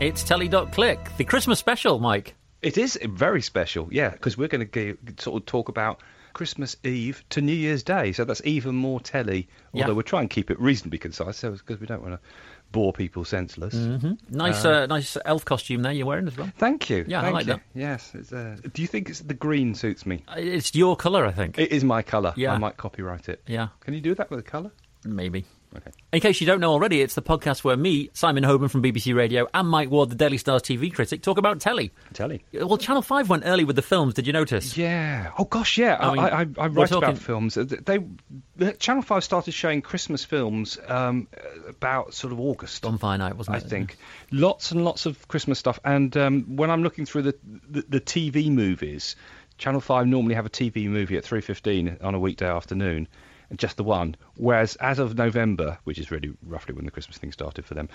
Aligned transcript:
It's 0.00 0.22
Telly.click, 0.22 1.16
the 1.16 1.24
Christmas 1.24 1.58
special, 1.58 1.98
Mike. 1.98 2.34
It 2.62 2.78
is 2.78 2.98
very 3.04 3.42
special, 3.42 3.88
yeah, 3.90 4.10
because 4.10 4.38
we're 4.38 4.48
going 4.48 4.68
to 4.68 4.96
sort 5.18 5.42
of 5.42 5.46
talk 5.46 5.68
about 5.68 6.00
Christmas 6.34 6.76
Eve 6.84 7.24
to 7.30 7.40
New 7.40 7.52
Year's 7.52 7.82
Day, 7.82 8.12
so 8.12 8.24
that's 8.24 8.42
even 8.44 8.76
more 8.76 9.00
telly. 9.00 9.48
Although 9.74 9.88
Yeah. 9.88 9.92
we'll 9.92 10.02
try 10.04 10.20
and 10.20 10.30
keep 10.30 10.50
it 10.52 10.60
reasonably 10.60 10.98
concise, 10.98 11.36
so 11.38 11.50
because 11.52 11.80
we 11.80 11.86
don't 11.86 12.02
want 12.02 12.14
to 12.14 12.20
bore 12.70 12.92
people 12.92 13.24
senseless. 13.24 13.74
Mm-hmm. 13.74 14.12
Nice, 14.36 14.64
uh, 14.64 14.86
nice 14.86 15.16
elf 15.24 15.44
costume 15.44 15.82
there 15.82 15.92
you're 15.92 16.06
wearing 16.06 16.28
as 16.28 16.36
well. 16.36 16.50
Thank 16.58 16.90
you. 16.90 17.04
Yeah, 17.08 17.22
I 17.22 17.30
like 17.30 17.46
you. 17.46 17.54
that. 17.54 17.62
Yes. 17.74 18.12
It's, 18.14 18.32
uh, 18.32 18.56
do 18.72 18.82
you 18.82 18.88
think 18.88 19.08
it's 19.08 19.20
the 19.20 19.34
green 19.34 19.74
suits 19.74 20.06
me? 20.06 20.22
It's 20.36 20.74
your 20.76 20.94
colour, 20.94 21.26
I 21.26 21.32
think. 21.32 21.58
It 21.58 21.72
is 21.72 21.82
my 21.82 22.02
colour. 22.02 22.34
Yeah. 22.36 22.52
I 22.52 22.58
might 22.58 22.76
copyright 22.76 23.28
it. 23.28 23.42
Yeah, 23.48 23.68
Can 23.80 23.94
you 23.94 24.00
do 24.00 24.14
that 24.14 24.30
with 24.30 24.38
a 24.38 24.44
colour? 24.44 24.70
maybe. 25.04 25.44
Okay. 25.76 25.90
In 26.14 26.20
case 26.20 26.40
you 26.40 26.46
don't 26.46 26.60
know 26.60 26.72
already, 26.72 27.02
it's 27.02 27.14
the 27.14 27.20
podcast 27.20 27.62
where 27.62 27.76
me, 27.76 28.08
Simon 28.14 28.42
Hoban 28.42 28.70
from 28.70 28.82
BBC 28.82 29.14
Radio, 29.14 29.46
and 29.52 29.68
Mike 29.68 29.90
Ward, 29.90 30.08
the 30.08 30.14
Daily 30.14 30.38
Stars 30.38 30.62
TV 30.62 30.92
critic, 30.92 31.20
talk 31.20 31.36
about 31.36 31.60
telly. 31.60 31.90
Telly. 32.14 32.42
Well, 32.54 32.78
Channel 32.78 33.02
5 33.02 33.28
went 33.28 33.42
early 33.44 33.64
with 33.64 33.76
the 33.76 33.82
films, 33.82 34.14
did 34.14 34.26
you 34.26 34.32
notice? 34.32 34.78
Yeah. 34.78 35.30
Oh 35.38 35.44
gosh, 35.44 35.76
yeah. 35.76 35.96
I, 36.00 36.06
I 36.08 36.10
mean, 36.14 36.18
I, 36.20 36.28
I, 36.28 36.40
I 36.64 36.66
write 36.68 36.88
talking- 36.88 37.08
about 37.10 37.18
films. 37.18 37.58
Uh, 37.58 37.64
They, 37.64 37.98
they 38.56 38.72
Channel 38.72 39.02
Five 39.02 39.22
started 39.24 39.52
showing 39.52 39.82
Christmas 39.82 40.24
films 40.24 40.78
um, 40.88 41.28
about 41.68 42.14
sort 42.14 42.32
of 42.32 42.40
August. 42.40 42.80
Bonfire 42.82 43.18
night, 43.18 43.36
wasn't 43.36 43.56
I 43.56 43.58
it? 43.58 43.64
think 43.68 43.98
lots 44.32 44.72
and 44.72 44.84
lots 44.84 45.04
of 45.04 45.28
Christmas 45.28 45.58
stuff. 45.58 45.78
And 45.84 46.16
um, 46.16 46.56
when 46.56 46.70
I'm 46.70 46.82
looking 46.82 47.04
through 47.04 47.22
the, 47.22 47.34
the 47.68 47.84
the 47.88 48.00
TV 48.00 48.50
movies, 48.50 49.16
Channel 49.58 49.80
Five 49.82 50.06
normally 50.06 50.34
have 50.34 50.46
a 50.46 50.50
TV 50.50 50.86
movie 50.88 51.16
at 51.18 51.24
3:15 51.24 52.02
on 52.02 52.14
a 52.14 52.18
weekday 52.18 52.48
afternoon, 52.48 52.96
and 52.96 53.06
just 53.56 53.76
the 53.76 53.84
one. 53.84 54.14
Whereas 54.36 54.76
as 54.76 54.98
of 54.98 55.16
November, 55.16 55.78
which 55.84 55.98
is 55.98 56.10
really 56.10 56.32
roughly 56.46 56.74
when 56.74 56.84
the 56.84 56.90
Christmas 56.90 57.16
thing 57.18 57.32
started 57.32 57.64
for 57.64 57.74
them, 57.74 57.88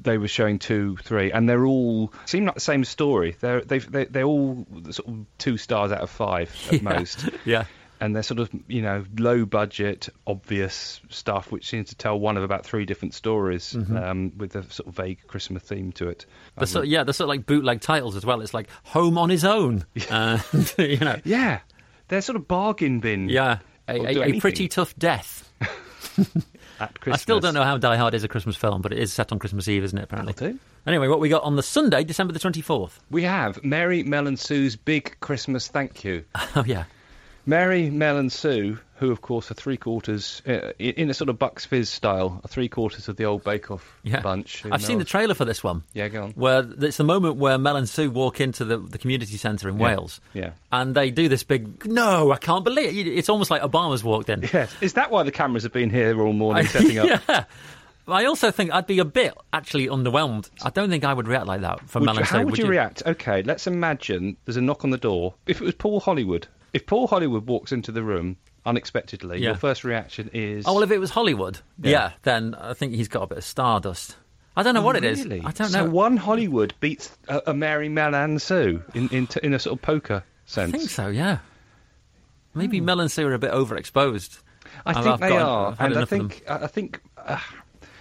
they 0.00 0.18
were 0.18 0.28
showing 0.28 0.58
two, 0.58 0.96
three, 1.02 1.30
and 1.32 1.48
they're 1.48 1.66
all 1.66 2.12
seem 2.24 2.46
like 2.46 2.54
the 2.54 2.60
same 2.60 2.84
story. 2.84 3.36
They're 3.40 3.60
they've, 3.60 3.90
they 3.90 4.04
they're 4.06 4.24
all 4.24 4.66
sort 4.90 5.08
of 5.08 5.26
two 5.38 5.56
stars 5.56 5.92
out 5.92 6.00
of 6.00 6.10
five 6.10 6.54
at 6.72 6.82
most 6.82 7.28
Yeah. 7.44 7.64
and 8.00 8.14
they're 8.14 8.22
sort 8.22 8.40
of 8.40 8.50
you 8.66 8.82
know 8.82 9.04
low 9.18 9.44
budget, 9.46 10.08
obvious 10.26 11.00
stuff, 11.10 11.52
which 11.52 11.68
seems 11.68 11.90
to 11.90 11.94
tell 11.94 12.18
one 12.18 12.36
of 12.36 12.42
about 12.42 12.64
three 12.66 12.84
different 12.86 13.14
stories 13.14 13.74
um, 13.74 14.32
with 14.36 14.56
a 14.56 14.62
sort 14.72 14.88
of 14.88 14.96
vague 14.96 15.18
Christmas 15.26 15.62
theme 15.62 15.92
to 15.92 16.08
it. 16.08 16.26
The 16.58 16.66
sort, 16.66 16.86
yeah, 16.88 17.04
the 17.04 17.12
sort 17.12 17.26
of 17.26 17.28
like 17.28 17.46
bootleg 17.46 17.80
titles 17.80 18.16
as 18.16 18.24
well. 18.26 18.40
It's 18.40 18.54
like 18.54 18.68
Home 18.84 19.16
on 19.18 19.30
His 19.30 19.44
Own. 19.44 19.84
Uh, 20.10 20.38
you 20.78 20.98
know, 20.98 21.16
yeah, 21.24 21.60
they're 22.08 22.20
sort 22.20 22.36
of 22.36 22.48
bargain 22.48 23.00
bin. 23.00 23.28
yeah. 23.28 23.58
A, 23.88 23.96
a, 23.96 24.22
a 24.36 24.40
pretty 24.40 24.68
tough 24.68 24.96
death. 24.96 25.50
at 26.80 27.00
Christmas. 27.00 27.20
I 27.20 27.22
still 27.22 27.40
don't 27.40 27.54
know 27.54 27.64
how 27.64 27.76
Die 27.78 27.96
Hard 27.96 28.14
is 28.14 28.24
a 28.24 28.28
Christmas 28.28 28.56
film, 28.56 28.82
but 28.82 28.92
it 28.92 28.98
is 28.98 29.12
set 29.12 29.32
on 29.32 29.38
Christmas 29.38 29.68
Eve, 29.68 29.84
isn't 29.84 29.98
it, 29.98 30.04
apparently? 30.04 30.32
That'll 30.32 30.52
do. 30.52 30.58
Anyway, 30.86 31.08
what 31.08 31.20
we 31.20 31.28
got 31.28 31.42
on 31.44 31.56
the 31.56 31.62
Sunday, 31.62 32.04
December 32.04 32.32
the 32.32 32.38
24th. 32.38 32.98
We 33.10 33.22
have 33.22 33.62
Mary, 33.64 34.02
Mel, 34.02 34.26
and 34.26 34.38
Sue's 34.38 34.76
big 34.76 35.16
Christmas 35.20 35.68
thank 35.68 36.04
you. 36.04 36.24
Oh, 36.56 36.64
yeah. 36.64 36.84
Mary, 37.46 37.90
Mel, 37.90 38.16
and 38.16 38.32
Sue, 38.32 38.78
who 38.96 39.10
of 39.10 39.20
course 39.20 39.50
are 39.50 39.54
three 39.54 39.76
quarters 39.76 40.40
uh, 40.46 40.70
in 40.78 41.10
a 41.10 41.14
sort 41.14 41.28
of 41.28 41.38
Bucks 41.38 41.66
Fizz 41.66 41.90
style, 41.90 42.40
are 42.42 42.48
three 42.48 42.68
quarters 42.68 43.08
of 43.08 43.16
the 43.16 43.24
old 43.24 43.44
Bake 43.44 43.70
Off 43.70 43.98
Yeah. 44.02 44.20
bunch. 44.20 44.64
I've 44.70 44.82
seen 44.82 44.98
the 44.98 45.04
trailer 45.04 45.34
for 45.34 45.44
this 45.44 45.62
one. 45.62 45.82
Yeah, 45.92 46.08
go 46.08 46.24
on. 46.24 46.30
Where 46.32 46.64
it's 46.80 46.96
the 46.96 47.04
moment 47.04 47.36
where 47.36 47.58
Mel 47.58 47.76
and 47.76 47.88
Sue 47.88 48.10
walk 48.10 48.40
into 48.40 48.64
the, 48.64 48.78
the 48.78 48.98
community 48.98 49.36
centre 49.36 49.68
in 49.68 49.78
Yeah. 49.78 49.84
Wales. 49.84 50.20
Yeah. 50.32 50.50
And 50.72 50.94
they 50.94 51.10
do 51.10 51.28
this 51.28 51.42
big, 51.44 51.86
no, 51.86 52.32
I 52.32 52.36
can't 52.38 52.64
believe 52.64 53.06
it. 53.06 53.10
It's 53.10 53.28
almost 53.28 53.50
like 53.50 53.62
Obama's 53.62 54.02
walked 54.02 54.30
in. 54.30 54.48
Yes, 54.52 54.74
is 54.80 54.94
that 54.94 55.10
why 55.10 55.22
the 55.22 55.32
cameras 55.32 55.64
have 55.64 55.72
been 55.72 55.90
here 55.90 56.20
all 56.20 56.32
morning 56.32 56.66
setting 56.68 56.98
up? 56.98 57.20
yeah. 57.28 57.44
I 58.06 58.26
also 58.26 58.50
think 58.50 58.70
I'd 58.70 58.86
be 58.86 58.98
a 58.98 59.04
bit 59.06 59.32
actually 59.50 59.86
underwhelmed. 59.86 60.50
I 60.62 60.68
don't 60.68 60.90
think 60.90 61.04
I 61.04 61.14
would 61.14 61.26
react 61.26 61.46
like 61.46 61.62
that 61.62 61.88
for 61.88 62.00
Would 62.00 62.04
Mel 62.06 62.14
you- 62.16 62.20
and 62.20 62.28
Sue. 62.28 62.36
how 62.36 62.44
would, 62.44 62.58
you, 62.58 62.66
react? 62.66 63.02
Okay, 63.06 63.42
let's 63.42 63.66
imagine 63.66 64.36
there's 64.44 64.58
a 64.58 64.60
knock 64.60 64.84
on 64.84 64.90
the 64.90 64.98
door. 64.98 65.32
If 65.46 65.62
it 65.62 65.64
was 65.64 65.74
Paul 65.74 66.00
Hollywood, 66.00 66.46
if 66.74 66.84
Paul 66.86 67.06
Hollywood 67.06 67.46
walks 67.46 67.72
into 67.72 67.90
the 67.92 68.02
room 68.02 68.36
unexpectedly, 68.66 69.38
Yeah. 69.38 69.50
your 69.50 69.56
first 69.56 69.84
reaction 69.84 70.28
is, 70.34 70.64
Oh 70.66 70.74
well, 70.74 70.82
if 70.82 70.90
it 70.90 70.98
was 70.98 71.10
Hollywood, 71.10 71.60
yeah. 71.80 71.90
Yeah. 71.90 72.10
then 72.22 72.54
I 72.54 72.74
think 72.74 72.92
he's 72.94 73.08
got 73.08 73.22
a 73.22 73.26
bit 73.28 73.38
of 73.38 73.44
stardust. 73.44 74.16
I 74.56 74.62
don't 74.62 74.74
know 74.74 74.82
what 74.82 74.94
it 74.96 75.04
is. 75.04 75.24
really? 75.24 75.40
I 75.44 75.50
don't 75.50 75.68
so 75.70 75.84
know. 75.84 75.90
one 75.90 76.16
Hollywood 76.16 76.74
beats 76.80 77.10
a, 77.28 77.42
a 77.48 77.54
Mary, 77.54 77.88
Mel, 77.88 78.14
and 78.14 78.40
Sue 78.40 78.82
in, 78.94 79.08
in, 79.08 79.26
t- 79.26 79.40
in 79.42 79.52
a 79.54 79.58
sort 79.58 79.76
of 79.78 79.82
poker 79.82 80.22
sense. 80.46 80.72
I 80.74 80.78
think 80.78 80.90
so. 80.90 81.08
Yeah. 81.08 81.38
Maybe 82.54 82.80
Mel 82.80 83.00
and 83.00 83.10
Sue 83.10 83.26
are 83.26 83.34
a 83.34 83.38
bit 83.38 83.50
overexposed. 83.50 84.38
I 84.86 84.90
I've- 84.90 85.02
think 85.02 85.14
I've 85.14 85.20
they 85.20 85.36
are, 85.38 85.70
and 85.78 85.80
I 85.80 85.86
enough 85.86 86.02
of 86.04 86.08
them. 86.10 86.28
think 86.28 86.44
I 86.48 86.54
I 86.64 86.66
think 86.68 87.00
uh, 87.18 87.38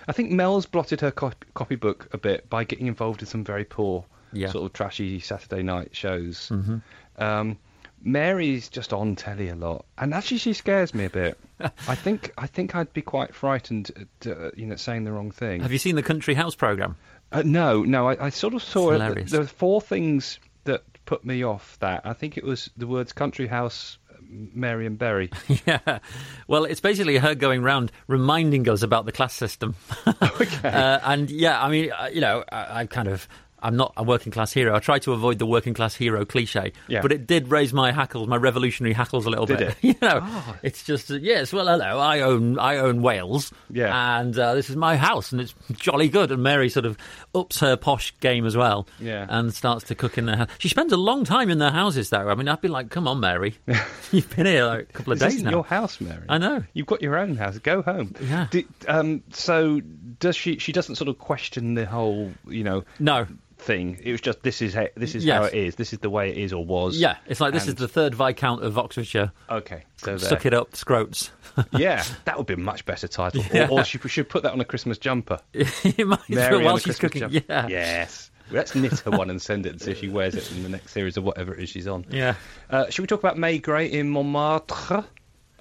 I 0.07 0.11
think 0.11 0.31
Mel's 0.31 0.65
blotted 0.65 1.01
her 1.01 1.11
cop- 1.11 1.45
copybook 1.55 2.13
a 2.13 2.17
bit 2.17 2.49
by 2.49 2.63
getting 2.63 2.87
involved 2.87 3.21
in 3.21 3.27
some 3.27 3.43
very 3.43 3.65
poor 3.65 4.05
Yeah. 4.31 4.49
sort 4.51 4.65
of 4.65 4.73
trashy 4.73 5.19
Saturday 5.19 5.63
night 5.63 5.95
shows. 5.95 6.49
Mm-hmm. 6.49 6.77
Um, 7.23 7.57
Mary's 8.03 8.69
just 8.69 8.91
on 8.93 9.15
telly 9.15 9.49
a 9.49 9.55
lot, 9.55 9.85
and 9.97 10.13
actually 10.13 10.37
she 10.37 10.53
scares 10.53 10.93
me 10.93 11.05
a 11.05 11.09
bit. 11.09 11.37
I 11.87 11.95
think 11.95 12.33
I 12.37 12.47
think 12.47 12.75
I'd 12.75 12.91
be 12.93 13.01
quite 13.01 13.33
frightened, 13.33 13.91
at, 13.95 14.27
uh, 14.31 14.51
you 14.55 14.65
know, 14.65 14.75
saying 14.75 15.05
the 15.05 15.11
wrong 15.11 15.31
thing. 15.31 15.61
Have 15.61 15.71
you 15.71 15.77
seen 15.77 15.95
the 15.95 16.03
Country 16.03 16.33
House 16.33 16.55
program? 16.55 16.95
Uh, 17.31 17.43
no, 17.45 17.83
no, 17.83 18.09
I, 18.09 18.25
I 18.25 18.29
sort 18.29 18.53
of 18.53 18.61
saw 18.61 18.91
it. 18.91 19.27
There 19.27 19.39
were 19.39 19.47
four 19.47 19.81
things 19.81 20.39
that 20.65 20.83
put 21.05 21.25
me 21.25 21.43
off 21.43 21.77
that. 21.79 22.01
I 22.05 22.13
think 22.13 22.37
it 22.37 22.43
was 22.43 22.69
the 22.77 22.87
words 22.87 23.13
country 23.13 23.47
house, 23.47 23.97
Mary 24.29 24.85
and 24.85 24.97
Berry. 24.97 25.31
yeah. 25.65 25.99
Well, 26.47 26.65
it's 26.65 26.79
basically 26.79 27.17
her 27.17 27.35
going 27.35 27.63
round 27.63 27.91
reminding 28.07 28.67
us 28.69 28.83
about 28.83 29.05
the 29.05 29.11
class 29.11 29.33
system. 29.33 29.75
okay. 30.07 30.69
Uh, 30.69 30.99
and 31.03 31.29
yeah, 31.29 31.61
I 31.61 31.69
mean, 31.69 31.91
uh, 31.91 32.09
you 32.11 32.21
know, 32.21 32.43
I, 32.51 32.81
I 32.81 32.85
kind 32.85 33.07
of. 33.07 33.27
I'm 33.63 33.75
not 33.77 33.93
a 33.97 34.03
working 34.03 34.31
class 34.31 34.51
hero. 34.53 34.75
I 34.75 34.79
try 34.79 34.99
to 34.99 35.13
avoid 35.13 35.39
the 35.39 35.45
working 35.45 35.73
class 35.73 35.95
hero 35.95 36.25
cliche, 36.25 36.73
Yeah. 36.87 37.01
but 37.01 37.11
it 37.11 37.25
did 37.25 37.49
raise 37.49 37.73
my 37.73 37.91
hackles, 37.91 38.27
my 38.27 38.35
revolutionary 38.35 38.93
hackles 38.93 39.25
a 39.25 39.29
little 39.29 39.45
Did 39.45 39.57
bit. 39.59 39.67
it? 39.69 39.75
you 39.81 39.95
know, 40.01 40.19
Oh. 40.21 40.55
it's 40.61 40.83
just 40.83 41.09
yes. 41.09 41.53
Well, 41.53 41.65
hello, 41.67 41.97
I 41.99 42.19
own 42.21 42.59
I 42.59 42.77
own 42.77 43.01
Wales, 43.01 43.51
Yeah. 43.71 44.19
and 44.19 44.37
uh, 44.37 44.53
this 44.55 44.69
is 44.69 44.75
my 44.75 44.97
house, 44.97 45.31
and 45.31 45.41
it's 45.41 45.55
jolly 45.71 46.09
good. 46.09 46.31
And 46.31 46.43
Mary 46.43 46.69
sort 46.69 46.85
of 46.85 46.97
ups 47.33 47.59
her 47.61 47.75
posh 47.77 48.13
game 48.19 48.45
as 48.45 48.55
well, 48.57 48.87
Yeah. 48.99 49.25
and 49.29 49.53
starts 49.53 49.85
to 49.85 49.95
cook 49.95 50.17
in 50.17 50.25
their 50.25 50.35
house. 50.37 50.49
She 50.59 50.67
spends 50.69 50.91
a 50.93 50.97
long 50.97 51.23
time 51.23 51.49
in 51.49 51.59
their 51.59 51.71
houses, 51.71 52.09
though. 52.09 52.29
I 52.29 52.35
mean, 52.35 52.47
I'd 52.47 52.61
be 52.61 52.67
like, 52.67 52.89
come 52.89 53.07
on, 53.07 53.19
Mary, 53.19 53.55
you've 54.11 54.35
been 54.35 54.45
here 54.45 54.65
like 54.65 54.81
a 54.89 54.93
couple 54.93 55.13
of 55.13 55.19
This 55.19 55.35
days 55.35 55.43
now. 55.43 55.51
your 55.51 55.63
house, 55.63 56.01
Mary. 56.01 56.25
I 56.27 56.37
know. 56.37 56.63
You've 56.73 56.87
got 56.87 57.01
your 57.01 57.17
own 57.17 57.35
house. 57.37 57.57
Go 57.59 57.81
home. 57.81 58.13
Yeah. 58.21 58.47
Did, 58.51 58.65
um, 58.87 59.23
so 59.31 59.79
does 60.19 60.35
she? 60.35 60.57
She 60.57 60.71
doesn't 60.71 60.95
sort 60.95 61.07
of 61.07 61.17
question 61.17 61.73
the 61.75 61.85
whole, 61.85 62.31
you 62.47 62.63
know, 62.63 62.83
No, 62.99 63.25
thing. 63.63 63.99
It 64.03 64.11
was 64.11 64.21
just 64.21 64.43
this 64.43 64.61
is 64.61 64.73
how, 64.73 64.87
this 64.95 65.15
is 65.15 65.25
Yes. 65.25 65.37
how 65.37 65.43
it 65.45 65.53
is. 65.53 65.75
This 65.75 65.93
is 65.93 65.99
the 65.99 66.09
way 66.09 66.29
it 66.29 66.37
is 66.37 66.53
or 66.53 66.63
was. 66.65 66.97
yeah, 66.97 67.17
it's 67.27 67.41
like 67.41 67.53
this 67.53 67.67
is 67.67 67.75
the 67.75 67.87
third 67.87 68.13
viscount 68.15 68.63
of 68.63 68.77
Oxfordshire. 68.77 69.31
Okay. 69.49 69.83
So 69.97 70.17
there. 70.17 70.29
Suck 70.29 70.45
it 70.45 70.53
up, 70.53 70.75
scroats. 70.75 71.31
Yeah, 71.71 72.03
that 72.25 72.37
would 72.37 72.47
be 72.47 72.55
a 72.55 72.57
much 72.57 72.83
better 72.85 73.07
title. 73.07 73.43
Yeah. 73.53 73.67
Or, 73.69 73.81
or 73.81 73.83
she 73.83 73.99
should 74.07 74.27
put 74.27 74.41
that 74.43 74.53
on 74.53 74.59
a 74.61 74.65
Christmas 74.65 74.97
jumper. 74.97 75.39
it 75.53 76.07
might 76.07 76.27
Mary 76.29 76.57
well 76.57 76.65
while 76.65 76.77
she's 76.77 76.97
Christmas 76.97 77.21
cooking. 77.21 77.41
jumper. 77.41 77.45
Yeah. 77.47 77.67
Yes. 77.67 78.31
Let's 78.51 78.73
knit 78.75 78.99
her 78.99 79.11
one 79.11 79.29
and 79.29 79.41
send 79.41 79.65
it 79.65 79.69
and 79.73 79.81
see 79.81 79.91
if 79.91 79.99
she 79.99 80.09
wears 80.09 80.35
it 80.35 80.51
in 80.51 80.63
the 80.63 80.69
next 80.69 80.91
series 80.91 81.15
of 81.15 81.23
whatever 81.23 81.53
it 81.53 81.61
is 81.63 81.69
she's 81.69 81.87
on. 81.87 82.05
Yeah. 82.09 82.35
Uh, 82.69 82.89
should 82.89 83.01
we 83.03 83.07
talk 83.07 83.19
about 83.19 83.37
Maigret 83.37 83.91
in 83.91 84.09
Montmartre? 84.09 85.05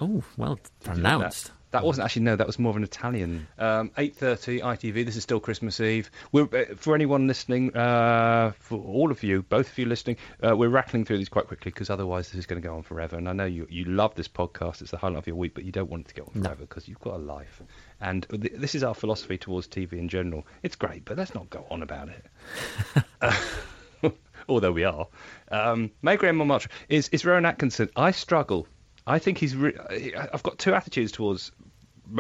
Oh, 0.00 0.22
well 0.36 0.58
pronounced. 0.82 1.52
That, 1.72 1.84
wasn't 1.84 2.05
actually 2.05 2.22
no. 2.22 2.37
That 2.37 2.47
was 2.47 2.59
more 2.59 2.71
of 2.71 2.77
an 2.77 2.84
Italian. 2.84 3.47
Um, 3.59 3.91
Eight 3.97 4.15
thirty 4.15 4.60
ITV. 4.60 5.05
This 5.05 5.16
is 5.16 5.22
still 5.22 5.41
Christmas 5.41 5.81
Eve. 5.81 6.10
We're, 6.31 6.44
uh, 6.44 6.75
for 6.77 6.94
anyone 6.94 7.27
listening, 7.27 7.75
uh, 7.75 8.53
for 8.59 8.78
all 8.78 9.10
of 9.10 9.22
you, 9.22 9.43
both 9.43 9.71
of 9.71 9.78
you 9.78 9.87
listening, 9.87 10.19
uh, 10.47 10.56
we're 10.56 10.69
rattling 10.69 11.05
through 11.05 11.19
these 11.19 11.28
quite 11.31 11.49
quickly 11.49 11.71
because 11.71 11.91
otherwise 11.91 12.28
this 12.28 12.38
is 12.38 12.47
going 12.47 12.60
to 12.60 12.66
go 12.66 12.77
on 12.77 12.83
forever. 12.83 13.16
And 13.16 13.28
I 13.28 13.33
know 13.33 13.47
you 13.47 13.66
you 13.71 13.87
love 13.87 14.15
this 14.15 14.28
podcast. 14.28 14.83
It's 14.83 14.91
the 14.91 14.99
highlight 14.99 15.19
of 15.19 15.27
your 15.27 15.37
week, 15.37 15.55
but 15.55 15.65
you 15.65 15.72
don't 15.72 15.91
want 15.91 16.06
it 16.06 16.15
to 16.15 16.21
go 16.21 16.31
on 16.34 16.42
forever 16.42 16.66
because 16.66 16.86
you've 16.89 17.01
got 17.01 17.15
a 17.15 17.19
life. 17.19 17.63
And 18.01 18.27
th- 18.30 18.54
this 18.57 18.75
is 18.75 18.84
our 18.84 18.95
philosophy 18.95 19.39
towards 19.39 19.66
TV 19.66 19.95
in 19.95 20.09
general. 20.09 20.47
It's 20.63 20.77
great, 20.77 21.04
but 21.04 21.16
let's 21.16 21.34
not 21.34 21.48
go 21.51 21.66
on 21.71 21.83
about 21.83 22.09
it. 22.10 23.03
Although 24.48 24.72
we 24.72 24.84
are. 24.84 25.07
Um, 25.51 25.91
Maigret 26.03 26.30
in 26.30 26.36
Montmartre 26.36 26.68
is, 26.89 27.09
is 27.10 27.25
Rowan 27.25 27.47
Atkinson. 27.47 27.91
I 27.97 28.10
struggle. 28.10 28.66
I 29.07 29.19
think 29.19 29.39
he's. 29.39 29.57
Re- 29.57 30.15
I've 30.33 30.43
got 30.43 30.59
two 30.59 30.75
attitudes 30.75 31.13
towards 31.13 31.53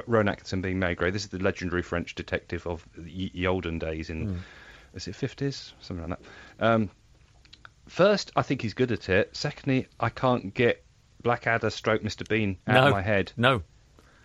Rowan 0.06 0.28
Atkinson 0.28 0.60
being 0.60 0.78
Maigret. 0.78 1.12
This 1.12 1.24
is 1.24 1.28
the 1.28 1.38
legendary 1.38 1.82
French 1.82 2.14
detective 2.14 2.66
of 2.66 2.86
the, 2.96 3.46
olden 3.46 3.78
days 3.78 4.10
in, 4.10 4.42
is 4.94 5.08
it 5.08 5.14
50s? 5.14 5.72
Something 5.80 6.08
like 6.08 6.18
that. 6.18 6.64
Um, 6.66 6.90
first, 7.88 8.32
I 8.36 8.42
think 8.42 8.62
he's 8.62 8.74
good 8.74 8.92
at 8.92 9.08
it. 9.08 9.36
Secondly, 9.36 9.88
I 10.00 10.08
can't 10.08 10.52
get 10.54 10.84
Blackadder 11.22 11.70
stroke 11.70 12.02
Mr. 12.02 12.26
Bean 12.28 12.58
out 12.66 12.74
no. 12.74 12.86
of 12.86 12.92
my 12.92 13.02
head. 13.02 13.32
No. 13.36 13.62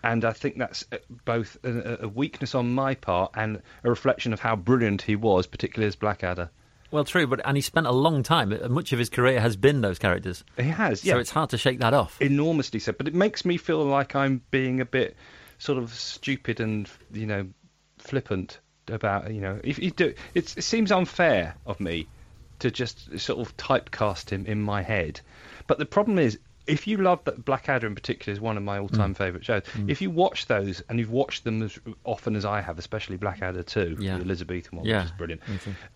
And 0.03 0.23
I 0.23 0.31
think 0.31 0.57
that's 0.57 0.85
uh, 0.91 0.97
both 1.25 1.57
a, 1.63 2.03
a 2.03 2.07
weakness 2.07 2.55
on 2.55 2.73
my 2.73 2.95
part 2.95 3.31
and 3.35 3.61
a 3.83 3.89
reflection 3.89 4.31
of 4.31 4.39
how 4.39 4.55
brilliant 4.55 5.01
he 5.01 5.15
was, 5.15 5.47
particularly 5.47 5.87
as 5.87 5.95
Blackadder. 5.95 6.49
Well, 6.91 7.03
true, 7.03 7.27
but 7.27 7.41
and 7.45 7.57
he 7.57 7.61
spent 7.61 7.85
a 7.87 7.91
long 7.91 8.23
time. 8.23 8.53
uh, 8.53 8.67
Much 8.69 8.93
of 8.93 8.99
his 8.99 9.09
career 9.09 9.39
has 9.41 9.55
been 9.57 9.81
those 9.81 9.99
characters, 9.99 10.43
He 10.55 10.63
has, 10.63 11.03
yeah. 11.03 11.13
so 11.15 11.19
it's 11.19 11.31
hard 11.31 11.49
to 11.51 11.57
shake 11.57 11.79
that 11.79 11.93
off. 11.93 12.21
enormously 12.21 12.79
so. 12.79 12.91
But 12.93 13.07
it 13.07 13.13
makes 13.13 13.43
me 13.45 13.57
feel 13.57 13.83
like 13.83 14.15
I'm 14.15 14.41
being 14.51 14.79
a 14.81 14.85
bit 14.85 15.15
sort 15.59 15.77
of 15.77 15.93
stupid 15.93 16.59
and 16.59 16.89
you 17.11 17.25
know 17.25 17.47
flippant 17.97 18.59
about 18.89 19.33
you 19.33 19.41
know 19.41 19.59
if 19.63 19.79
you 19.79 19.91
do 19.91 20.13
it's, 20.33 20.55
it 20.55 20.61
seems 20.63 20.91
unfair 20.91 21.55
of 21.65 21.79
me 21.79 22.07
to 22.59 22.71
just 22.71 23.19
sort 23.19 23.39
of 23.39 23.55
typecast 23.57 24.29
him 24.29 24.45
in 24.45 24.61
my 24.61 24.81
head. 24.81 25.19
But 25.67 25.77
the 25.79 25.85
problem 25.85 26.17
is, 26.17 26.39
if 26.67 26.85
you 26.87 26.97
love 26.97 27.23
that 27.25 27.43
Blackadder 27.45 27.87
in 27.87 27.95
particular 27.95 28.33
is 28.33 28.39
one 28.41 28.57
of 28.57 28.63
my 28.63 28.77
all-time 28.79 29.13
Mm. 29.13 29.17
favourite 29.17 29.45
shows. 29.45 29.63
If 29.87 30.01
you 30.01 30.09
watch 30.09 30.47
those 30.47 30.81
and 30.89 30.99
you've 30.99 31.11
watched 31.11 31.43
them 31.43 31.61
as 31.63 31.79
often 32.03 32.35
as 32.35 32.45
I 32.45 32.61
have, 32.61 32.77
especially 32.77 33.17
Blackadder 33.17 33.63
2, 33.63 33.97
Yeah. 33.99 34.17
the 34.17 34.23
Elizabethan 34.23 34.77
one, 34.77 34.85
Yeah, 34.85 34.97
which 35.01 35.05
is 35.05 35.17
brilliant, 35.17 35.41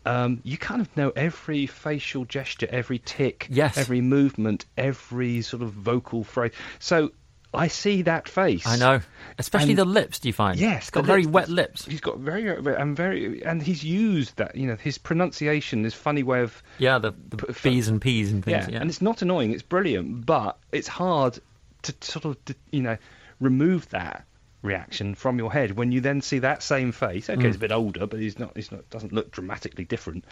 um, 0.06 0.39
you 0.44 0.57
kind 0.57 0.81
of 0.81 0.95
know 0.97 1.12
every 1.15 1.65
facial 1.65 2.25
gesture, 2.25 2.68
every 2.71 3.00
tick, 3.00 3.47
Yes. 3.50 3.77
every 3.77 4.01
movement, 4.01 4.65
every 4.77 5.41
sort 5.41 5.62
of 5.62 5.71
vocal 5.71 6.23
phrase. 6.23 6.51
So 6.79 7.12
I 7.53 7.68
see 7.68 8.03
that 8.03 8.30
face. 8.30 8.65
I 8.65 8.77
know, 8.77 9.01
especially 9.38 9.71
And- 9.71 9.80
the 9.80 9.86
lips. 9.86 10.19
Do 10.19 10.30
you 10.30 10.33
find? 10.33 10.57
Yes, 10.59 10.83
it's 10.83 10.89
got 10.92 11.06
very 11.06 11.24
lips- 11.24 11.33
wet 11.33 11.50
lips. 11.50 11.86
He's 11.86 12.00
got 12.01 12.18
very 12.19 12.48
and 12.48 12.95
very 12.95 13.44
and 13.44 13.62
he's 13.62 13.83
used 13.83 14.38
that 14.38 14.56
you 14.56 14.68
know 14.68 14.75
his 14.77 14.98
pronunciation, 14.98 15.83
his 15.83 15.94
funny 15.94 16.24
way 16.24 16.42
of 16.42 16.63
Yeah, 16.77 16.98
the, 17.00 17.12
the 17.12 17.53
B's 17.63 17.88
and 17.89 18.01
P's 18.01 18.31
and 18.31 18.44
things. 18.45 18.68
yeah, 18.68 18.74
Yeah, 18.75 18.80
and 18.81 18.89
it's 18.89 19.01
not 19.01 19.21
annoying. 19.21 19.51
It's 19.51 19.63
brilliant, 19.63 20.25
but 20.25 20.57
it's 20.71 20.88
hard 20.88 21.39
to 21.83 21.94
sort 22.01 22.25
of 22.25 22.38
you 22.71 22.81
know 22.83 22.98
remove 23.39 23.89
that 23.89 24.25
reaction 24.62 25.15
from 25.15 25.39
your 25.39 25.51
head 25.51 25.71
when 25.71 25.92
you 25.92 26.00
then 26.00 26.21
see 26.21 26.38
that 26.39 26.62
same 26.62 26.92
face. 26.92 27.30
Okay, 27.30 27.42
Mm. 27.42 27.45
he's 27.48 27.56
a 27.56 27.59
bit 27.59 27.71
older, 27.71 28.06
but 28.07 28.19
he's 28.19 28.38
not. 28.39 28.51
He's 28.56 28.71
not. 28.71 28.89
Doesn't 28.89 29.12
look 29.12 29.31
dramatically 29.31 29.83
different. 29.86 30.24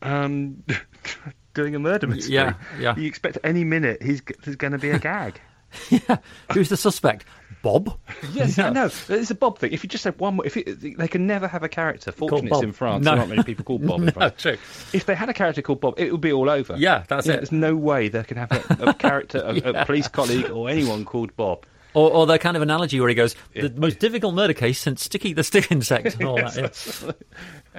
Um, 0.00 0.62
doing 1.54 1.74
a 1.74 1.78
murder 1.78 2.06
mystery. 2.06 2.34
Yeah, 2.34 2.54
yeah. 2.80 2.96
You 2.96 3.06
expect 3.06 3.38
any 3.44 3.64
minute 3.64 4.02
he's 4.02 4.22
there's 4.44 4.56
going 4.56 4.72
to 4.72 4.78
be 4.78 4.90
a 4.90 4.98
gag. 4.98 5.40
yeah. 5.90 6.18
Who's 6.52 6.68
the 6.68 6.76
suspect? 6.76 7.24
Bob. 7.62 7.96
Yes, 8.32 8.58
I 8.58 8.70
know. 8.70 8.90
It's 9.08 9.30
a 9.30 9.36
Bob 9.36 9.58
thing. 9.58 9.72
If 9.72 9.84
you 9.84 9.88
just 9.88 10.02
have 10.02 10.18
one, 10.18 10.34
more- 10.34 10.46
if 10.46 10.56
it, 10.56 10.98
they 10.98 11.06
can 11.06 11.28
never 11.28 11.46
have 11.46 11.62
a 11.62 11.68
character. 11.68 12.10
Fortunately, 12.10 12.66
in 12.66 12.72
France. 12.72 13.04
No. 13.04 13.12
There 13.12 13.20
aren't 13.20 13.30
many 13.30 13.44
people 13.44 13.64
called 13.64 13.86
Bob 13.86 14.00
in 14.00 14.06
No, 14.06 14.10
France. 14.12 14.34
true. 14.42 14.56
If 14.92 15.06
they 15.06 15.14
had 15.14 15.28
a 15.28 15.32
character 15.34 15.62
called 15.62 15.80
Bob, 15.80 15.94
it 15.96 16.10
would 16.10 16.20
be 16.20 16.32
all 16.32 16.50
over. 16.50 16.74
Yeah, 16.76 17.04
that's 17.06 17.26
know, 17.28 17.34
it. 17.34 17.36
There's 17.36 17.52
no 17.52 17.76
way 17.76 18.08
they 18.08 18.24
can 18.24 18.36
have 18.36 18.50
a, 18.50 18.88
a 18.90 18.94
character, 18.98 19.42
a, 19.44 19.54
Yeah. 19.54 19.82
a 19.82 19.86
police 19.86 20.08
colleague, 20.08 20.50
or 20.50 20.68
anyone 20.70 21.04
called 21.04 21.36
Bob. 21.36 21.64
Or, 21.94 22.10
or 22.10 22.26
the 22.26 22.38
kind 22.38 22.56
of 22.56 22.62
analogy 22.62 22.98
where 22.98 23.10
he 23.10 23.14
goes, 23.14 23.36
Yeah. 23.54 23.68
the 23.68 23.80
most 23.80 24.00
difficult 24.00 24.34
murder 24.34 24.54
case 24.54 24.80
since 24.80 25.04
Sticky 25.04 25.32
the 25.34 25.44
Stick 25.44 25.70
Insect 25.70 26.14
and 26.16 26.24
all 26.24 26.36
that. 26.36 26.56
yeah. 27.04 27.12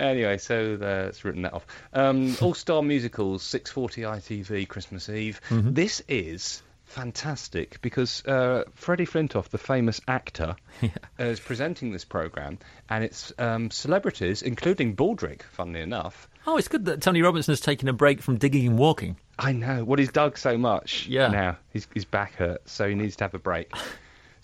anyway, 0.01 0.37
so 0.37 0.77
that's 0.77 1.25
written 1.25 1.41
that 1.41 1.53
off. 1.53 1.65
Um, 1.93 2.37
All 2.39 2.53
Star 2.53 2.81
Musicals, 2.83 3.43
6:40 3.43 4.03
ITV, 4.17 4.67
Christmas 4.67 5.09
Eve. 5.09 5.41
Mm-hmm. 5.49 5.73
This 5.73 6.01
is 6.07 6.61
fantastic 6.93 7.81
because 7.81 8.23
uh, 8.25 8.63
Freddie 8.75 9.05
Flintoff, 9.05 9.49
the 9.49 9.57
famous 9.57 9.99
actor, 10.07 10.55
uh, 10.83 10.87
is 11.17 11.39
presenting 11.39 11.91
this 11.91 12.05
program, 12.05 12.59
and 12.89 13.03
it's 13.03 13.33
um, 13.37 13.69
celebrities, 13.71 14.41
including 14.41 14.95
Baldrick, 14.95 15.41
funnily 15.43 15.81
enough. 15.81 16.29
Oh, 16.47 16.57
it's 16.57 16.67
good 16.67 16.85
that 16.85 17.01
Tony 17.01 17.21
Robinson 17.21 17.51
has 17.51 17.59
taken 17.61 17.87
a 17.89 17.93
break 17.93 18.21
from 18.21 18.37
digging 18.37 18.67
and 18.67 18.77
walking. 18.77 19.17
I 19.39 19.51
know. 19.53 19.83
Well, 19.83 19.97
he's 19.97 20.11
dug 20.11 20.37
so 20.37 20.57
much 20.57 21.07
Yeah. 21.07 21.27
now. 21.29 21.57
His, 21.71 21.87
his 21.93 22.05
back 22.05 22.35
hurts, 22.35 22.71
so 22.71 22.87
he 22.87 22.95
needs 22.95 23.15
to 23.17 23.23
have 23.25 23.33
a 23.33 23.39
break. 23.39 23.71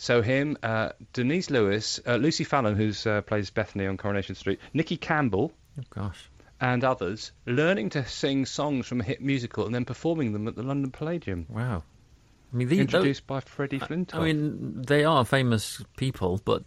So 0.01 0.21
him, 0.21 0.55
uh, 0.63 0.91
Denise 1.11 1.49
Lewis, 1.49 1.99
uh, 2.07 2.15
Lucy 2.15 2.45
Fallon, 2.45 2.77
who 2.77 2.93
uh, 3.09 3.19
plays 3.19 3.49
Bethany 3.49 3.85
on 3.85 3.97
Coronation 3.97 4.33
Street, 4.33 4.61
Nicky 4.73 4.95
Campbell, 4.95 5.51
Oh, 5.77 5.83
gosh. 5.89 6.29
and 6.61 6.85
others, 6.85 7.33
learning 7.45 7.89
to 7.89 8.07
sing 8.07 8.45
songs 8.45 8.87
from 8.87 9.01
a 9.01 9.03
hit 9.03 9.21
musical 9.21 9.65
and 9.65 9.75
then 9.75 9.83
performing 9.83 10.31
them 10.31 10.47
at 10.47 10.55
the 10.55 10.63
London 10.63 10.89
Palladium. 10.91 11.47
Wow. 11.49 11.83
I 12.51 12.55
mean, 12.57 12.67
these, 12.67 12.79
Introduced 12.79 13.27
by 13.27 13.39
Freddie 13.41 13.79
Flintoff. 13.79 14.15
I 14.15 14.23
mean, 14.25 14.81
they 14.81 15.03
are 15.05 15.23
famous 15.23 15.83
people, 15.97 16.41
but 16.45 16.63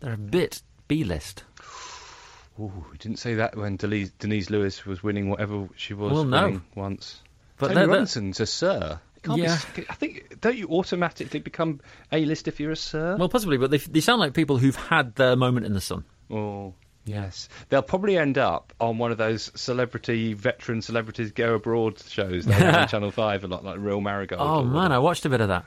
they're 0.00 0.12
a 0.14 0.18
bit 0.18 0.62
B-list. 0.86 1.44
Ooh, 2.60 2.84
we 2.90 2.98
didn't 2.98 3.18
say 3.18 3.34
that 3.34 3.56
when 3.56 3.76
Denise, 3.76 4.10
Denise 4.18 4.50
Lewis 4.50 4.84
was 4.84 5.02
winning 5.02 5.30
whatever 5.30 5.68
she 5.76 5.94
was 5.94 6.12
Well, 6.12 6.24
no. 6.24 6.44
winning 6.44 6.62
once. 6.74 7.22
But 7.56 7.68
Tony 7.72 7.86
Robinson's 7.86 8.40
a 8.40 8.46
sir. 8.46 9.00
Be 9.22 9.40
Yeah. 9.42 9.52
s- 9.54 9.66
I 9.88 9.94
think 9.94 10.40
don't 10.40 10.56
you 10.56 10.68
automatically 10.68 11.40
become 11.40 11.80
A-list 12.12 12.46
if 12.48 12.60
you're 12.60 12.70
a 12.72 12.76
sir? 12.76 13.16
Well, 13.16 13.28
possibly, 13.28 13.56
but 13.58 13.70
they, 13.70 13.78
they 13.78 14.00
sound 14.00 14.20
like 14.20 14.34
people 14.34 14.58
who've 14.58 14.76
had 14.76 15.14
their 15.16 15.36
moment 15.36 15.66
in 15.66 15.72
the 15.72 15.80
sun. 15.80 16.04
Oh, 16.30 16.74
yes. 17.08 17.48
They'll 17.68 17.82
probably 17.82 18.16
end 18.18 18.38
up 18.38 18.72
on 18.80 18.98
one 18.98 19.10
of 19.10 19.18
those 19.18 19.50
celebrity, 19.54 20.34
veteran 20.34 20.82
celebrities 20.82 21.32
go 21.32 21.54
abroad 21.54 21.98
shows 22.06 22.46
on 22.46 22.52
Channel 22.88 23.10
5 23.10 23.44
a 23.44 23.46
lot, 23.46 23.64
like 23.64 23.78
Real 23.78 24.00
Marigold. 24.00 24.40
Oh, 24.40 24.62
man. 24.62 24.92
I 24.92 24.98
watched 24.98 25.24
a 25.24 25.28
bit 25.28 25.40
of 25.40 25.48
that. 25.48 25.64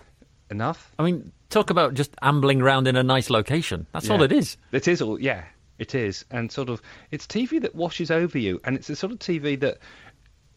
Enough? 0.50 0.92
I 1.00 1.04
mean, 1.04 1.32
talk 1.50 1.70
about 1.70 1.94
just 1.94 2.14
ambling 2.22 2.62
around 2.62 2.88
in 2.88 2.96
a 2.96 3.04
nice 3.04 3.30
location. 3.30 3.88
That's 3.94 4.10
all 4.10 4.22
it 4.22 4.32
is. 4.32 4.58
It 4.72 4.88
is 4.88 5.02
all, 5.02 5.20
yeah, 5.20 5.46
it 5.80 5.96
is. 5.96 6.26
And 6.30 6.52
sort 6.52 6.70
of, 6.70 6.82
it's 7.10 7.26
TV 7.26 7.62
that 7.62 7.74
washes 7.74 8.12
over 8.12 8.38
you, 8.38 8.60
and 8.66 8.76
it's 8.76 8.88
the 8.88 8.96
sort 8.96 9.14
of 9.14 9.20
TV 9.20 9.60
that 9.62 9.78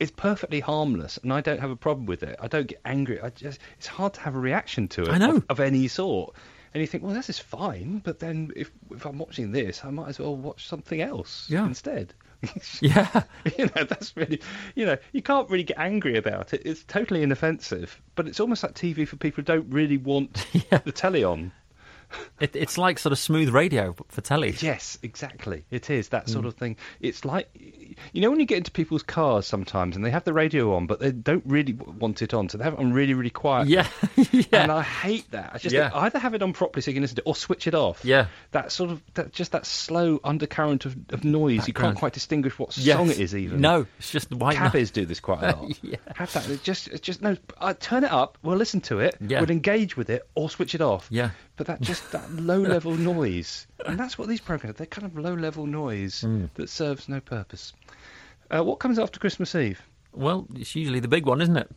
is 0.00 0.10
perfectly 0.10 0.60
harmless, 0.60 1.18
and 1.22 1.32
I 1.32 1.40
don't 1.40 1.60
have 1.60 1.70
a 1.70 1.76
problem 1.76 2.06
with 2.06 2.22
it. 2.24 2.36
I 2.40 2.48
don't 2.48 2.66
get 2.66 2.80
angry. 2.84 3.20
I 3.20 3.30
just, 3.30 3.60
it's 3.78 3.86
hard 3.86 4.14
to 4.14 4.20
have 4.20 4.34
a 4.34 4.38
reaction 4.38 4.88
to 4.88 5.02
it 5.02 5.10
I 5.10 5.18
know. 5.18 5.36
Of, 5.36 5.44
of 5.48 5.60
any 5.60 5.86
sort. 5.88 6.34
And 6.74 6.80
you 6.80 6.86
think, 6.88 7.04
well, 7.04 7.14
this 7.14 7.30
is 7.30 7.38
fine, 7.38 8.00
but 8.04 8.18
then 8.18 8.50
if 8.56 8.72
if 8.90 9.06
I'm 9.06 9.18
watching 9.18 9.52
this, 9.52 9.84
I 9.84 9.90
might 9.90 10.08
as 10.08 10.18
well 10.18 10.36
watch 10.36 10.66
something 10.66 11.00
else 11.00 11.46
Yeah. 11.48 11.64
instead. 11.66 12.14
Yeah. 12.82 13.22
you 13.58 13.66
know, 13.74 13.84
that's 13.84 14.14
really, 14.16 14.40
you 14.74 14.84
know, 14.84 14.98
you 15.12 15.22
can't 15.22 15.48
really 15.48 15.64
get 15.64 15.78
angry 15.78 16.16
about 16.18 16.52
it. 16.52 16.60
It's 16.66 16.84
totally 16.84 17.22
inoffensive, 17.22 18.02
but 18.16 18.28
it's 18.28 18.38
almost 18.40 18.62
like 18.62 18.74
TV 18.74 19.06
for 19.08 19.16
people 19.16 19.36
who 19.36 19.46
don't 19.46 19.72
really 19.72 19.96
want 19.96 20.46
Yeah. 20.70 20.78
the 20.78 20.92
telly 20.92 21.24
on. 21.24 21.52
It, 22.40 22.54
it's 22.56 22.76
like 22.78 22.98
sort 22.98 23.12
of 23.12 23.18
smooth 23.18 23.48
radio 23.50 23.94
for 24.08 24.20
telly. 24.20 24.54
Yes, 24.60 24.98
exactly. 25.02 25.64
It 25.70 25.90
is 25.90 26.08
that 26.08 26.26
Mm. 26.26 26.30
sort 26.30 26.46
of 26.46 26.54
thing. 26.54 26.76
It's 27.00 27.24
like, 27.24 27.48
you 28.12 28.20
know, 28.20 28.30
when 28.30 28.40
you 28.40 28.46
get 28.46 28.58
into 28.58 28.70
people's 28.70 29.02
cars 29.02 29.46
sometimes 29.46 29.94
and 29.96 30.04
they 30.04 30.10
have 30.10 30.24
the 30.24 30.32
radio 30.32 30.74
on, 30.74 30.86
but 30.86 31.00
they 31.00 31.12
don't 31.12 31.44
really 31.46 31.72
want 31.72 32.22
it 32.22 32.34
on, 32.34 32.48
so 32.48 32.58
they 32.58 32.64
have 32.64 32.74
it 32.74 32.78
on 32.80 32.92
really, 32.92 33.14
really 33.14 33.30
quiet. 33.30 33.68
Yeah. 33.68 33.86
yeah. 34.32 34.44
And. 34.52 34.72
I 34.72 34.82
hate 34.82 35.30
that. 35.30 35.52
I 35.54 35.58
just 35.58 35.74
Yeah. 35.74 35.90
either 35.94 36.18
have 36.18 36.34
it 36.34 36.42
on 36.42 36.52
properly 36.52 36.82
so 36.82 36.90
you 36.90 36.94
can 36.94 37.02
listen 37.02 37.16
to 37.16 37.22
it, 37.22 37.28
or 37.28 37.36
switch 37.36 37.66
it 37.66 37.74
off. 37.74 38.04
Yeah. 38.04 38.26
That 38.50 38.72
sort 38.72 38.90
of, 38.90 39.02
that 39.14 39.32
just 39.32 39.52
that 39.52 39.64
slow 39.66 40.18
undercurrent 40.24 40.84
of, 40.86 40.96
of 41.10 41.24
noise. 41.24 41.66
You 41.68 41.74
can't 41.74 41.96
quite 41.96 42.12
distinguish 42.12 42.58
what 42.58 42.76
Yes. 42.76 42.96
song 42.96 43.10
it 43.10 43.20
is 43.20 43.34
even. 43.34 43.60
No, 43.60 43.86
it's 43.98 44.10
just 44.10 44.30
white. 44.32 44.56
Cabbies 44.56 44.90
do 44.90 45.06
this 45.06 45.20
quite 45.20 45.42
a 45.42 45.56
lot. 45.56 45.78
Yeah. 45.82 45.96
Have 46.16 46.32
that. 46.32 46.48
It 46.48 46.62
just, 46.62 46.88
it's 46.88 47.00
just 47.00 47.22
no. 47.22 47.36
I 47.60 47.72
turn 47.74 48.04
it 48.04 48.10
up. 48.10 48.38
We'll 48.42 48.56
listen 48.56 48.80
to 48.82 48.98
it. 49.00 49.16
Yeah. 49.20 49.40
We'll 49.40 49.50
engage 49.50 49.96
with 49.96 50.10
it, 50.10 50.22
or 50.34 50.50
switch 50.50 50.74
it 50.74 50.80
off. 50.80 51.06
Yeah. 51.10 51.30
But 51.56 51.68
that 51.68 51.80
just 51.80 52.03
that 52.12 52.30
low 52.32 52.58
level 52.60 52.94
noise, 52.96 53.66
and 53.86 53.98
that's 53.98 54.18
what 54.18 54.28
these 54.28 54.40
programs. 54.40 54.74
Are. 54.74 54.78
They're 54.78 54.86
kind 54.86 55.06
of 55.06 55.16
low 55.18 55.34
level 55.34 55.66
noise 55.66 56.22
Mm. 56.22 56.48
that 56.54 56.68
serves 56.68 57.08
no 57.08 57.20
purpose. 57.20 57.72
Uh, 58.50 58.62
what 58.62 58.78
comes 58.78 58.98
after 58.98 59.18
Christmas 59.20 59.54
Eve? 59.54 59.80
Well, 60.12 60.46
it's 60.54 60.74
usually 60.76 61.00
the 61.00 61.08
big 61.08 61.26
one, 61.26 61.40
isn't 61.40 61.56
it? 61.56 61.70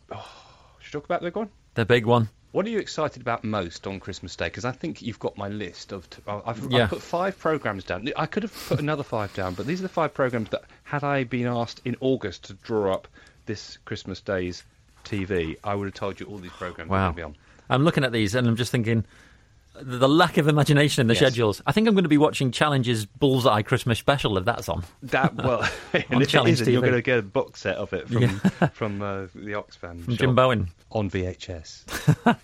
Should 0.80 0.94
we 0.94 1.00
talk 1.00 1.04
about 1.04 1.20
the 1.20 1.26
big 1.28 1.36
one? 1.36 1.50
The 1.74 1.84
big 1.84 2.06
one. 2.06 2.28
What 2.52 2.64
are 2.66 2.70
you 2.70 2.78
excited 2.78 3.20
about 3.20 3.44
most 3.44 3.86
on 3.86 4.00
Christmas 4.00 4.34
Day? 4.34 4.46
Because 4.46 4.64
I 4.64 4.72
think 4.72 5.02
you've 5.02 5.18
got 5.18 5.36
my 5.36 5.48
list 5.48 5.92
of. 5.92 6.08
T- 6.08 6.22
I've, 6.26 6.72
I've 6.72 6.88
put 6.88 7.02
five 7.02 7.38
programs 7.38 7.84
down. 7.84 8.08
I 8.16 8.24
could 8.26 8.42
have 8.42 8.54
put 8.68 8.80
another 8.80 9.02
five 9.02 9.34
down, 9.34 9.54
but 9.54 9.66
these 9.66 9.80
are 9.80 9.82
the 9.82 9.88
five 9.90 10.14
programs 10.14 10.48
that, 10.50 10.62
had 10.84 11.04
I 11.04 11.24
been 11.24 11.46
asked 11.46 11.82
in 11.84 11.96
August 12.00 12.44
to 12.44 12.54
draw 12.54 12.92
up 12.94 13.06
this 13.46 13.76
Christmas 13.84 14.20
Day's 14.20 14.62
TV, 15.04 15.56
I 15.62 15.74
would 15.74 15.84
have 15.86 15.94
told 15.94 16.20
you 16.20 16.26
all 16.26 16.38
these 16.38 16.52
programs 16.52 16.90
Wow. 16.90 16.96
are 16.96 17.00
going 17.00 17.12
to 17.12 17.16
be 17.16 17.22
on. 17.22 17.36
I'm 17.70 17.84
looking 17.84 18.02
at 18.04 18.12
these 18.12 18.34
and 18.34 18.46
I'm 18.46 18.56
just 18.56 18.72
thinking 18.72 19.04
the 19.82 20.08
lack 20.08 20.36
of 20.38 20.48
imagination 20.48 21.00
in 21.02 21.06
the 21.06 21.14
Yes. 21.14 21.20
schedules. 21.20 21.62
I 21.66 21.72
think 21.72 21.88
I'm 21.88 21.94
going 21.94 22.04
to 22.04 22.08
be 22.08 22.18
watching 22.18 22.50
Challenge's 22.52 23.06
Bullseye 23.06 23.62
Christmas 23.62 23.98
special 23.98 24.36
if 24.38 24.44
that's 24.44 24.68
on. 24.68 24.84
That 25.04 25.34
well, 25.34 25.60
On 26.10 26.24
Challenge 26.26 26.60
isn't, 26.60 26.72
you're 26.72 26.80
going 26.82 26.92
to 26.94 27.02
get 27.02 27.18
a 27.18 27.22
box 27.22 27.60
set 27.60 27.76
of 27.76 27.92
it 27.92 28.08
from 28.08 28.22
Yeah. 28.22 28.28
from 28.72 29.02
uh, 29.02 29.22
the 29.34 29.52
Oxfam 29.52 30.04
From 30.04 30.16
Jim 30.16 30.34
Bowen. 30.34 30.68
on 30.92 31.10
VHS. 31.10 32.36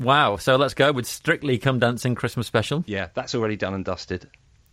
Wow. 0.00 0.36
So 0.36 0.56
let's 0.56 0.74
go 0.74 0.90
with 0.92 1.06
Strictly 1.06 1.58
Come 1.58 1.78
Dancing 1.78 2.14
Christmas 2.14 2.46
special. 2.46 2.82
Yeah, 2.86 3.08
that's 3.14 3.34
already 3.34 3.56
done 3.56 3.74
and 3.74 3.84
dusted. 3.84 4.28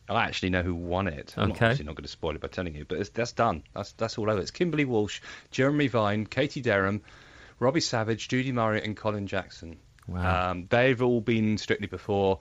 I 0.07 0.23
actually 0.23 0.49
know 0.49 0.63
who 0.63 0.73
won 0.73 1.07
it. 1.07 1.35
I'm 1.37 1.51
Okay. 1.51 1.65
obviously 1.67 1.85
not 1.85 1.93
going 1.95 2.03
to 2.05 2.09
spoil 2.09 2.33
it 2.33 2.41
by 2.41 2.47
telling 2.47 2.73
you, 2.75 2.83
but 2.85 2.97
it's, 2.97 3.09
that's 3.09 3.31
done. 3.31 3.61
That's 3.75 3.91
that's 3.91 4.17
all 4.17 4.27
over. 4.29 4.39
It's 4.41 4.49
Kimberley 4.49 4.85
Walsh, 4.85 5.21
Jeremy 5.51 5.87
Vine, 5.87 6.25
Katie 6.25 6.61
Derham, 6.61 7.03
Robbie 7.59 7.79
Savage, 7.81 8.27
Judy 8.27 8.51
Murray, 8.51 8.83
and 8.83 8.97
Colin 8.97 9.27
Jackson. 9.27 9.77
Wow. 10.09 10.51
Um, 10.51 10.67
they've 10.69 11.01
all 11.01 11.21
been 11.21 11.57
Strictly 11.57 11.87
before, 11.87 12.39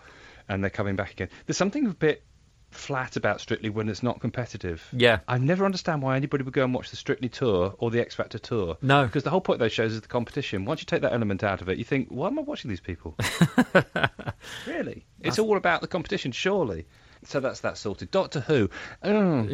and 0.49 0.63
they're 0.63 0.71
coming 0.71 0.97
back 0.97 1.13
again. 1.13 1.29
There's 1.47 1.57
something 1.57 1.87
a 1.87 1.91
bit 1.95 2.23
flat 2.71 3.17
about 3.17 3.41
Strictly 3.41 3.71
when 3.71 3.89
it's 3.89 4.03
not 4.03 4.21
competitive. 4.21 4.87
Yeah. 4.93 5.21
I 5.27 5.39
never 5.39 5.65
understand 5.65 6.03
why 6.03 6.17
anybody 6.17 6.45
would 6.45 6.53
go 6.53 6.65
and 6.65 6.75
watch 6.75 6.91
the 6.91 6.97
Strictly 6.97 7.29
tour 7.29 7.75
or 7.79 7.91
the 7.91 8.01
X 8.01 8.15
Factor 8.15 8.39
tour. 8.39 8.77
No. 8.83 9.07
because 9.07 9.25
the 9.25 9.31
whole 9.31 9.41
point 9.41 9.57
of 9.57 9.61
those 9.61 9.73
shows 9.73 9.93
is 9.93 10.01
the 10.01 10.09
competition. 10.09 10.65
Once 10.65 10.81
you 10.81 10.87
take 10.87 11.03
that 11.03 11.13
element 11.13 11.43
out 11.43 11.61
of 11.61 11.69
it, 11.69 11.79
you 11.79 11.85
think, 11.85 12.09
why 12.09 12.27
am 12.27 12.39
I 12.39 12.43
watching 12.43 12.69
these 12.69 12.81
people? 12.81 13.17
really? 14.67 15.07
It's 15.21 15.39
all 15.39 15.57
about 15.57 15.81
the 15.81 15.89
competition, 15.89 16.33
surely. 16.33 16.87
So 17.25 17.41
that's 17.41 17.61
that 17.61 17.79
sorted. 17.79 18.11
Doctor 18.11 18.41
Who. 18.41 18.71
Oh, 19.05 19.49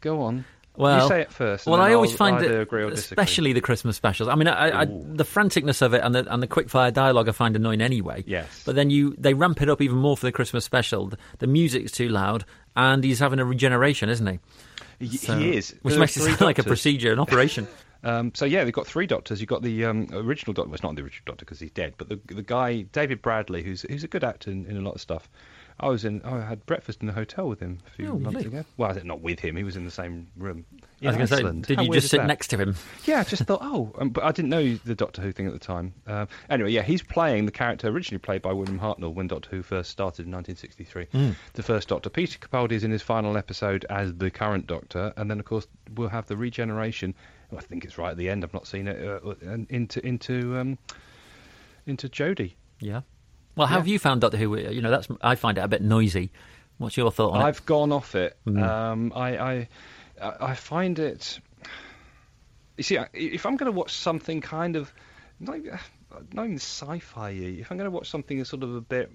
go 0.00 0.22
on. 0.22 0.44
Well, 0.76 1.02
you 1.02 1.08
say 1.08 1.20
it 1.22 1.32
first. 1.32 1.66
Well, 1.66 1.80
I 1.80 1.92
always 1.94 2.12
I'll 2.12 2.16
find 2.16 2.42
it, 2.44 2.60
agree 2.60 2.82
or 2.84 2.88
especially 2.88 3.52
the 3.52 3.60
Christmas 3.60 3.96
specials. 3.96 4.28
I 4.28 4.34
mean, 4.34 4.48
I, 4.48 4.82
I, 4.82 4.84
the 4.86 5.24
franticness 5.24 5.82
of 5.82 5.94
it 5.94 6.00
and 6.02 6.14
the 6.14 6.32
and 6.32 6.42
the 6.42 6.46
quickfire 6.46 6.92
dialogue 6.92 7.28
I 7.28 7.32
find 7.32 7.56
annoying 7.56 7.80
anyway. 7.80 8.24
Yes. 8.26 8.62
But 8.64 8.76
then 8.76 8.88
you 8.88 9.14
they 9.18 9.34
ramp 9.34 9.60
it 9.62 9.68
up 9.68 9.80
even 9.82 9.98
more 9.98 10.16
for 10.16 10.26
the 10.26 10.32
Christmas 10.32 10.64
special. 10.64 11.08
The, 11.08 11.18
the 11.38 11.46
music's 11.46 11.92
too 11.92 12.08
loud, 12.08 12.44
and 12.76 13.02
he's 13.04 13.18
having 13.18 13.40
a 13.40 13.44
regeneration, 13.44 14.08
isn't 14.08 14.26
he? 14.26 14.38
He- 15.00 15.16
So- 15.16 15.38
he 15.38 15.56
is. 15.56 15.74
which 15.82 15.92
There 15.92 16.00
makes 16.00 16.16
it 16.16 16.20
sound 16.22 16.40
like 16.40 16.58
a 16.58 16.64
procedure, 16.64 17.12
an 17.12 17.18
operation. 17.18 17.66
Um, 18.02 18.32
so 18.34 18.46
yeah, 18.46 18.64
they've 18.64 18.72
got 18.72 18.86
three 18.86 19.06
doctors. 19.06 19.40
You've 19.42 19.50
got 19.50 19.60
the 19.60 19.84
um, 19.84 20.08
original 20.10 20.54
doctor. 20.54 20.70
Well, 20.70 20.74
it's 20.74 20.82
not 20.82 20.96
the 20.96 21.02
original 21.02 21.24
doctor 21.26 21.44
because 21.44 21.60
he's 21.60 21.70
dead, 21.70 21.92
but 21.98 22.08
the 22.08 22.18
the 22.34 22.42
guy 22.42 22.80
David 22.92 23.20
Bradley, 23.20 23.62
who's 23.62 23.82
who's 23.82 24.04
a 24.04 24.08
good 24.08 24.24
actor 24.24 24.50
in, 24.50 24.64
in 24.64 24.78
a 24.78 24.80
lot 24.80 24.94
of 24.94 25.02
stuff. 25.02 25.28
I 25.80 25.88
was 25.88 26.04
in. 26.04 26.22
I 26.22 26.40
had 26.40 26.64
breakfast 26.66 27.00
in 27.00 27.06
the 27.06 27.12
hotel 27.12 27.48
with 27.48 27.58
him 27.60 27.78
a 27.86 27.90
few 27.90 28.08
Oh, 28.10 28.18
months 28.18 28.36
really? 28.44 28.58
ago. 28.58 28.64
Well, 28.76 28.96
not 29.04 29.20
with 29.20 29.40
him. 29.40 29.56
He 29.56 29.64
was 29.64 29.76
in 29.76 29.84
the 29.84 29.90
same 29.90 30.28
room. 30.36 30.64
I 31.02 31.06
was 31.06 31.16
going 31.16 31.28
to 31.28 31.36
say, 31.36 31.42
did 31.66 31.76
How 31.78 31.82
you 31.84 31.92
just 31.92 32.08
sit 32.10 32.18
that? 32.18 32.26
next 32.26 32.48
to 32.48 32.58
him? 32.58 32.74
Yeah, 33.06 33.20
I 33.20 33.24
just 33.24 33.44
thought, 33.44 33.60
oh, 33.62 33.90
um, 33.98 34.10
but 34.10 34.22
I 34.22 34.32
didn't 34.32 34.50
know 34.50 34.74
the 34.84 34.94
Doctor 34.94 35.22
Who 35.22 35.32
thing 35.32 35.46
at 35.46 35.52
the 35.54 35.58
time. 35.58 35.94
Um, 36.06 36.28
anyway, 36.50 36.70
yeah, 36.72 36.82
he's 36.82 37.02
playing 37.02 37.46
the 37.46 37.52
character 37.52 37.88
originally 37.88 38.18
played 38.18 38.42
by 38.42 38.52
William 38.52 38.78
Hartnell 38.78 39.14
when 39.14 39.26
Doctor 39.26 39.48
Who 39.50 39.62
first 39.62 39.90
started 39.90 40.26
in 40.26 40.32
1963. 40.32 41.06
Mm. 41.06 41.34
The 41.54 41.62
first 41.62 41.88
Doctor, 41.88 42.10
Peter 42.10 42.38
Capaldi, 42.38 42.72
is 42.72 42.84
in 42.84 42.90
his 42.90 43.00
final 43.02 43.36
episode 43.38 43.86
as 43.88 44.12
the 44.14 44.30
current 44.30 44.66
Doctor, 44.66 45.12
and 45.16 45.30
then 45.30 45.40
of 45.40 45.46
course 45.46 45.66
we'll 45.94 46.08
have 46.10 46.26
the 46.26 46.36
regeneration. 46.36 47.14
oh, 47.52 47.56
I 47.56 47.60
think 47.62 47.84
it's 47.86 47.96
right 47.96 48.10
at 48.10 48.16
the 48.18 48.28
end. 48.28 48.44
I've 48.44 48.52
not 48.52 48.66
seen 48.66 48.86
it 48.86 49.02
uh, 49.02 49.34
into 49.70 50.06
into 50.06 50.58
um, 50.58 50.78
into 51.86 52.08
Jodie. 52.08 52.54
Yeah. 52.80 53.00
Well, 53.60 53.66
how 53.66 53.74
Yeah. 53.74 53.80
have 53.80 53.88
you 53.88 53.98
found 53.98 54.22
Doctor 54.22 54.38
Who? 54.38 54.56
You 54.56 54.80
know, 54.80 54.90
that's 54.90 55.06
I 55.20 55.34
find 55.34 55.58
it 55.58 55.60
a 55.60 55.68
bit 55.68 55.82
noisy. 55.82 56.32
What's 56.78 56.96
your 56.96 57.10
thought 57.10 57.32
on 57.34 57.42
it? 57.42 57.44
I've 57.44 57.66
gone 57.66 57.92
off 57.92 58.14
it. 58.14 58.38
Mm. 58.46 58.62
Um, 58.66 59.12
I, 59.14 59.36
I 59.36 59.68
I 60.40 60.54
find 60.54 60.98
it. 60.98 61.38
You 62.78 62.84
see, 62.84 62.98
if 63.12 63.44
I'm 63.44 63.58
going 63.58 63.70
to 63.70 63.76
watch 63.76 63.92
something 63.92 64.40
kind 64.40 64.76
of 64.76 64.90
not 65.40 65.58
even, 65.58 65.78
not 66.32 66.44
even 66.46 66.56
sci-fi, 66.56 67.32
if 67.32 67.70
I'm 67.70 67.76
going 67.76 67.84
to 67.84 67.94
watch 67.94 68.08
something 68.08 68.38
that's 68.38 68.48
sort 68.48 68.62
of 68.62 68.74
a 68.74 68.80
bit 68.80 69.12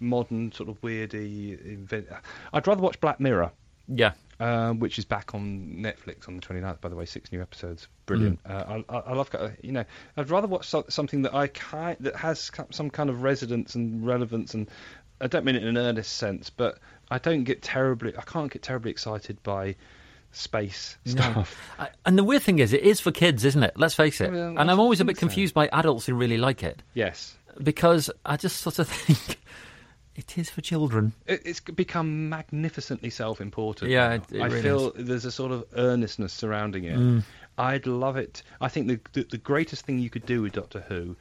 modern, 0.00 0.52
sort 0.52 0.68
of 0.68 0.78
weirdy, 0.82 1.58
invent, 1.64 2.08
I'd 2.52 2.66
rather 2.66 2.82
watch 2.82 3.00
Black 3.00 3.20
Mirror. 3.20 3.52
Yeah. 3.86 4.12
Um, 4.40 4.78
which 4.78 5.00
is 5.00 5.04
back 5.04 5.34
on 5.34 5.78
Netflix 5.80 6.28
on 6.28 6.36
the 6.36 6.40
29th, 6.40 6.80
by 6.80 6.88
the 6.88 6.94
way. 6.94 7.04
Six 7.06 7.32
new 7.32 7.42
episodes, 7.42 7.88
brilliant. 8.06 8.38
Uh, 8.46 8.82
I, 8.88 8.96
I, 8.96 8.98
I 9.00 9.12
love, 9.14 9.34
uh, 9.34 9.48
you 9.64 9.72
know, 9.72 9.84
I'd 10.16 10.30
rather 10.30 10.46
watch 10.46 10.68
so, 10.68 10.84
something 10.88 11.22
that 11.22 11.34
I 11.34 11.48
ki 11.48 11.96
that 11.98 12.14
has 12.14 12.48
some 12.70 12.88
kind 12.88 13.10
of 13.10 13.24
resonance 13.24 13.74
and 13.74 14.06
relevance, 14.06 14.54
and 14.54 14.70
I 15.20 15.26
don't 15.26 15.44
mean 15.44 15.56
it 15.56 15.64
in 15.64 15.68
an 15.70 15.76
earnest 15.76 16.18
sense, 16.18 16.50
but 16.50 16.78
I 17.10 17.18
don't 17.18 17.42
get 17.42 17.62
terribly, 17.62 18.16
I 18.16 18.22
can't 18.22 18.52
get 18.52 18.62
terribly 18.62 18.92
excited 18.92 19.42
by 19.42 19.74
space 20.30 20.96
stuff. 21.04 21.56
I, 21.80 21.88
and 22.06 22.16
the 22.16 22.22
weird 22.22 22.42
thing 22.42 22.60
is, 22.60 22.72
it 22.72 22.82
is 22.82 23.00
for 23.00 23.10
kids, 23.10 23.44
isn't 23.44 23.62
it? 23.62 23.72
Let's 23.76 23.94
face 23.94 24.20
it. 24.20 24.30
Well, 24.30 24.50
and 24.50 24.70
I 24.70 24.72
I'm 24.72 24.78
always 24.78 25.00
a 25.00 25.04
bit 25.04 25.16
so. 25.16 25.20
confused 25.20 25.54
by 25.54 25.68
adults 25.72 26.06
who 26.06 26.14
really 26.14 26.38
like 26.38 26.62
it 26.62 26.82
Yes, 26.94 27.36
because 27.62 28.10
I 28.24 28.36
just 28.36 28.60
sort 28.60 28.78
of 28.78 28.88
think 28.88 29.40
it 30.18 30.36
is 30.36 30.50
for 30.50 30.60
children. 30.60 31.12
it, 31.26 31.40
it's 31.46 31.60
become 31.60 32.28
magnificently 32.28 33.08
self-important. 33.10 33.90
Yeah, 33.90 34.14
it- 34.14 34.32
it 34.32 34.40
I 34.42 34.46
really 34.46 34.62
feel 34.62 34.92
there's 34.94 35.24
a 35.24 35.32
sort 35.32 35.52
of 35.52 35.64
earnestness 35.74 36.32
surrounding 36.34 36.84
it. 36.84 36.98
Mm. 36.98 37.22
I'd 37.56 37.86
love 37.86 38.16
it. 38.16 38.42
I 38.60 38.68
think 38.68 38.88
the, 38.88 39.00
the 39.14 39.26
the 39.30 39.38
greatest 39.38 39.84
thing 39.86 39.98
you 39.98 40.10
could 40.10 40.26
do 40.26 40.42
with 40.42 40.52
Doctor 40.52 40.80
Who 40.88 41.16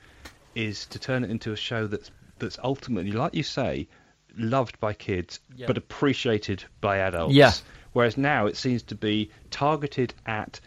is 0.55 0.85
to 0.87 0.99
turn 0.99 1.23
it 1.23 1.29
into 1.31 1.51
a 1.51 1.55
show 1.55 1.87
that's 1.87 2.11
that's 2.39 2.59
ultimately, 2.63 3.11
like 3.11 3.33
you 3.33 3.43
say, 3.43 3.87
loved 4.37 4.79
by 4.79 4.93
kids 4.93 5.39
Yeah. 5.55 5.65
but 5.67 5.77
appreciated 5.77 6.63
by 6.81 6.97
adults. 6.99 7.33
Yeah. 7.33 7.53
Whereas 7.93 8.17
now 8.17 8.45
it 8.45 8.55
seems 8.57 8.83
to 8.83 8.95
be 8.95 9.31
targeted 9.49 10.13
at 10.27 10.59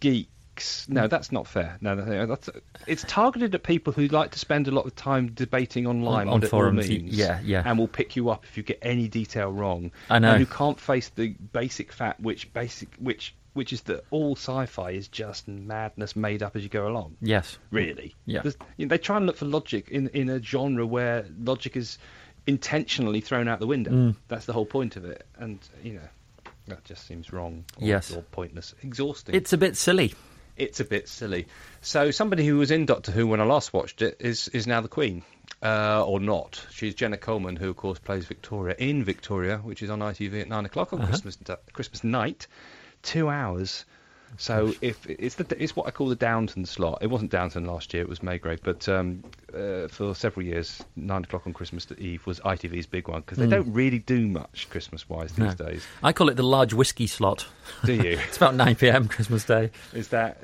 geeks. 0.00 0.30
Mm. 0.56 0.88
No, 0.88 1.08
that's 1.08 1.30
not 1.32 1.46
fair. 1.46 1.78
No, 1.80 1.94
no, 1.94 2.26
that's 2.26 2.48
it's 2.86 3.04
targeted 3.08 3.54
at 3.54 3.62
people 3.62 3.92
who 3.92 4.06
like 4.08 4.30
to 4.32 4.38
spend 4.38 4.68
a 4.68 4.70
lot 4.70 4.86
of 4.86 4.94
time 4.96 5.28
debating 5.32 5.86
online 5.86 6.28
On- 6.28 6.34
on 6.34 6.40
what 6.40 6.44
it 6.44 6.52
all 6.52 6.60
forums, 6.60 6.88
means. 6.88 7.16
yeah, 7.16 7.40
yeah. 7.44 7.62
And 7.64 7.78
will 7.78 7.88
pick 7.88 8.16
you 8.16 8.30
up 8.30 8.44
if 8.44 8.56
you 8.56 8.62
get 8.62 8.78
any 8.82 9.08
detail 9.08 9.50
wrong. 9.52 9.90
I 10.10 10.18
know. 10.18 10.30
And 10.32 10.38
who 10.38 10.46
can't 10.46 10.78
face 10.80 11.08
the 11.10 11.28
basic 11.52 11.92
fact, 11.92 12.20
which 12.20 12.52
basic 12.52 12.94
which 12.98 13.34
which 13.54 13.72
is 13.72 13.80
that 13.82 14.04
all 14.10 14.36
sci-fi 14.36 14.90
is 14.90 15.08
just 15.08 15.48
madness 15.48 16.14
made 16.14 16.42
up 16.42 16.56
as 16.56 16.62
you 16.62 16.68
go 16.68 16.86
along. 16.88 17.16
Yes. 17.22 17.56
Really. 17.70 18.14
Yeah. 18.26 18.42
You 18.76 18.84
know, 18.84 18.88
they 18.90 18.98
try 18.98 19.16
and 19.16 19.24
look 19.26 19.36
for 19.38 19.46
logic 19.46 19.88
in 19.90 20.08
in 20.08 20.28
a 20.28 20.42
genre 20.42 20.86
where 20.86 21.24
logic 21.42 21.76
is 21.76 21.96
intentionally 22.46 23.20
thrown 23.20 23.48
out 23.48 23.58
the 23.60 23.66
window. 23.66 23.90
Mm. 23.90 24.16
That's 24.28 24.46
the 24.46 24.52
whole 24.52 24.66
point 24.66 24.96
of 24.96 25.04
it, 25.04 25.26
and 25.38 25.58
you 25.82 25.94
know. 25.94 26.08
That 26.68 26.82
just 26.82 27.06
seems 27.06 27.32
wrong 27.32 27.64
or, 27.80 27.86
Yes. 27.86 28.10
or 28.12 28.22
pointless, 28.22 28.74
exhausting. 28.82 29.36
It's 29.36 29.52
a 29.52 29.56
bit 29.56 29.76
silly. 29.76 30.12
It's 30.56 30.80
a 30.80 30.84
bit 30.84 31.08
silly. 31.08 31.46
So 31.80 32.10
somebody 32.10 32.46
who 32.46 32.58
was 32.58 32.70
in 32.70 32.86
Doctor 32.86 33.12
Who 33.12 33.26
when 33.26 33.40
I 33.40 33.44
last 33.44 33.72
watched 33.72 34.02
it 34.02 34.16
is 34.20 34.48
is 34.48 34.66
now 34.66 34.80
the 34.80 34.88
Queen, 34.88 35.22
uh, 35.62 36.04
or 36.04 36.20
not? 36.20 36.64
She's 36.72 36.94
Jenna 36.94 37.16
Coleman, 37.16 37.56
who 37.56 37.70
of 37.70 37.76
course 37.76 37.98
plays 37.98 38.24
Victoria 38.26 38.74
in 38.78 39.04
Victoria, 39.04 39.58
which 39.58 39.82
is 39.82 39.90
on 39.90 40.00
ITV 40.00 40.40
at 40.42 40.48
nine 40.48 40.64
o'clock 40.66 40.92
on 40.92 41.00
Uh-huh. 41.00 41.08
Christmas 41.08 41.38
Christmas 41.72 42.04
night, 42.04 42.46
two 43.02 43.28
hours. 43.28 43.84
So 44.38 44.74
if 44.82 45.06
it's 45.08 45.36
the 45.36 45.46
it's 45.58 45.74
what 45.74 45.86
I 45.86 45.90
call 45.90 46.08
the 46.08 46.14
Downton 46.14 46.66
slot. 46.66 46.98
It 47.00 47.06
wasn't 47.06 47.30
Downton 47.30 47.64
last 47.64 47.94
year; 47.94 48.02
it 48.02 48.08
was 48.08 48.18
Maigret. 48.20 48.60
But 48.62 48.86
um, 48.88 49.24
uh, 49.54 49.88
for 49.88 50.14
several 50.14 50.44
years, 50.44 50.82
nine 50.94 51.24
o'clock 51.24 51.46
on 51.46 51.54
Christmas 51.54 51.86
Eve 51.96 52.26
was 52.26 52.38
ITV's 52.40 52.86
big 52.86 53.08
one 53.08 53.20
because 53.22 53.38
they 53.38 53.46
Mm. 53.46 53.50
don't 53.50 53.72
really 53.72 53.98
do 54.00 54.26
much 54.26 54.68
Christmas-wise 54.68 55.30
these 55.32 55.58
No. 55.58 55.66
days, 55.66 55.86
I 56.02 56.12
call 56.12 56.28
it 56.28 56.34
the 56.34 56.42
large 56.42 56.74
whiskey 56.74 57.06
slot. 57.06 57.46
do 57.84 57.94
you? 57.94 58.18
It's 58.28 58.36
about 58.36 58.54
9 58.56 58.74
p.m. 58.76 59.08
Christmas 59.08 59.44
Day. 59.44 59.70
is 59.94 60.08
that 60.08 60.42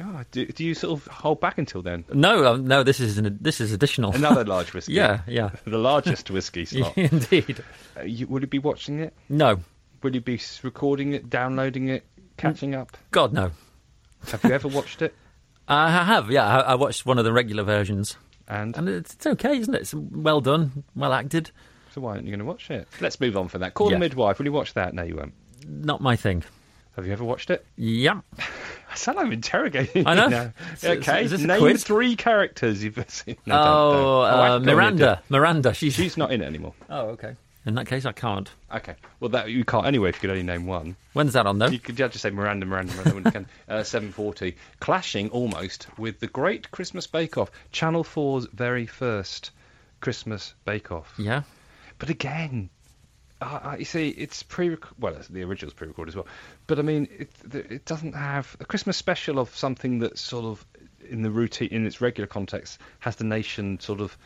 oh, 0.00 0.22
do, 0.30 0.46
do 0.46 0.64
you 0.64 0.74
sort 0.74 0.98
of 0.98 1.06
hold 1.08 1.40
back 1.40 1.58
until 1.58 1.82
then? 1.82 2.04
No, 2.14 2.46
um, 2.54 2.66
no, 2.66 2.82
this 2.82 2.98
is 3.00 3.18
an, 3.18 3.36
this 3.42 3.60
is 3.60 3.72
additional. 3.72 4.12
Another 4.14 4.44
large 4.54 4.72
whiskey. 4.72 4.94
yeah, 4.94 5.20
yeah. 5.26 5.50
the 5.66 5.76
largest 5.78 6.30
whiskey 6.30 6.64
slot. 6.64 6.96
Indeed. 6.96 7.62
Uh, 7.98 8.02
you, 8.04 8.26
will 8.26 8.40
you 8.40 8.46
be 8.46 8.58
watching 8.58 9.00
it? 9.00 9.12
No. 9.28 9.60
Will 10.02 10.14
you 10.14 10.20
be 10.20 10.38
recording 10.62 11.14
it, 11.14 11.30
downloading 11.30 11.88
it, 11.88 12.04
catching 12.36 12.74
up? 12.74 12.96
God, 13.10 13.32
no. 13.32 13.50
Have 14.30 14.42
you 14.44 14.50
ever 14.52 14.68
watched 14.68 15.02
it? 15.02 15.14
I 15.68 15.90
have, 15.90 16.30
yeah. 16.30 16.46
I, 16.46 16.60
I 16.60 16.74
watched 16.74 17.06
one 17.06 17.18
of 17.18 17.24
the 17.24 17.32
regular 17.32 17.62
versions. 17.62 18.16
And 18.46 18.76
And 18.76 18.88
it's, 18.88 19.14
it's 19.14 19.26
okay, 19.26 19.56
isn't 19.58 19.74
it? 19.74 19.80
It's 19.82 19.94
well 19.94 20.40
done, 20.40 20.84
well 20.94 21.12
acted. 21.12 21.50
so 21.94 22.00
why 22.02 22.10
aren't 22.12 22.24
you 22.24 22.30
going 22.30 22.38
to 22.40 22.44
watch 22.44 22.70
it? 22.70 22.86
Let's 23.00 23.18
move 23.20 23.36
on 23.36 23.48
from 23.48 23.62
that. 23.62 23.74
Call 23.74 23.88
Yeah. 23.90 23.96
the 23.96 24.00
midwife. 24.00 24.38
Will 24.38 24.46
you 24.46 24.52
watch 24.52 24.74
that? 24.74 24.92
No, 24.94 25.02
you 25.02 25.16
won't. 25.16 25.32
Not 25.66 26.00
my 26.02 26.16
thing. 26.16 26.44
Have 26.96 27.06
you 27.06 27.12
ever 27.12 27.24
watched 27.24 27.50
it? 27.50 27.64
Yeah. 27.76 28.20
I 28.38 28.94
sound 28.96 29.16
like 29.16 29.26
I'm 29.26 29.32
interrogating. 29.32 30.06
I 30.06 30.14
know. 30.14 30.24
you 30.24 30.30
now. 30.30 30.52
Is- 30.74 30.84
is- 30.84 30.90
Okay, 30.98 31.24
is 31.24 31.30
this 31.32 31.42
a 31.42 31.46
name 31.46 31.58
quiz? 31.58 31.82
three 31.82 32.14
characters 32.16 32.84
you've 32.84 33.02
seen. 33.08 33.36
No, 33.46 33.54
don't- 33.56 33.66
oh, 33.66 34.22
don't. 34.22 34.24
uh, 34.24 34.46
go 34.48 34.52
on, 34.54 34.64
you 34.64 34.74
Miranda. 34.74 35.22
Miranda. 35.30 35.74
She's. 35.74 35.94
She's 35.94 36.16
not 36.16 36.30
in 36.32 36.42
it 36.42 36.44
anymore. 36.44 36.74
Oh, 36.90 37.06
okay. 37.08 37.34
In 37.66 37.74
that 37.76 37.86
case, 37.86 38.04
I 38.04 38.12
can't. 38.12 38.50
Okay. 38.72 38.94
Well, 39.20 39.30
that 39.30 39.50
you 39.50 39.64
can't 39.64 39.86
anyway 39.86 40.10
if 40.10 40.16
you 40.16 40.20
could 40.20 40.30
only 40.30 40.42
name 40.42 40.66
one. 40.66 40.96
When's 41.14 41.32
that 41.32 41.46
on, 41.46 41.58
though? 41.58 41.68
You 41.68 41.78
could 41.78 41.96
just 41.96 42.20
say 42.20 42.30
Miranda, 42.30 42.66
Miranda, 42.66 42.92
Miranda 42.92 43.14
when 43.14 43.24
you 43.24 43.30
can. 43.30 43.46
Uh, 43.68 43.80
7.40. 43.80 44.54
Clashing 44.80 45.30
almost 45.30 45.86
with 45.98 46.20
the 46.20 46.26
Great 46.26 46.70
Christmas 46.70 47.06
Bake 47.06 47.38
Off. 47.38 47.50
Channel 47.72 48.04
4's 48.04 48.46
very 48.52 48.86
first 48.86 49.50
Christmas 50.00 50.54
Bake 50.66 50.92
Off. 50.92 51.14
Yeah. 51.18 51.42
But 51.98 52.10
again, 52.10 52.68
uh, 53.40 53.76
you 53.78 53.84
see, 53.84 54.08
it's 54.10 54.42
pre 54.42 54.76
well, 54.98 55.16
the 55.30 55.42
original's 55.42 55.74
pre-recorded 55.74 56.12
as 56.12 56.16
well. 56.16 56.26
But 56.66 56.78
I 56.78 56.82
mean, 56.82 57.08
it, 57.10 57.30
it 57.54 57.84
doesn't 57.84 58.14
have 58.14 58.56
a 58.60 58.64
Christmas 58.64 58.96
special 58.96 59.38
of 59.38 59.54
something 59.56 59.98
that's 59.98 60.20
sort 60.20 60.44
of 60.44 60.64
in 61.08 61.22
the 61.22 61.30
routine, 61.30 61.68
in 61.70 61.86
its 61.86 62.00
regular 62.00 62.26
context, 62.26 62.78
has 63.00 63.16
the 63.16 63.24
nation 63.24 63.80
sort 63.80 64.00
of 64.00 64.16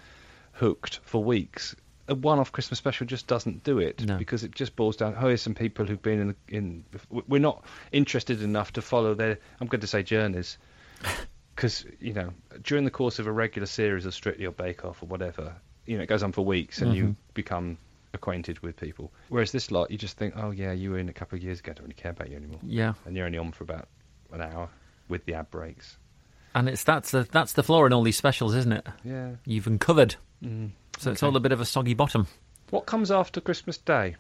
hooked 0.52 1.00
for 1.02 1.22
weeks. 1.22 1.74
A 2.08 2.14
one-off 2.14 2.52
Christmas 2.52 2.78
special 2.78 3.06
just 3.06 3.26
doesn't 3.26 3.64
do 3.64 3.78
it 3.78 4.04
No. 4.06 4.16
because 4.16 4.42
it 4.44 4.52
just 4.54 4.74
boils 4.76 4.96
down. 4.96 5.14
Oh, 5.18 5.28
here's 5.28 5.42
some 5.42 5.54
people 5.54 5.84
who've 5.86 6.00
been 6.02 6.20
in. 6.20 6.34
in 6.48 6.84
we're 7.28 7.38
not 7.40 7.64
interested 7.92 8.40
enough 8.42 8.72
to 8.74 8.82
follow 8.82 9.14
their. 9.14 9.38
I'm 9.60 9.66
going 9.66 9.80
to 9.82 9.86
say 9.86 10.02
journeys. 10.02 10.58
Because 11.54 11.84
you 11.98 12.12
know, 12.12 12.30
during 12.62 12.84
the 12.84 12.90
course 12.92 13.18
of 13.18 13.26
a 13.26 13.32
regular 13.32 13.66
series 13.66 14.06
of 14.06 14.14
Strictly 14.14 14.46
or 14.46 14.52
Bake 14.52 14.84
Off 14.84 15.02
or 15.02 15.06
whatever, 15.06 15.56
you 15.86 15.96
know, 15.96 16.04
it 16.04 16.06
goes 16.08 16.22
on 16.22 16.30
for 16.30 16.44
weeks, 16.44 16.80
and 16.80 16.94
you 16.94 17.04
Mhm. 17.04 17.16
become 17.34 17.78
acquainted 18.14 18.60
with 18.60 18.76
people. 18.76 19.12
Whereas 19.28 19.50
this 19.50 19.72
lot, 19.72 19.90
you 19.90 19.98
just 19.98 20.16
think, 20.16 20.34
oh 20.36 20.52
yeah, 20.52 20.70
you 20.70 20.92
were 20.92 20.98
in 21.00 21.08
a 21.08 21.12
couple 21.12 21.36
of 21.36 21.42
years 21.42 21.58
ago. 21.58 21.72
I 21.72 21.74
don't 21.74 21.82
really 21.86 21.94
care 21.94 22.12
about 22.12 22.30
you 22.30 22.36
anymore. 22.36 22.60
Yeah. 22.62 22.94
And 23.04 23.16
you're 23.16 23.26
only 23.26 23.38
on 23.38 23.50
for 23.50 23.64
about 23.64 23.88
an 24.32 24.40
hour 24.40 24.68
with 25.08 25.24
the 25.24 25.34
ad 25.34 25.50
breaks. 25.50 25.98
And 26.54 26.68
it's 26.68 26.84
that's 26.84 27.10
the 27.10 27.24
that's 27.32 27.54
the 27.54 27.64
flaw 27.64 27.84
in 27.86 27.92
all 27.92 28.04
these 28.04 28.16
specials, 28.16 28.54
isn't 28.54 28.72
it? 28.72 28.86
Yeah. 29.04 29.32
You've 29.44 29.66
uncovered. 29.66 30.14
Mm. 30.44 30.70
So 30.98 31.10
it's 31.12 31.22
all 31.22 31.36
a 31.36 31.40
bit 31.40 31.52
of 31.52 31.60
a 31.60 31.64
soggy 31.64 31.94
bottom. 31.94 32.26
What 32.70 32.86
comes 32.86 33.10
after 33.10 33.40
Christmas 33.40 33.78
Day? 33.78 34.16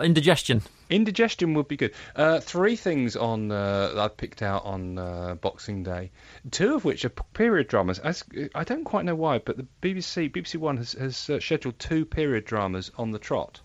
Indigestion. 0.00 0.60
Indigestion 0.90 1.54
would 1.54 1.68
be 1.68 1.76
good. 1.76 1.94
Uh, 2.14 2.38
three 2.40 2.76
things 2.76 3.16
on 3.16 3.50
uh, 3.50 3.88
that 3.94 3.98
I've 3.98 4.16
picked 4.16 4.42
out 4.42 4.64
on 4.64 4.98
uh, 4.98 5.36
Boxing 5.36 5.82
Day, 5.82 6.10
two 6.50 6.74
of 6.74 6.84
which 6.84 7.04
are 7.04 7.08
period 7.08 7.68
dramas. 7.68 7.98
As, 8.00 8.22
I 8.54 8.64
don't 8.64 8.84
quite 8.84 9.04
know 9.06 9.14
why, 9.14 9.38
but 9.38 9.56
the 9.56 9.66
BBC 9.80 10.30
BBC 10.30 10.56
One 10.56 10.76
has, 10.76 10.92
has 10.92 11.30
uh, 11.30 11.40
scheduled 11.40 11.78
two 11.78 12.04
period 12.04 12.44
dramas 12.44 12.90
on 12.98 13.10
the 13.10 13.18
trot 13.18 13.60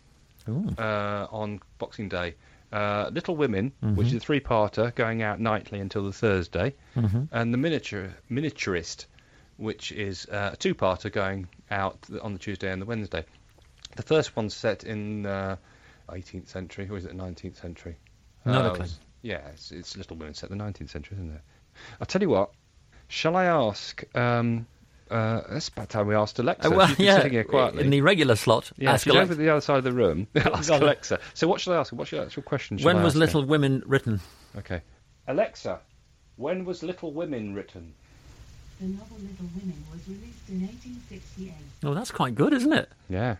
uh, 0.78 1.28
on 1.32 1.60
Boxing 1.80 2.08
Day. 2.08 2.36
uh, 2.72 3.10
Little 3.12 3.36
Women, 3.36 3.74
which 3.96 4.08
is 4.08 4.14
a 4.14 4.20
three-parter 4.20 4.96
going 4.96 5.22
out 5.22 5.40
nightly 5.40 5.80
until 5.80 6.06
the 6.06 6.14
Thursday, 6.14 6.74
and 7.32 7.54
the 7.54 7.58
miniature 7.58 8.16
miniaturist, 8.30 9.06
which 9.62 9.92
is 9.92 10.26
uh, 10.26 10.50
a 10.54 10.56
two-parter 10.58 11.12
going 11.12 11.48
out 11.70 11.98
on 12.22 12.34
the 12.34 12.40
Tuesday 12.40 12.72
and 12.72 12.82
the 12.82 12.86
Wednesday. 12.86 13.24
The 13.96 14.04
first 14.04 14.36
one's 14.36 14.56
set 14.56 14.84
in 14.84 15.26
uh, 15.26 15.56
18th 16.10 16.48
century, 16.48 16.88
or 16.90 16.98
is 16.98 17.06
it 17.06 17.16
19th 17.16 17.56
century? 17.62 17.96
Another 18.44 18.82
Uh. 18.82 18.88
Yeah, 19.22 19.48
it's, 19.54 19.72
it's 19.72 19.96
Little 19.96 20.18
Women 20.18 20.34
set 20.34 20.50
in 20.50 20.58
the 20.58 20.64
19th 20.64 20.90
century, 20.90 21.18
isn't 21.18 21.36
it? 21.36 21.42
I'll 22.00 22.08
tell 22.08 22.22
you 22.22 22.30
what. 22.30 22.52
Shall 23.08 23.36
I 23.36 23.46
ask? 23.46 24.04
Um, 24.16 24.66
uh, 25.12 25.42
that's 25.50 25.68
about 25.68 25.90
time 25.90 26.08
we 26.08 26.16
asked 26.16 26.40
Alexa. 26.40 26.68
Uh, 26.70 26.76
well, 26.76 26.88
She's 26.88 27.00
yeah, 27.00 27.18
sitting 27.18 27.34
here 27.34 27.44
quietly. 27.44 27.84
in 27.84 27.92
the 27.92 28.02
regular 28.02 28.36
slot. 28.36 28.72
yeah, 28.78 28.94
ask 28.94 29.04
she's 29.04 29.12
Alexa. 29.14 29.34
over 29.34 29.36
the 29.36 29.50
other 29.50 29.62
side 29.62 29.78
of 29.78 29.84
the 29.84 29.92
room. 29.92 30.26
ask 30.36 30.72
Alexa. 30.72 31.20
So 31.36 31.48
what 31.48 31.62
should 31.62 31.74
I 31.74 31.80
ask? 31.82 31.94
What's 31.94 32.12
your 32.12 32.24
actual 32.24 32.44
question? 32.44 32.80
when 32.80 32.98
I 32.98 33.04
was 33.04 33.14
her? 33.14 33.20
Little 33.20 33.46
Women 33.46 33.84
written? 33.86 34.22
Okay. 34.58 34.82
Alexa, 35.28 35.80
when 36.38 36.66
was 36.66 36.82
Little 36.82 37.14
Women 37.14 37.54
written? 37.54 37.94
The 38.82 38.88
novel 38.88 39.18
Little 39.20 39.46
Women 39.56 39.84
was 39.92 40.02
released 40.08 40.50
in 40.50 40.62
1868. 40.62 41.54
Oh, 41.84 41.94
that's 41.94 42.12
quite 42.12 42.34
good, 42.36 42.52
isn't 42.54 42.74
it? 42.74 42.90
Yeah. 43.10 43.36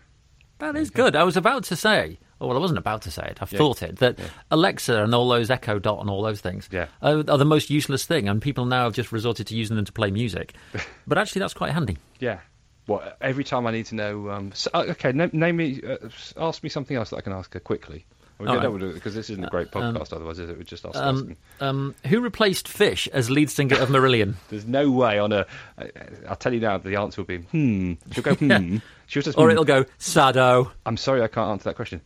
That 0.60 0.76
is 0.76 0.90
good. 0.90 1.16
I 1.16 1.24
was 1.24 1.36
about 1.36 1.64
to 1.64 1.76
say, 1.76 2.18
oh, 2.40 2.46
well, 2.46 2.56
I 2.56 2.60
wasn't 2.60 2.78
about 2.78 3.02
to 3.02 3.10
say 3.10 3.24
it. 3.28 3.38
I've 3.42 3.50
Yeah. 3.52 3.58
thought 3.58 3.82
it 3.82 3.96
that 3.96 4.18
Alexa 4.52 5.02
and 5.02 5.12
all 5.14 5.28
those 5.28 5.50
Echo 5.50 5.80
Dot 5.80 6.00
and 6.00 6.08
all 6.08 6.22
those 6.22 6.40
things 6.40 6.68
Yeah. 6.70 6.86
are, 7.02 7.18
are 7.28 7.38
the 7.38 7.44
most 7.44 7.70
useless 7.70 8.04
thing, 8.04 8.28
and 8.28 8.40
people 8.40 8.64
now 8.66 8.84
have 8.84 8.92
just 8.94 9.10
resorted 9.10 9.48
to 9.48 9.56
using 9.56 9.74
them 9.74 9.84
to 9.84 9.92
play 9.92 10.12
music. 10.12 10.54
but 11.08 11.18
actually, 11.18 11.40
that's 11.40 11.54
quite 11.54 11.72
handy. 11.72 11.98
Yeah. 12.20 12.38
What? 12.86 13.16
Every 13.20 13.42
time 13.44 13.66
I 13.66 13.72
need 13.72 13.86
to 13.86 13.96
know. 13.96 14.30
Um, 14.30 14.52
so, 14.54 14.70
uh, 14.72 14.84
okay, 14.90 15.10
name, 15.12 15.30
name 15.32 15.56
me. 15.56 15.80
Uh, 15.82 15.96
ask 16.36 16.62
me 16.62 16.68
something 16.68 16.96
else 16.96 17.10
that 17.10 17.16
I 17.16 17.20
can 17.20 17.32
ask 17.32 17.52
her 17.54 17.60
quickly. 17.60 18.04
We 18.42 18.48
All 18.48 18.54
don't 18.56 18.72
right. 18.72 18.80
know 18.80 18.88
it 18.88 18.94
because 18.94 19.14
this 19.14 19.30
isn't 19.30 19.44
a 19.44 19.48
great 19.48 19.70
podcast. 19.70 20.12
otherwise, 20.12 20.40
is 20.40 20.50
it 20.50 20.58
would 20.58 20.66
just 20.66 20.84
ask. 20.84 20.96
Um, 20.96 21.36
um, 21.60 21.94
who 22.04 22.20
replaced 22.20 22.66
Fish 22.66 23.06
as 23.12 23.30
lead 23.30 23.48
singer 23.50 23.76
of 23.80 23.88
Marillion? 23.88 24.34
There's 24.48 24.66
no 24.66 24.90
way 24.90 25.20
on 25.20 25.30
a. 25.30 25.46
Uh, 25.78 25.84
I'll 26.28 26.34
tell 26.34 26.52
you 26.52 26.58
now. 26.58 26.76
The 26.78 26.96
answer 26.96 27.20
will 27.20 27.26
be 27.26 27.38
hmm. 27.38 27.92
She'll 28.10 28.24
go 28.24 28.34
hmm. 28.34 28.78
She'll 29.06 29.22
just. 29.22 29.38
or 29.38 29.44
hmm. 29.44 29.52
it'll 29.52 29.64
go 29.64 29.84
Sado. 29.98 30.72
I'm 30.84 30.96
sorry, 30.96 31.22
I 31.22 31.28
can't 31.28 31.52
answer 31.52 31.68
that 31.68 31.76
question. 31.76 32.00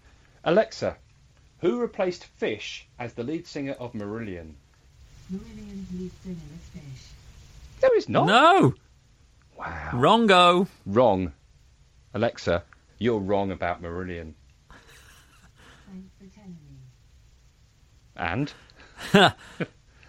Alexa, 0.45 0.99
who 1.61 1.81
replaced 1.81 2.25
Fish 2.25 2.87
as 2.99 3.15
the 3.15 3.23
lead 3.23 3.47
singer 3.47 3.73
of 3.73 3.95
Marillion? 3.95 4.53
Marillion's 5.33 5.91
lead 5.99 6.13
singer 6.23 6.37
is 6.55 6.69
Fish. 6.83 7.03
No, 7.83 7.89
he's 7.95 8.09
not. 8.11 8.27
No, 8.27 8.75
Wow. 9.57 9.91
wrongo. 9.95 10.69
Wrong. 10.85 11.33
Alexa, 12.13 12.63
you're 12.99 13.21
wrong 13.21 13.51
about 13.51 13.83
Marillion. 13.83 14.35
Thanks 14.69 14.75
for 14.75 14.75
telling 14.75 14.75
me. 14.75 15.76
And 18.17 18.53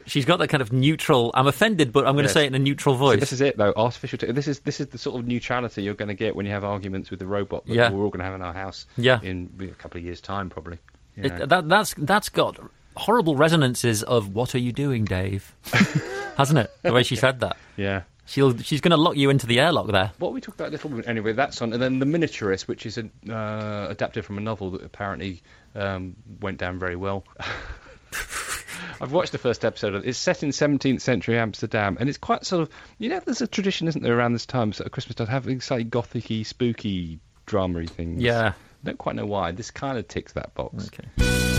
She's 0.06 0.24
got 0.24 0.38
that 0.40 0.48
kind 0.48 0.62
of 0.62 0.72
neutral. 0.72 1.32
I'm 1.34 1.48
offended, 1.48 1.92
but 1.92 2.08
I'm 2.08 2.14
going 2.14 2.26
to 2.26 2.32
say 2.32 2.46
it 2.46 2.48
in 2.48 2.56
a 2.56 2.60
neutral 2.60 2.96
So 2.96 3.00
voice. 3.00 3.20
this 3.20 3.34
is 3.34 3.42
it, 3.42 3.58
though. 3.58 3.74
Artificial. 3.76 4.18
T- 4.18 4.32
this 4.32 4.48
is 4.48 4.60
this 4.62 4.80
is 4.80 4.88
the 4.88 4.98
sort 4.98 5.20
of 5.20 5.28
neutrality 5.28 5.84
you're 5.84 5.96
going 5.96 6.08
to 6.08 6.14
get 6.14 6.34
when 6.34 6.46
you 6.46 6.54
have 6.54 6.64
arguments 6.64 7.10
with 7.10 7.20
the 7.20 7.28
robot 7.28 7.66
that 7.66 7.74
Yeah. 7.74 7.92
we're 7.92 8.04
all 8.04 8.10
going 8.10 8.20
to 8.20 8.26
have 8.26 8.34
in 8.36 8.42
our 8.42 8.54
house. 8.54 8.86
Yeah. 8.96 9.20
In 9.22 9.50
a 9.60 9.68
couple 9.76 9.98
of 9.98 10.06
years' 10.06 10.22
time, 10.22 10.50
probably. 10.50 10.78
You 11.18 11.24
It- 11.26 11.50
that, 11.50 11.68
that's 11.68 11.94
that's 11.98 12.30
got 12.30 12.58
horrible 12.96 13.36
resonances 13.36 14.02
of 14.04 14.34
"What 14.34 14.56
are 14.56 14.60
you 14.60 14.72
doing, 14.72 15.04
Dave?" 15.04 15.54
Hasn't 16.38 16.60
it? 16.60 16.72
The 16.84 16.94
way 16.94 17.04
she 17.04 17.18
said 17.18 17.42
that. 17.42 17.58
yeah. 17.76 18.04
She'll 18.28 18.58
she's 18.58 18.82
going 18.82 18.92
to 18.92 18.98
lock 18.98 19.16
you 19.16 19.30
into 19.30 19.48
the 19.48 19.60
airlock 19.60 19.88
there. 19.88 20.12
What 20.20 20.34
we 20.34 20.42
talked 20.42 20.60
about 20.60 20.72
Little 20.72 20.90
Women 20.90 21.06
anyway. 21.08 21.32
That's 21.34 21.62
on, 21.62 21.72
and 21.74 21.82
then 21.82 22.00
the 22.00 22.06
miniaturist, 22.06 22.68
which 22.68 22.86
is 22.86 22.98
a, 22.98 23.10
uh, 23.34 23.88
adapted 23.90 24.26
from 24.26 24.38
a 24.38 24.42
novel 24.42 24.72
that 24.72 24.84
apparently 24.84 25.42
um, 25.76 26.16
went 26.42 26.58
down 26.58 26.78
very 26.78 26.98
well. 26.98 27.24
I've 29.02 29.12
watched 29.12 29.32
the 29.32 29.38
first 29.38 29.64
episode. 29.64 29.96
of 29.96 30.04
it. 30.04 30.10
It's 30.10 30.18
set 30.18 30.44
in 30.44 30.50
17th 30.50 31.02
century 31.02 31.38
Amsterdam, 31.38 31.98
and 32.00 32.10
it's 32.10 32.18
quite 32.18 32.46
sort 32.46 32.64
of 32.64 32.70
you 33.00 33.10
know. 33.10 33.22
There's 33.24 33.42
a 33.42 33.48
tradition, 33.48 33.88
isn't 33.88 34.04
there, 34.04 34.18
around 34.18 34.34
this 34.34 34.46
time, 34.46 34.74
sort 34.74 34.88
of 34.88 34.92
Christmas 34.92 35.16
time, 35.16 35.28
having 35.28 35.62
slightly 35.62 35.86
gothicy, 35.86 36.46
spooky, 36.46 37.20
drama 37.46 37.86
things. 37.86 38.22
Yeah. 38.22 38.50
I 38.50 38.54
Don't 38.84 38.98
quite 38.98 39.16
know 39.16 39.26
why. 39.26 39.52
This 39.52 39.72
kind 39.72 39.98
of 39.98 40.08
ticks 40.08 40.34
that 40.34 40.54
box. 40.54 40.88
Okay. 40.88 41.57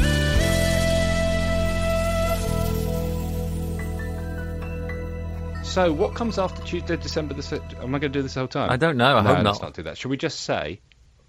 So, 5.68 5.92
what 5.92 6.14
comes 6.14 6.38
after 6.38 6.62
Tuesday, 6.64 6.96
December 6.96 7.34
the? 7.34 7.62
Am 7.82 7.94
I 7.94 7.98
going 7.98 8.10
to 8.10 8.18
do 8.18 8.22
this 8.22 8.34
the 8.34 8.40
whole 8.40 8.48
time? 8.48 8.70
I 8.70 8.78
don't 8.78 8.96
know. 8.96 9.18
I 9.18 9.22
no, 9.22 9.34
hope 9.34 9.44
let's 9.44 9.60
not. 9.60 9.66
not 9.68 9.74
do 9.74 9.82
that. 9.82 9.98
Should 9.98 10.08
we 10.08 10.16
just 10.16 10.40
say 10.40 10.80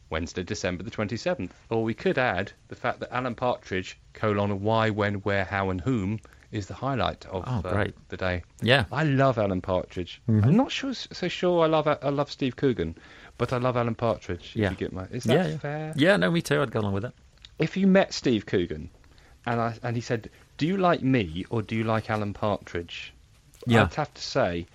Wednesday, 0.09 0.43
December 0.43 0.81
the 0.81 0.89
27th? 0.89 1.51
Or 1.69 1.83
we 1.83 1.93
could 1.93 2.17
add 2.17 2.53
the 2.69 2.75
fact 2.75 3.01
that 3.01 3.13
Alan 3.13 3.35
Partridge, 3.35 3.99
colon, 4.13 4.61
why, 4.61 4.91
when, 4.91 5.15
where, 5.15 5.43
how, 5.43 5.69
and 5.71 5.81
whom 5.81 6.21
is 6.51 6.67
the 6.67 6.73
highlight 6.73 7.25
of 7.25 7.43
Oh, 7.45 7.67
uh, 7.67 7.87
the 8.07 8.17
day. 8.17 8.43
Yeah. 8.61 8.85
I 8.93 9.03
love 9.03 9.37
Alan 9.37 9.59
Partridge. 9.59 10.21
Mm-hmm. 10.29 10.45
I'm 10.45 10.55
not 10.55 10.71
sure 10.71 10.93
so 10.93 11.27
sure 11.27 11.63
I 11.63 11.67
love 11.67 11.87
I 11.87 12.09
love 12.09 12.31
Steve 12.31 12.55
Coogan, 12.55 12.95
but 13.37 13.51
I 13.51 13.57
love 13.57 13.75
Alan 13.75 13.93
Partridge. 13.93 14.53
Yeah. 14.55 14.67
If 14.67 14.71
you 14.71 14.77
get 14.77 14.93
my, 14.93 15.03
is 15.11 15.25
that 15.25 15.49
yeah. 15.49 15.57
fair? 15.57 15.93
Yeah, 15.97 16.15
no, 16.15 16.31
me 16.31 16.41
too. 16.41 16.61
I'd 16.61 16.71
go 16.71 16.79
along 16.79 16.93
with 16.93 17.03
that. 17.03 17.13
If 17.59 17.75
you 17.75 17.87
met 17.87 18.13
Steve 18.13 18.45
Coogan, 18.45 18.89
and 19.45 19.59
I 19.59 19.77
and 19.83 19.97
he 19.97 20.01
said, 20.01 20.29
"Do 20.57 20.65
you 20.65 20.77
like 20.77 21.03
me 21.03 21.45
or 21.49 21.61
do 21.61 21.75
you 21.75 21.83
like 21.83 22.09
Alan 22.09 22.33
Partridge?" 22.33 23.13
Yeah. 23.71 23.83
I'd 23.83 23.93
have 23.95 24.13
to 24.13 24.21
say, 24.21 24.65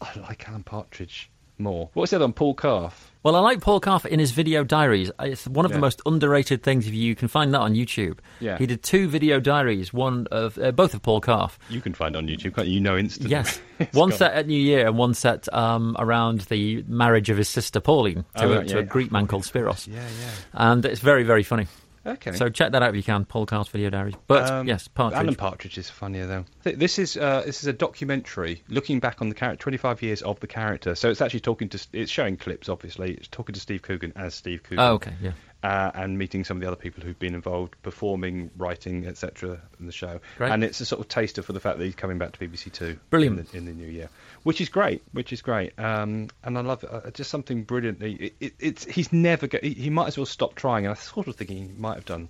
I 0.00 0.18
like 0.20 0.48
Alan 0.48 0.62
Partridge 0.62 1.30
more. 1.58 1.88
What 1.94 2.02
was 2.02 2.10
the 2.10 2.16
other 2.16 2.26
one? 2.26 2.32
Paul 2.34 2.54
Calf. 2.54 3.12
Well, 3.22 3.34
I 3.34 3.40
like 3.40 3.60
Paul 3.60 3.80
Carfer 3.80 4.06
in 4.08 4.20
his 4.20 4.30
video 4.30 4.62
diaries. 4.62 5.10
It's 5.18 5.48
one 5.48 5.64
of 5.64 5.72
Yeah. 5.72 5.78
the 5.78 5.80
most 5.80 6.00
underrated 6.06 6.62
things. 6.62 6.86
If 6.86 6.94
you 6.94 7.16
can 7.16 7.26
find 7.28 7.52
that 7.54 7.58
on 7.60 7.74
YouTube, 7.74 8.18
Yeah. 8.38 8.56
he 8.58 8.66
did 8.66 8.84
two 8.84 9.08
video 9.08 9.40
diaries. 9.40 9.92
One 9.92 10.28
of 10.30 10.56
uh, 10.58 10.70
both 10.70 10.94
of 10.94 11.02
Paul 11.02 11.20
Calf. 11.20 11.58
You 11.70 11.80
can 11.80 11.92
find 11.94 12.14
on 12.14 12.28
YouTube, 12.28 12.54
can't 12.54 12.68
you? 12.68 12.74
You 12.74 12.80
know 12.80 12.96
instantly. 12.96 13.30
Yes, 13.32 13.58
one 13.92 14.10
got- 14.10 14.18
set 14.18 14.34
at 14.34 14.46
New 14.46 14.60
Year 14.60 14.86
and 14.86 14.96
one 14.96 15.14
set 15.14 15.52
um, 15.52 15.96
around 15.98 16.42
the 16.42 16.84
marriage 16.86 17.28
of 17.30 17.36
his 17.38 17.48
sister 17.48 17.80
Pauline 17.80 18.24
to, 18.36 18.44
Oh, 18.44 18.52
a, 18.52 18.56
right, 18.58 18.68
to 18.68 18.74
yeah. 18.74 18.80
a 18.80 18.84
Greek 18.84 19.10
man 19.10 19.26
called 19.26 19.42
Spiros, 19.42 19.88
Yeah, 19.88 19.94
yeah. 19.96 20.30
and 20.52 20.84
it's 20.84 21.00
very 21.00 21.24
very 21.24 21.42
funny. 21.42 21.66
Okay. 22.06 22.32
So 22.32 22.48
check 22.48 22.72
that 22.72 22.82
out 22.82 22.90
if 22.90 22.96
you 22.96 23.02
can. 23.02 23.24
Paul 23.24 23.46
Calf's 23.46 23.70
video 23.70 23.90
diaries. 23.90 24.14
But 24.26 24.50
Um, 24.50 24.66
yes, 24.68 24.88
Partridge. 24.88 25.18
Alan 25.18 25.34
Partridge 25.34 25.78
is 25.78 25.90
funnier 25.90 26.26
though. 26.26 26.44
This 26.62 26.98
is 26.98 27.16
uh, 27.16 27.42
this 27.44 27.60
is 27.62 27.66
a 27.66 27.72
documentary 27.72 28.62
looking 28.68 29.00
back 29.00 29.20
on 29.20 29.28
the 29.28 29.34
character, 29.34 29.62
25 29.62 30.02
years 30.02 30.22
of 30.22 30.38
the 30.40 30.46
character. 30.46 30.94
So 30.94 31.10
it's 31.10 31.20
actually 31.20 31.40
talking 31.40 31.68
to, 31.70 31.86
it's 31.92 32.10
showing 32.10 32.36
clips. 32.36 32.68
Obviously, 32.68 33.14
it's 33.14 33.28
talking 33.28 33.54
to 33.54 33.60
Steve 33.60 33.82
Coogan 33.82 34.12
as 34.16 34.34
Steve 34.34 34.62
Coogan. 34.62 34.78
oh, 34.78 34.92
okay, 34.94 35.14
yeah. 35.20 35.32
Uh, 35.66 35.90
and 35.94 36.16
meeting 36.18 36.44
some 36.44 36.56
of 36.58 36.60
the 36.60 36.66
other 36.66 36.76
people 36.76 37.02
who've 37.02 37.18
been 37.18 37.34
involved, 37.34 37.74
performing, 37.82 38.50
writing, 38.56 39.06
etc. 39.06 39.60
in 39.80 39.86
the 39.86 39.92
show. 39.92 40.20
Great. 40.38 40.52
And 40.52 40.62
it's 40.62 40.80
a 40.80 40.86
sort 40.86 41.00
of 41.00 41.08
taster 41.08 41.42
for 41.42 41.52
the 41.52 41.60
fact 41.60 41.78
that 41.78 41.84
he's 41.84 41.94
coming 41.94 42.18
back 42.18 42.32
to 42.32 42.38
BBC 42.48 42.72
Two. 42.72 42.98
Brilliant. 43.10 43.38
in 43.38 43.44
the, 43.46 43.56
in 43.58 43.64
the 43.66 43.72
new 43.84 43.90
year, 43.90 44.08
which 44.44 44.60
is 44.60 44.68
great, 44.68 45.02
which 45.12 45.32
is 45.32 45.42
great. 45.42 45.76
Um, 45.78 46.28
and 46.44 46.56
I 46.56 46.60
love 46.60 46.84
it. 46.84 46.90
Uh, 46.92 47.10
just 47.10 47.30
something 47.30 47.64
brilliantly. 47.64 48.12
It, 48.14 48.34
it, 48.40 48.52
it's 48.60 48.84
he's 48.84 49.12
never. 49.12 49.46
Go, 49.48 49.58
he, 49.62 49.70
he 49.74 49.90
might 49.90 50.06
as 50.06 50.16
well 50.16 50.26
stop 50.26 50.54
trying. 50.54 50.86
And 50.86 50.92
I 50.92 50.98
sort 50.98 51.26
of 51.28 51.36
think 51.36 51.50
he 51.50 51.68
might 51.76 51.94
have 51.96 52.04
done. 52.04 52.28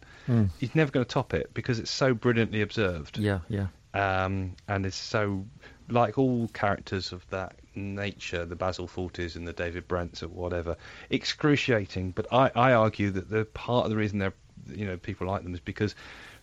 He's 0.59 0.75
never 0.75 0.91
going 0.91 1.05
to 1.05 1.11
top 1.13 1.35
it 1.35 1.51
because 1.55 1.79
it's 1.79 1.91
so 1.91 2.15
brilliantly 2.15 2.63
observed 2.63 3.19
Yeah, 3.19 3.41
yeah. 3.49 3.67
um, 3.95 4.57
and 4.67 4.85
it's 4.87 4.97
so 4.97 5.45
like 5.89 6.19
all 6.19 6.49
characters 6.49 7.13
of 7.13 7.29
that 7.31 7.57
nature, 7.75 8.45
the 8.45 8.57
Basil 8.57 8.89
Fawltys 8.89 9.37
and 9.37 9.47
the 9.47 9.53
David 9.53 9.87
Brents 9.87 10.23
or 10.23 10.29
whatever, 10.29 10.77
excruciating. 11.11 12.13
But 12.13 12.33
I, 12.33 12.51
I 12.55 12.73
argue 12.73 13.11
that 13.11 13.31
the 13.31 13.45
part 13.45 13.85
of 13.85 13.91
the 13.91 13.97
reason 13.97 14.19
they're, 14.19 14.35
you 14.69 14.87
know, 14.87 14.97
people 14.97 15.27
like 15.27 15.43
them 15.43 15.55
is 15.55 15.61
because 15.61 15.95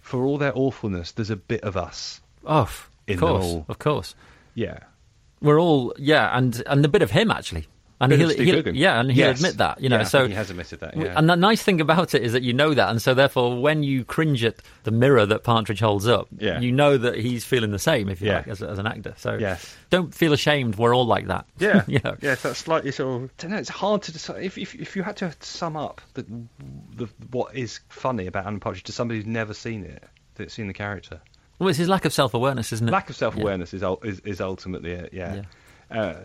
for 0.01 0.23
all 0.25 0.37
their 0.37 0.53
awfulness, 0.55 1.11
there's 1.11 1.29
a 1.29 1.35
bit 1.35 1.61
of 1.63 1.77
us. 1.77 2.21
Oh, 2.45 2.69
In 3.07 3.15
of 3.15 3.19
course, 3.19 3.65
of 3.67 3.79
course. 3.79 4.15
Yeah. 4.53 4.79
We're 5.41 5.59
all 5.59 5.93
yeah, 5.97 6.37
and 6.37 6.63
and 6.67 6.85
a 6.85 6.87
bit 6.87 7.01
of 7.01 7.11
him 7.11 7.29
actually, 7.29 7.67
and 8.01 8.11
he'll, 8.11 8.29
he'll 8.29 8.75
yeah, 8.75 8.99
and 8.99 9.11
he'll 9.11 9.27
Yes. 9.27 9.37
admit 9.39 9.57
that 9.57 9.79
you 9.81 9.87
know. 9.89 9.97
Yeah, 9.99 10.03
so 10.03 10.27
he 10.27 10.33
has 10.33 10.49
admitted 10.49 10.79
that. 10.81 10.97
Yeah. 10.97 11.13
And 11.15 11.29
the 11.29 11.35
nice 11.35 11.61
thing 11.61 11.79
about 11.79 12.13
it 12.13 12.21
is 12.23 12.33
that 12.33 12.43
you 12.43 12.51
know 12.53 12.73
that, 12.73 12.89
and 12.89 13.01
so 13.01 13.13
therefore, 13.13 13.61
when 13.61 13.83
you 13.83 14.03
cringe 14.03 14.43
at 14.43 14.57
the 14.83 14.91
mirror 14.91 15.25
that 15.25 15.43
Partridge 15.43 15.79
holds 15.79 16.07
up, 16.07 16.27
Yeah. 16.37 16.59
you 16.59 16.71
know 16.71 16.97
that 16.97 17.15
he's 17.17 17.45
feeling 17.45 17.71
the 17.71 17.79
same, 17.79 18.09
if 18.09 18.21
you 18.21 18.27
Yeah. 18.27 18.37
like, 18.37 18.47
as, 18.49 18.61
as 18.61 18.79
an 18.79 18.87
actor. 18.87 19.13
So 19.17 19.37
Yes. 19.37 19.75
don't 19.89 20.13
feel 20.13 20.33
ashamed. 20.33 20.75
We're 20.75 20.93
all 20.95 21.05
like 21.05 21.27
that. 21.27 21.45
Yeah, 21.59 21.83
you 21.87 21.99
know. 22.03 22.15
yeah. 22.21 22.35
So 22.35 22.49
it's 22.49 22.59
slightly 22.59 22.91
sort 22.91 23.23
of. 23.23 23.29
I 23.29 23.33
don't 23.37 23.51
know. 23.51 23.57
It's 23.57 23.69
hard 23.69 24.01
to 24.03 24.11
decide 24.11 24.43
if 24.43 24.57
if, 24.57 24.75
if 24.75 24.95
you 24.95 25.03
had 25.03 25.17
to 25.17 25.33
sum 25.39 25.77
up 25.77 26.01
the, 26.15 26.25
the 26.95 27.07
what 27.31 27.55
is 27.55 27.79
funny 27.89 28.27
about 28.27 28.45
Alan 28.45 28.59
Partridge 28.59 28.83
to 28.83 28.91
somebody 28.91 29.19
who's 29.19 29.27
never 29.27 29.53
seen 29.53 29.83
it, 29.83 30.03
that's 30.35 30.53
seen 30.53 30.67
the 30.67 30.73
character. 30.73 31.21
Well, 31.59 31.69
it's 31.69 31.77
his 31.77 31.87
lack 31.87 32.03
of 32.05 32.11
self 32.11 32.33
awareness, 32.33 32.73
isn't 32.73 32.89
it? 32.89 32.91
Lack 32.91 33.09
of 33.09 33.15
self 33.15 33.37
awareness 33.37 33.73
is, 33.73 33.83
is 34.03 34.19
is 34.21 34.41
ultimately 34.41 34.91
it. 34.91 35.13
Yeah. 35.13 35.43
Uh, 35.93 36.15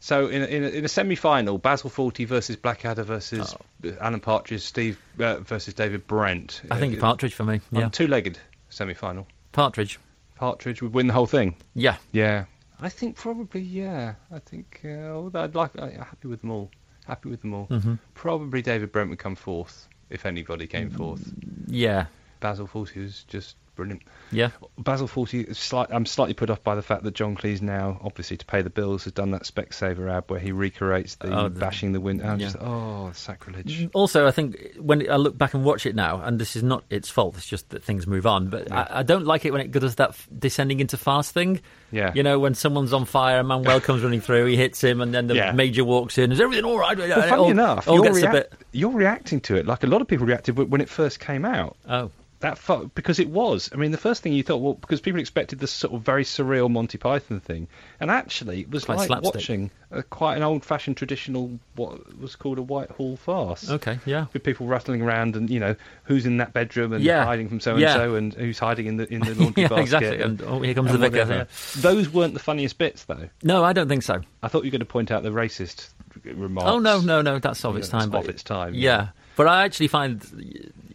so 0.00 0.28
in 0.28 0.42
a, 0.42 0.46
in 0.46 0.64
a, 0.64 0.68
in 0.68 0.84
a 0.84 0.88
semi-final, 0.88 1.58
Basil 1.58 1.90
Fawlty 1.90 2.26
versus 2.26 2.56
Blackadder 2.56 3.02
versus 3.02 3.54
Alan 4.00 4.20
Partridge, 4.20 4.62
Steve 4.62 4.98
uh, 5.18 5.38
versus 5.40 5.74
David 5.74 6.06
Brent. 6.06 6.62
I 6.70 6.78
think 6.78 6.96
Uh, 6.96 7.00
Partridge 7.00 7.34
for 7.34 7.44
me. 7.44 7.60
Yeah, 7.72 7.88
two-legged 7.88 8.38
semi-final. 8.68 9.26
Partridge. 9.52 9.98
Partridge 10.36 10.82
would 10.82 10.92
win 10.94 11.06
the 11.06 11.12
whole 11.14 11.26
thing. 11.26 11.56
Yeah, 11.74 11.96
Yeah. 12.12 12.44
I 12.78 12.90
think 12.90 13.16
probably 13.16 13.62
yeah. 13.62 14.16
I 14.30 14.38
think 14.38 14.82
uh, 14.84 14.88
although 15.08 15.42
I'd 15.44 15.54
like 15.54 15.70
I'm 15.80 15.92
happy 15.92 16.28
with 16.28 16.42
them 16.42 16.50
all. 16.50 16.70
Happy 17.06 17.30
with 17.30 17.40
them 17.40 17.54
all. 17.54 17.66
Mhm. 17.68 17.98
Probably 18.12 18.60
David 18.60 18.92
Brent 18.92 19.08
would 19.08 19.18
come 19.18 19.34
fourth 19.34 19.88
if 20.10 20.26
anybody 20.26 20.66
came 20.66 20.90
fourth. 20.90 21.32
yeah. 21.66 22.06
Basil 22.40 22.66
Fawlty 22.68 23.02
was 23.02 23.24
just 23.28 23.56
brilliant. 23.76 24.02
Yeah. 24.32 24.50
Basil 24.78 25.06
Fawlty, 25.06 25.44
is 25.44 25.56
slight, 25.58 25.88
I'm 25.92 26.04
slightly 26.06 26.34
put 26.34 26.50
off 26.50 26.64
by 26.64 26.74
the 26.74 26.82
fact 26.82 27.04
that 27.04 27.14
John 27.14 27.36
Cleese 27.36 27.62
now, 27.62 28.00
obviously 28.02 28.36
to 28.38 28.44
pay 28.44 28.60
the 28.62 28.70
bills, 28.70 29.04
has 29.04 29.12
done 29.12 29.30
that 29.30 29.42
Specsavers 29.44 30.10
ad 30.10 30.24
where 30.26 30.40
he 30.40 30.50
recreates 30.50 31.14
the, 31.16 31.28
Oh, 31.38 31.48
the- 31.48 31.60
bashing 31.60 31.92
the 31.92 32.00
window. 32.00 32.24
Yeah. 32.32 32.36
just, 32.36 32.56
oh, 32.60 33.12
sacrilege. 33.14 33.82
Mm, 33.82 33.90
also, 33.94 34.26
I 34.26 34.32
think 34.32 34.56
when 34.80 35.08
I 35.08 35.14
look 35.16 35.38
back 35.38 35.54
and 35.54 35.64
watch 35.64 35.86
it 35.86 35.94
now, 35.94 36.20
and 36.22 36.40
this 36.40 36.56
is 36.56 36.62
not 36.64 36.82
its 36.90 37.08
fault, 37.08 37.36
it's 37.36 37.46
just 37.46 37.70
that 37.70 37.84
things 37.84 38.06
move 38.08 38.26
on. 38.26 38.48
But 38.48 38.72
I, 38.72 38.86
I 38.90 39.02
don't 39.04 39.26
like 39.26 39.44
it 39.44 39.52
when 39.52 39.60
it 39.60 39.70
does 39.70 39.94
that 39.96 40.08
f- 40.10 40.28
descending 40.36 40.80
into 40.80 40.96
fast 40.96 41.32
thing. 41.32 41.60
Yeah. 41.92 42.12
You 42.14 42.24
know, 42.24 42.40
when 42.40 42.54
someone's 42.54 42.92
on 42.92 43.04
fire, 43.04 43.42
Manuel 43.44 43.80
comes 43.80 44.02
running 44.02 44.20
through, 44.20 44.46
he 44.46 44.56
hits 44.56 44.82
him, 44.82 45.00
and 45.00 45.14
then 45.14 45.28
the 45.28 45.36
Yeah. 45.36 45.52
major 45.52 45.84
walks 45.84 46.18
in. 46.18 46.32
Is 46.32 46.40
everything 46.40 46.64
all 46.64 46.78
right? 46.78 46.98
Well, 46.98 47.20
funny 47.22 47.30
all, 47.32 47.50
enough, 47.50 47.86
all 47.86 47.94
you're, 47.96 48.04
gets 48.06 48.18
a 48.18 48.20
react- 48.30 48.50
bit. 48.50 48.66
you're 48.72 48.90
reacting 48.90 49.40
to 49.42 49.54
it 49.56 49.66
like 49.66 49.84
a 49.84 49.86
lot 49.86 50.00
of 50.00 50.08
people 50.08 50.26
reacted 50.26 50.56
when 50.58 50.80
it 50.80 50.88
first 50.88 51.20
came 51.20 51.44
out. 51.44 51.76
Oh, 51.88 52.10
That 52.40 52.60
because 52.94 53.18
it 53.18 53.30
was. 53.30 53.70
I 53.72 53.76
mean, 53.76 53.92
the 53.92 53.96
first 53.98 54.22
thing 54.22 54.34
you 54.34 54.42
thought, 54.42 54.58
well, 54.58 54.74
because 54.74 55.00
people 55.00 55.18
expected 55.20 55.58
this 55.58 55.70
sort 55.72 55.94
of 55.94 56.02
very 56.02 56.22
surreal 56.22 56.70
Monty 56.70 56.98
Python 56.98 57.40
thing, 57.40 57.66
and 57.98 58.10
actually 58.10 58.60
it 58.60 58.70
was 58.70 58.84
Quite 58.84 58.98
like 58.98 59.06
slapstick. 59.06 59.34
watching 59.34 59.70
a, 59.90 60.02
quite 60.02 60.36
an 60.36 60.42
old-fashioned 60.42 60.98
traditional 60.98 61.58
what 61.76 62.18
was 62.20 62.36
called 62.36 62.58
a 62.58 62.62
Whitehall 62.62 63.16
farce. 63.16 63.70
okay, 63.70 63.98
yeah. 64.04 64.26
With 64.34 64.42
people 64.42 64.66
rattling 64.66 65.00
around 65.00 65.34
and 65.34 65.48
you 65.48 65.58
know 65.58 65.76
who's 66.04 66.26
in 66.26 66.36
that 66.36 66.52
bedroom 66.52 66.92
and 66.92 67.02
Yeah. 67.02 67.24
hiding 67.24 67.48
from 67.48 67.58
so 67.60 67.76
and 67.76 67.88
so 67.88 68.14
and 68.16 68.34
who's 68.34 68.58
hiding 68.58 68.84
in 68.86 68.96
the 68.98 69.10
in 69.10 69.20
the 69.22 69.34
laundry 69.40 69.62
yeah, 69.62 69.68
basket. 69.68 69.82
exactly. 70.02 70.20
And 70.22 70.42
oh, 70.42 70.60
here 70.60 70.74
comes 70.74 70.90
and 70.90 71.02
the 71.02 71.08
vicar. 71.08 71.32
yeah. 71.32 71.44
Those 71.80 72.10
weren't 72.10 72.34
the 72.34 72.40
funniest 72.40 72.76
bits 72.76 73.04
though. 73.04 73.30
No, 73.42 73.64
I 73.64 73.72
don't 73.72 73.88
think 73.88 74.02
so. 74.02 74.20
I 74.42 74.48
thought 74.48 74.64
you 74.64 74.68
were 74.68 74.72
going 74.72 74.80
to 74.80 74.84
point 74.84 75.10
out 75.10 75.22
the 75.22 75.30
racist 75.30 75.88
remarks. 76.22 76.68
Oh 76.70 76.80
no, 76.80 77.00
no, 77.00 77.22
no. 77.22 77.38
That's 77.38 77.64
of 77.64 77.76
its 77.76 77.86
it's 77.86 77.92
time. 77.92 78.02
of 78.02 78.10
but- 78.12 78.26
its 78.28 78.42
time, 78.42 78.74
Yeah. 78.74 78.80
yeah. 78.80 79.08
but 79.36 79.48
I 79.48 79.64
actually 79.64 79.88
find. 79.88 80.22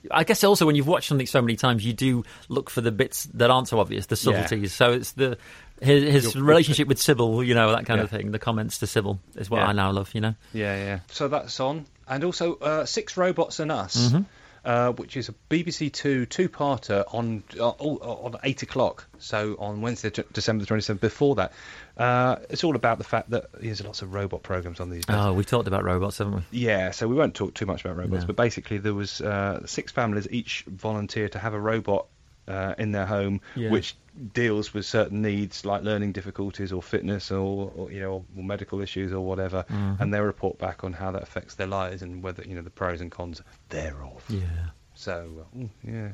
I 0.10 0.24
guess 0.24 0.44
also 0.44 0.66
when 0.66 0.76
you've 0.76 0.88
watched 0.88 1.08
something 1.10 1.28
so 1.28 1.42
many 1.42 1.56
times, 1.56 1.86
you 1.86 1.94
do 1.94 2.24
look 2.50 2.70
for 2.70 2.82
the 2.82 2.92
bits 2.92 3.26
that 3.36 3.52
aren't 3.52 3.68
so 3.68 3.80
obvious, 3.80 4.08
the 4.08 4.16
Yeah. 4.16 4.42
subtleties. 4.42 4.74
So 4.74 4.94
it's 4.94 5.12
the 5.12 5.38
his, 5.82 6.26
his 6.26 6.36
relationship 6.36 6.88
with 6.88 7.00
Sybil, 7.00 7.44
you 7.44 7.54
know, 7.56 7.72
that 7.72 7.86
kind 7.86 8.02
of 8.02 8.10
thing. 8.10 8.32
The 8.32 8.40
comments 8.40 8.78
to 8.80 8.88
Sybil 8.88 9.20
is 9.36 9.50
what 9.50 9.58
Yeah. 9.58 9.68
I 9.68 9.72
now 9.74 9.92
love. 9.92 10.10
You 10.14 10.22
know. 10.22 10.36
Yeah, 10.54 10.76
yeah. 10.76 11.00
So 11.12 11.28
that's 11.28 11.60
on, 11.60 11.86
and 12.08 12.24
also 12.24 12.56
uh, 12.56 12.86
Six 12.86 13.18
Robots 13.18 13.60
and 13.60 13.72
Us, 13.72 13.96
Mm-hmm. 14.10 14.22
Uh, 14.64 14.92
which 14.92 15.18
is 15.18 15.30
a 15.30 15.34
BBC 15.50 15.92
Two 15.92 16.26
two-parter 16.26 17.04
on 17.14 17.44
uh, 17.60 17.72
oh, 17.80 17.98
on 18.24 18.36
eight 18.44 18.62
o'clock. 18.64 19.08
So 19.20 19.56
on 19.60 19.82
Wednesday, 19.82 20.12
December 20.34 20.64
the 20.64 20.68
twenty-seventh. 20.68 21.02
Before 21.02 21.36
that, 21.36 21.54
uh, 21.98 22.38
it's 22.50 22.64
all 22.64 22.76
about 22.76 22.98
the 22.98 23.04
fact 23.04 23.32
that 23.32 23.46
there's 23.60 23.84
lots 23.84 24.02
of 24.02 24.14
robot 24.14 24.44
programs 24.44 24.80
on 24.80 24.90
these 24.90 25.06
days. 25.06 25.16
Oh, 25.20 25.34
we've 25.34 25.46
talked 25.46 25.68
about 25.68 25.84
robots, 25.84 26.18
haven't 26.20 26.36
we? 26.36 26.42
Yeah, 26.52 26.92
so 26.92 27.08
we 27.08 27.16
won't 27.16 27.36
talk 27.36 27.54
too 27.54 27.66
much 27.66 27.84
about 27.86 27.98
robots, 27.98 28.22
No. 28.22 28.28
but 28.28 28.36
basically 28.36 28.78
there 28.78 28.94
was 28.94 29.22
uh, 29.22 29.66
six 29.66 29.92
families 29.92 30.28
each 30.30 30.64
volunteered 30.68 31.32
to 31.34 31.40
have 31.40 31.54
a 31.54 31.60
robot 31.60 32.08
uh, 32.52 32.74
in 32.78 32.92
their 32.92 33.06
home, 33.06 33.40
Yeah. 33.56 33.70
which 33.72 33.96
deals 34.34 34.74
with 34.74 34.86
certain 34.86 35.22
needs 35.22 35.64
like 35.66 35.84
learning 35.84 36.12
difficulties 36.12 36.72
or 36.74 36.82
fitness 36.84 37.32
or, 37.32 37.72
or 37.76 37.92
you 37.92 38.02
know 38.02 38.26
or 38.38 38.44
medical 38.44 38.82
issues 38.82 39.12
or 39.14 39.22
whatever, 39.26 39.64
Mm-hmm. 39.70 40.02
and 40.04 40.14
they 40.14 40.20
report 40.20 40.58
back 40.60 40.84
on 40.84 40.92
how 40.94 41.10
that 41.12 41.24
affects 41.24 41.56
their 41.56 41.68
lives 41.68 42.02
and 42.02 42.22
whether 42.24 42.44
you 42.44 42.56
know 42.56 42.62
the 42.62 42.70
pros 42.82 43.00
and 43.02 43.10
cons 43.12 43.42
thereof. 43.70 44.24
Yeah. 44.30 44.46
So 44.94 45.46
mm, 45.58 45.70
yeah, 45.84 46.10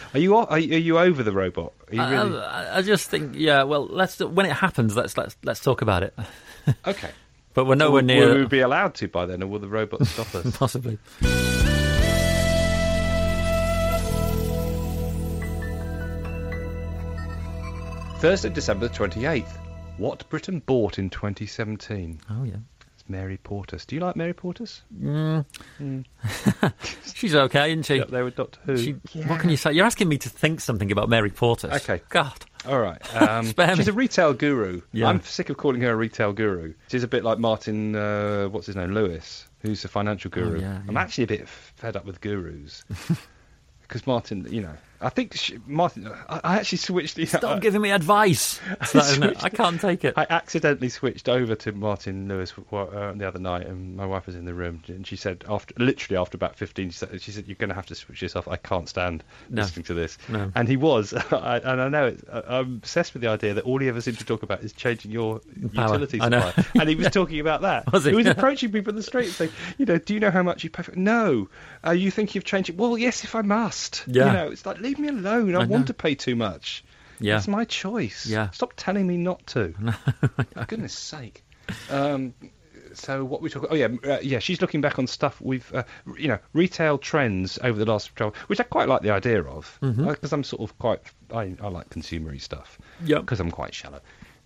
are 0.14 0.18
you 0.18 0.34
are 0.36 0.58
you, 0.58 0.74
are 0.74 0.78
you 0.88 0.98
over 0.98 1.22
the 1.22 1.30
robot? 1.32 1.72
Are 1.90 1.94
you 1.94 2.02
I, 2.02 2.10
really? 2.10 2.38
I, 2.40 2.78
I 2.78 2.82
just 2.82 3.08
think, 3.10 3.34
yeah. 3.36 3.62
Well, 3.64 3.86
let's 3.86 4.18
when 4.18 4.46
it 4.46 4.52
happens, 4.52 4.96
let's 4.96 5.16
let's 5.16 5.36
let's 5.44 5.60
talk 5.60 5.82
about 5.82 6.02
it. 6.02 6.14
okay. 6.86 7.10
But 7.54 7.66
we're 7.66 7.74
nowhere 7.74 8.00
near. 8.00 8.28
Will 8.28 8.38
we 8.38 8.46
be 8.46 8.60
allowed 8.60 8.94
to 8.94 9.08
by 9.08 9.26
then, 9.26 9.42
or 9.42 9.46
will 9.46 9.58
the 9.58 9.68
robot 9.68 10.06
stop 10.06 10.34
us? 10.34 10.56
Possibly. 10.64 10.96
Thursday, 18.22 18.50
December 18.50 18.86
twenty 18.86 19.26
eighth. 19.26 19.58
What 19.96 20.28
Britain 20.28 20.62
bought 20.64 20.96
in 21.00 21.10
2017? 21.10 22.20
Oh 22.30 22.44
yeah. 22.44 22.52
It's 22.94 23.02
Mary 23.08 23.36
Portas. 23.42 23.84
Do 23.84 23.96
you 23.96 24.00
like 24.00 24.14
Mary 24.14 24.32
Portas? 24.32 24.82
Mm. 24.96 25.44
She's 27.16 27.34
okay, 27.34 27.72
isn't 27.72 27.82
she? 27.82 28.00
Up 28.00 28.10
there 28.10 28.24
with 28.24 28.36
Doctor 28.36 28.60
Who. 28.64 28.76
She, 28.76 28.92
What 29.26 29.40
can 29.40 29.50
you 29.50 29.56
say? 29.56 29.72
You're 29.72 29.86
asking 29.86 30.08
me 30.08 30.18
to 30.18 30.28
think 30.28 30.60
something 30.60 30.92
about 30.92 31.08
Mary 31.08 31.30
Portas. 31.32 31.72
Okay. 31.82 32.00
God. 32.10 32.44
All 32.64 32.78
right. 32.78 33.02
Um, 33.20 33.46
Spare 33.48 33.74
she's 33.74 33.88
me. 33.88 33.92
a 33.92 33.96
retail 33.96 34.34
guru. 34.34 34.82
Yeah. 34.92 35.08
I'm 35.08 35.20
sick 35.22 35.50
of 35.50 35.56
calling 35.56 35.80
her 35.80 35.90
a 35.90 35.96
retail 35.96 36.32
guru. 36.32 36.74
She's 36.92 37.02
a 37.02 37.08
bit 37.08 37.24
like 37.24 37.40
Martin, 37.40 37.96
uh, 37.96 38.46
what's 38.50 38.66
his 38.66 38.76
name, 38.76 38.92
Lewis, 38.92 39.48
who's 39.62 39.84
a 39.84 39.88
financial 39.88 40.30
guru. 40.30 40.58
Oh, 40.58 40.60
yeah, 40.60 40.80
I'm 40.86 40.96
actually 40.96 41.24
a 41.24 41.26
bit 41.26 41.48
fed 41.48 41.96
up 41.96 42.04
with 42.04 42.20
gurus. 42.20 42.84
Because 43.82 44.06
Martin, 44.06 44.46
you 44.50 44.62
know, 44.62 44.74
I 45.02 45.08
think 45.08 45.34
she, 45.34 45.58
Martin, 45.66 46.06
I, 46.28 46.40
I 46.44 46.56
actually 46.56 46.78
switched. 46.78 47.18
Know, 47.18 47.24
Stop 47.24 47.56
I- 47.56 47.58
giving 47.58 47.80
me 47.82 47.90
advice. 47.90 48.60
It's 48.80 48.92
that? 48.92 49.42
I 49.44 49.48
can't 49.48 49.80
take 49.80 50.04
it. 50.04 50.14
I 50.16 50.26
accidentally 50.28 50.88
switched 50.88 51.28
over 51.28 51.54
to 51.56 51.72
Martin 51.72 52.28
Lewis 52.28 52.52
uh, 52.72 53.12
the 53.14 53.26
other 53.26 53.38
night, 53.38 53.66
and 53.66 53.96
my 53.96 54.06
wife 54.06 54.26
was 54.26 54.36
in 54.36 54.44
the 54.44 54.54
room, 54.54 54.82
and 54.88 55.06
she 55.06 55.16
said, 55.16 55.44
after 55.48 55.74
literally 55.78 56.16
after 56.18 56.36
about 56.36 56.56
15, 56.56 56.90
she 56.90 56.96
said, 56.96 57.20
she 57.22 57.30
said 57.32 57.46
"You're 57.46 57.56
going 57.56 57.68
to 57.70 57.74
have 57.74 57.86
to 57.86 57.94
switch 57.94 58.20
this 58.20 58.36
off. 58.36 58.48
I 58.48 58.56
can't 58.56 58.88
stand 58.88 59.22
No. 59.50 59.62
listening 59.62 59.84
to 59.84 59.94
this." 59.94 60.18
No. 60.28 60.50
And 60.54 60.68
he 60.68 60.76
was, 60.76 61.12
I, 61.32 61.58
and 61.58 61.80
I 61.80 61.88
know 61.88 62.06
it. 62.06 62.24
I- 62.32 62.42
I'm 62.58 62.76
obsessed 62.76 63.12
with 63.14 63.22
the 63.22 63.28
idea 63.28 63.54
that 63.54 63.64
all 63.64 63.78
he 63.78 63.88
ever 63.88 64.00
seems 64.00 64.18
to 64.18 64.24
talk 64.24 64.42
about 64.42 64.62
is 64.62 64.72
changing 64.72 65.10
your 65.10 65.40
Power. 65.74 65.86
utility 65.88 66.20
I 66.20 66.24
supply, 66.30 66.64
and 66.80 66.88
he 66.88 66.94
was 66.94 67.08
talking 67.10 67.40
about 67.40 67.62
that. 67.62 67.90
Was 67.92 68.04
he? 68.04 68.14
was 68.14 68.26
approaching 68.26 68.70
people 68.72 68.90
in 68.90 68.96
the 68.96 69.02
street 69.02 69.30
saying, 69.30 69.50
"You 69.78 69.86
know, 69.86 69.98
do 69.98 70.14
you 70.14 70.20
know 70.20 70.30
how 70.30 70.42
much 70.42 70.64
you 70.64 70.70
pay 70.70 70.82
for?" 70.82 70.92
No. 70.96 71.48
Uh, 71.86 71.90
you 71.92 72.10
think 72.10 72.34
you've 72.34 72.44
changed 72.44 72.68
it? 72.70 72.76
Well, 72.76 72.96
yes, 72.98 73.24
if 73.24 73.34
I 73.34 73.42
must. 73.42 74.04
Yeah. 74.06 74.26
You 74.26 74.32
know, 74.32 74.46
it's 74.52 74.64
like 74.66 74.78
leave 74.92 75.12
me 75.12 75.18
alone. 75.18 75.54
I, 75.54 75.60
I 75.60 75.64
want 75.64 75.88
to 75.88 75.94
pay 75.94 76.14
too 76.14 76.36
much. 76.36 76.84
Yeah. 77.20 77.38
It's 77.38 77.48
my 77.48 77.64
choice. 77.64 78.26
Yeah. 78.26 78.50
Stop 78.50 78.74
telling 78.76 79.06
me 79.06 79.16
not 79.16 79.46
to. 79.48 79.72
For 80.54 80.64
goodness 80.66 80.92
sake. 80.92 81.44
Um, 81.88 82.34
so 82.94 83.24
what 83.24 83.40
we 83.40 83.48
talk? 83.48 83.66
Oh 83.70 83.74
yeah, 83.74 83.88
uh, 84.04 84.18
yeah. 84.22 84.40
She's 84.40 84.60
looking 84.60 84.80
back 84.80 84.98
on 84.98 85.06
stuff 85.06 85.40
we've, 85.40 85.72
uh, 85.72 85.84
you 86.18 86.28
know, 86.28 86.38
retail 86.52 86.98
trends 86.98 87.58
over 87.62 87.78
the 87.78 87.90
last 87.90 88.14
12, 88.16 88.36
which 88.48 88.60
I 88.60 88.64
quite 88.64 88.88
like 88.88 89.02
the 89.02 89.10
idea 89.10 89.42
of, 89.42 89.78
because 89.80 90.32
I'm 90.32 90.44
sort 90.44 90.62
of 90.62 90.78
quite, 90.78 91.00
I, 91.32 91.54
I 91.62 91.68
like 91.68 91.88
consumery 91.90 92.40
stuff, 92.40 92.78
yeah 93.04 93.20
because 93.20 93.40
I'm 93.40 93.50
quite 93.50 93.72
shallow. 93.72 94.00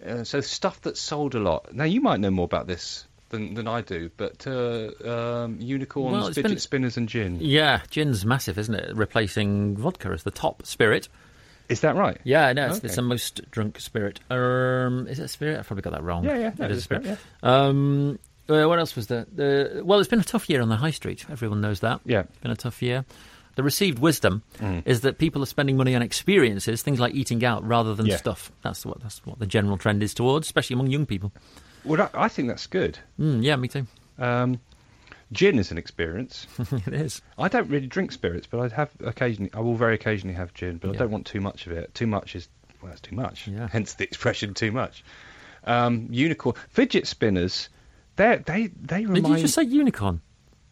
Uh, 0.07 0.23
so 0.25 0.41
stuff 0.41 0.81
that 0.83 0.97
sold 0.97 1.35
a 1.35 1.41
lot. 1.41 1.75
Now 1.75 1.85
you 1.85 2.01
might 2.01 2.21
know 2.21 2.31
more 2.31 2.45
about 2.45 2.67
this 2.67 3.07
than, 3.37 3.55
than 3.55 3.69
I 3.69 3.81
do, 3.81 4.11
but 4.17 4.47
uh, 4.47 4.91
um, 5.09 5.59
unicorns, 5.61 6.13
Well, 6.13 6.27
fidget 6.29 6.45
been- 6.45 6.59
spinners, 6.59 6.97
and 6.97 7.09
gin. 7.09 7.39
Yeah, 7.41 7.81
gin's 7.91 8.25
massive, 8.25 8.59
isn't 8.59 8.75
it? 8.75 8.97
Replacing 8.97 9.77
vodka 9.77 10.09
as 10.09 10.23
the 10.23 10.31
top 10.31 10.65
spirit. 10.67 11.09
Is 11.69 11.81
that 11.81 11.97
right? 11.97 12.19
Yeah, 12.25 12.53
no, 12.53 12.67
it's, 12.67 12.77
Okay. 12.79 12.87
it's 12.87 12.97
the 12.97 13.03
most 13.03 13.51
drunk 13.51 13.81
spirit. 13.81 14.21
Um, 14.31 15.09
is 15.09 15.19
it 15.19 15.29
spirit? 15.29 15.59
I've 15.59 15.67
probably 15.67 15.83
got 15.83 15.95
that 15.95 16.03
wrong. 16.05 16.25
Yeah, 16.25 16.39
yeah, 16.39 16.53
no, 16.59 16.65
it 16.67 16.71
is 16.71 16.85
spirit. 16.85 17.03
spirit, 17.05 17.19
Um, 17.43 18.19
uh, 18.49 18.65
what 18.67 18.79
else 18.79 18.95
was 18.95 19.09
there? 19.09 19.27
Uh, 19.37 19.83
well, 19.85 19.99
it's 19.99 20.09
been 20.09 20.21
a 20.21 20.25
tough 20.25 20.49
year 20.49 20.63
on 20.63 20.69
the 20.69 20.77
high 20.77 20.93
street. 20.93 21.25
Everyone 21.29 21.61
knows 21.61 21.81
that. 21.81 22.01
Yeah. 22.05 22.21
It's 22.21 22.39
been 22.39 22.53
a 22.53 22.57
tough 22.57 22.81
year. 22.83 23.05
The 23.57 23.63
received 23.65 23.99
wisdom 23.99 24.43
is 24.85 25.01
that 25.01 25.17
people 25.19 25.43
are 25.43 25.47
spending 25.47 25.77
money 25.79 25.95
on 25.97 26.03
experiences, 26.03 26.83
things 26.83 27.01
like 27.01 27.15
eating 27.15 27.43
out, 27.45 27.67
rather 27.67 27.95
than 27.95 28.05
Yeah. 28.07 28.17
stuff. 28.19 28.53
That's 28.63 28.85
what 28.87 29.01
that's 29.03 29.25
what 29.25 29.39
the 29.39 29.47
general 29.47 29.79
trend 29.79 30.03
is 30.03 30.13
towards, 30.13 30.47
especially 30.47 30.75
among 30.75 30.89
young 30.89 31.07
people. 31.07 31.33
Well, 31.87 32.11
I, 32.15 32.25
I 32.25 32.29
think 32.29 32.49
that's 32.49 32.67
good. 32.67 32.99
Mm, 33.19 33.43
yeah, 33.43 33.57
me 33.57 33.69
too. 33.69 33.87
Um, 34.19 34.61
gin 35.33 35.59
is 35.59 35.71
an 35.71 35.79
experience. 35.79 36.47
it 36.87 36.93
is. 36.95 37.23
I 37.39 37.49
don't 37.49 37.69
really 37.69 37.87
drink 37.87 38.13
spirits, 38.13 38.47
but 38.47 38.61
I 38.61 38.75
have 38.75 38.91
occasionally. 39.01 39.51
I 39.55 39.61
will 39.61 39.77
very 39.77 39.95
occasionally 39.95 40.35
have 40.37 40.53
gin, 40.55 40.79
but 40.79 40.91
I 40.91 40.95
don't 40.95 41.11
want 41.11 41.27
too 41.27 41.41
much 41.41 41.67
of 41.67 41.73
it. 41.73 41.95
Too 41.95 42.07
much 42.07 42.35
is 42.37 42.49
well, 42.83 42.91
that's 42.91 43.01
too 43.01 43.17
much. 43.17 43.49
Yeah. 43.49 43.69
Hence 43.73 43.95
the 43.95 44.05
expression 44.05 44.55
"too 44.55 44.73
much." 44.73 45.05
Um, 45.65 46.09
unicorn 46.11 46.57
fidget 46.69 47.07
spinners. 47.07 47.69
They 48.17 48.37
they 48.45 48.69
they 48.69 49.01
Did 49.01 49.09
remind. 49.11 49.35
you 49.35 49.41
just 49.43 49.55
say 49.55 49.63
unicorn? 49.63 50.21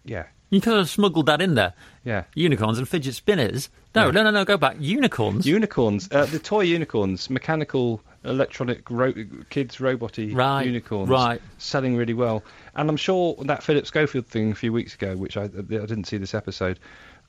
Yeah, 0.04 0.26
You 0.54 0.60
could 0.60 0.76
have 0.76 0.88
smuggled 0.88 1.26
that 1.26 1.42
in 1.42 1.54
there. 1.54 1.74
yeah. 2.04 2.24
Unicorns 2.34 2.78
and 2.78 2.88
fidget 2.88 3.14
spinners. 3.14 3.68
No, 3.94 4.06
Yeah. 4.06 4.10
no, 4.12 4.22
no, 4.24 4.30
no. 4.30 4.44
Go 4.44 4.56
back. 4.56 4.76
Unicorns. 4.78 5.46
Unicorns, 5.46 6.08
uh, 6.12 6.26
the 6.26 6.38
toy 6.38 6.60
unicorns, 6.62 7.28
mechanical, 7.30 8.00
electronic, 8.24 8.88
ro- 8.90 9.12
kids, 9.50 9.76
roboty 9.78 10.34
Right, 10.34 10.64
unicorns, 10.66 11.08
right. 11.10 11.40
selling 11.58 11.96
really 11.96 12.14
well. 12.14 12.42
And 12.74 12.88
I'm 12.88 12.96
sure 12.96 13.36
that 13.42 13.62
Philip 13.62 13.86
Schofield 13.86 14.26
thing 14.26 14.52
a 14.52 14.54
few 14.54 14.72
weeks 14.72 14.94
ago, 14.94 15.16
which 15.16 15.36
I, 15.36 15.44
I 15.44 15.46
didn't 15.46 16.04
see 16.04 16.16
this 16.18 16.34
episode, 16.34 16.78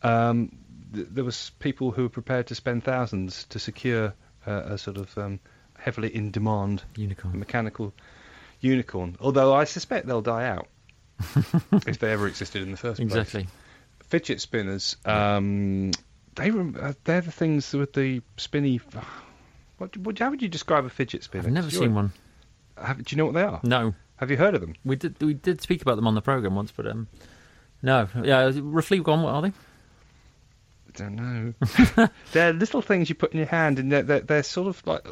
um, 0.03 0.51
th- 0.93 1.07
there 1.11 1.23
was 1.23 1.51
people 1.59 1.91
who 1.91 2.03
were 2.03 2.09
prepared 2.09 2.47
to 2.47 2.55
spend 2.55 2.83
thousands 2.83 3.43
to 3.45 3.59
secure 3.59 4.13
uh, 4.47 4.51
a 4.65 4.77
sort 4.77 4.97
of 4.97 5.17
um, 5.17 5.39
heavily 5.77 6.15
in 6.15 6.31
demand 6.31 6.83
Unicorn. 6.95 7.37
mechanical 7.39 7.93
unicorn. 8.61 9.15
Although 9.19 9.53
I 9.53 9.63
suspect 9.65 10.07
they'll 10.07 10.21
die 10.21 10.47
out 10.47 10.67
if 11.87 11.99
they 11.99 12.11
ever 12.11 12.27
existed 12.27 12.61
in 12.61 12.71
the 12.71 12.77
first 12.77 12.97
place 12.97 13.07
Exactly. 13.07 13.47
fidget 14.03 14.41
spinners. 14.41 14.97
Um, 15.05 15.91
they 16.35 16.51
rem- 16.51 16.77
uh, 16.79 16.93
they're 17.05 17.21
the 17.21 17.31
things 17.31 17.71
with 17.73 17.93
the 17.93 18.21
spinny. 18.37 18.79
What, 19.77 19.95
what, 19.97 20.19
how 20.19 20.29
would 20.29 20.41
you 20.41 20.47
describe 20.49 20.85
a 20.85 20.89
fidget 20.89 21.23
spinner? 21.23 21.47
I've 21.47 21.53
never 21.53 21.71
seen 21.71 21.95
one. 21.95 22.11
Have, 22.77 23.03
do 23.03 23.15
you 23.15 23.17
know 23.17 23.25
what 23.25 23.33
they 23.35 23.43
are? 23.43 23.59
No, 23.63 23.95
Have 24.17 24.31
you 24.31 24.37
heard 24.37 24.53
of 24.55 24.61
them? 24.61 24.75
we 24.83 24.95
did. 24.97 25.21
We 25.21 25.33
did 25.33 25.61
speak 25.61 25.81
about 25.81 25.95
them 25.95 26.07
on 26.07 26.15
the 26.15 26.21
program 26.21 26.55
once, 26.55 26.71
but 26.75 26.87
um, 26.87 27.07
no. 27.81 28.07
Yeah, 28.21 28.51
roughly. 28.61 28.99
Go 28.99 29.13
on. 29.13 29.23
What 29.23 29.33
are 29.33 29.41
they? 29.43 29.47
I 29.47 30.97
don't 30.97 31.15
know. 31.15 32.09
they're 32.33 32.53
little 32.53 32.81
things 32.81 33.09
you 33.09 33.15
put 33.15 33.31
in 33.31 33.37
your 33.37 33.47
hand, 33.47 33.79
and 33.79 33.91
they're, 33.91 34.03
they're, 34.03 34.19
they're 34.21 34.43
sort 34.43 34.67
of 34.67 34.85
like 34.87 35.05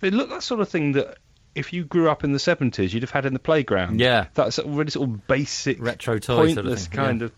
they 0.00 0.10
look 0.10 0.28
that 0.30 0.42
sort 0.42 0.60
of 0.60 0.68
thing 0.68 0.92
that 0.92 1.18
if 1.54 1.72
you 1.72 1.84
grew 1.84 2.08
up 2.10 2.24
in 2.24 2.32
the 2.32 2.38
seventies, 2.38 2.92
you'd 2.94 3.02
have 3.02 3.10
had 3.10 3.26
in 3.26 3.32
the 3.32 3.38
playground. 3.38 4.00
Yeah. 4.00 4.26
that's 4.34 4.58
a 4.58 4.64
really 4.66 4.90
sort 4.90 5.08
of 5.08 5.26
basic, 5.26 5.80
Retro 5.80 6.18
toy 6.18 6.20
sort 6.20 6.48
of 6.50 6.54
pointless 6.56 6.88
kind 6.88 7.20
yeah. 7.20 7.26
of 7.26 7.32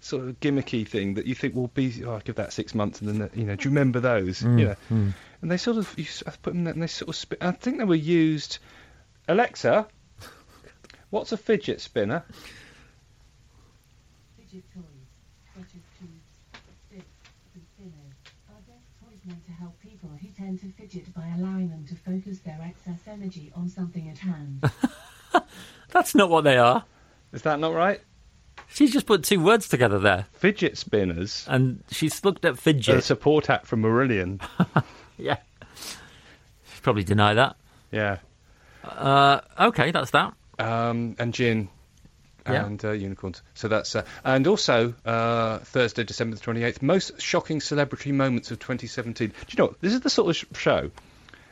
sort 0.00 0.28
of 0.28 0.38
gimmicky 0.40 0.86
thing 0.86 1.14
that 1.14 1.26
you 1.26 1.34
think 1.34 1.54
will 1.54 1.68
be. 1.68 2.04
Oh, 2.04 2.12
I'll 2.12 2.20
give 2.20 2.36
that 2.36 2.52
six 2.52 2.74
months, 2.74 3.00
and 3.00 3.08
then 3.08 3.30
you 3.34 3.44
know, 3.44 3.56
do 3.56 3.64
you 3.64 3.70
remember 3.70 4.00
those? 4.00 4.42
Mm, 4.42 4.58
you 4.60 4.66
know, 4.66 5.12
and 5.42 5.50
they 5.50 5.56
sort 5.56 5.78
of 5.78 5.92
you 5.96 6.04
s- 6.04 6.22
I 6.26 6.30
put 6.30 6.52
them 6.52 6.64
there 6.64 6.74
and 6.74 6.82
they 6.82 6.86
sort 6.88 7.08
of. 7.08 7.16
Spin, 7.16 7.38
I 7.40 7.52
think 7.52 7.78
they 7.78 7.84
were 7.84 7.94
used. 7.94 8.58
Alexa, 9.28 9.86
what's 11.10 11.32
a 11.32 11.36
fidget 11.38 11.80
spinner? 11.80 12.22
Fidget 14.36 14.64
toys, 14.74 14.84
such 15.56 15.64
as 15.64 15.82
tubes, 15.98 16.28
sticks, 16.88 17.06
and 17.54 17.62
spinners, 17.74 18.14
are 18.50 18.60
desk 18.68 18.86
toys 19.00 19.18
meant 19.24 19.44
to 19.46 19.52
help 19.52 19.80
people 19.80 20.10
who 20.20 20.28
tend 20.44 20.60
to 20.60 20.68
fidget 20.68 21.14
by 21.14 21.26
allowing 21.38 21.70
them 21.70 21.86
to 21.88 21.94
focus 21.94 22.40
their 22.40 22.58
excess 22.62 23.00
energy 23.08 23.50
on 23.56 23.66
something 23.66 24.10
at 24.10 24.18
hand. 24.18 24.62
That's 25.90 26.14
not 26.14 26.28
what 26.28 26.44
they 26.44 26.58
are. 26.58 26.84
Is 27.32 27.42
that 27.42 27.58
not 27.60 27.72
right? 27.72 28.00
She's 28.68 28.92
just 28.92 29.06
put 29.06 29.24
two 29.24 29.40
words 29.42 29.68
together 29.68 29.98
there, 29.98 30.26
Fidget 30.32 30.76
spinners. 30.76 31.46
and 31.48 31.82
she's 31.90 32.24
looked 32.24 32.44
at 32.44 32.58
fidget. 32.58 32.96
A 32.96 33.02
support 33.02 33.48
app 33.48 33.64
from 33.66 33.82
Marillion. 33.82 34.40
yeah, 35.18 35.36
she'd 36.72 36.82
probably 36.82 37.04
deny 37.04 37.34
that. 37.34 37.56
Yeah. 37.90 38.18
Uh, 38.84 39.40
okay, 39.58 39.92
that's 39.92 40.10
that. 40.10 40.34
Um, 40.58 41.16
and 41.18 41.32
gin. 41.32 41.68
Yeah. 42.46 42.66
And 42.66 42.84
uh, 42.84 42.92
unicorns. 42.92 43.42
So 43.54 43.68
that's. 43.68 43.96
Uh, 43.96 44.04
and 44.24 44.46
also, 44.46 44.94
uh, 45.04 45.58
Thursday, 45.58 46.04
December 46.04 46.36
the 46.36 46.42
28th, 46.42 46.82
most 46.82 47.20
shocking 47.20 47.60
celebrity 47.60 48.12
moments 48.12 48.50
of 48.50 48.58
2017. 48.58 49.28
Do 49.28 49.34
you 49.48 49.56
know 49.56 49.68
what? 49.68 49.80
This 49.80 49.94
is 49.94 50.00
the 50.00 50.10
sort 50.10 50.30
of 50.30 50.36
sh- 50.36 50.58
show. 50.58 50.90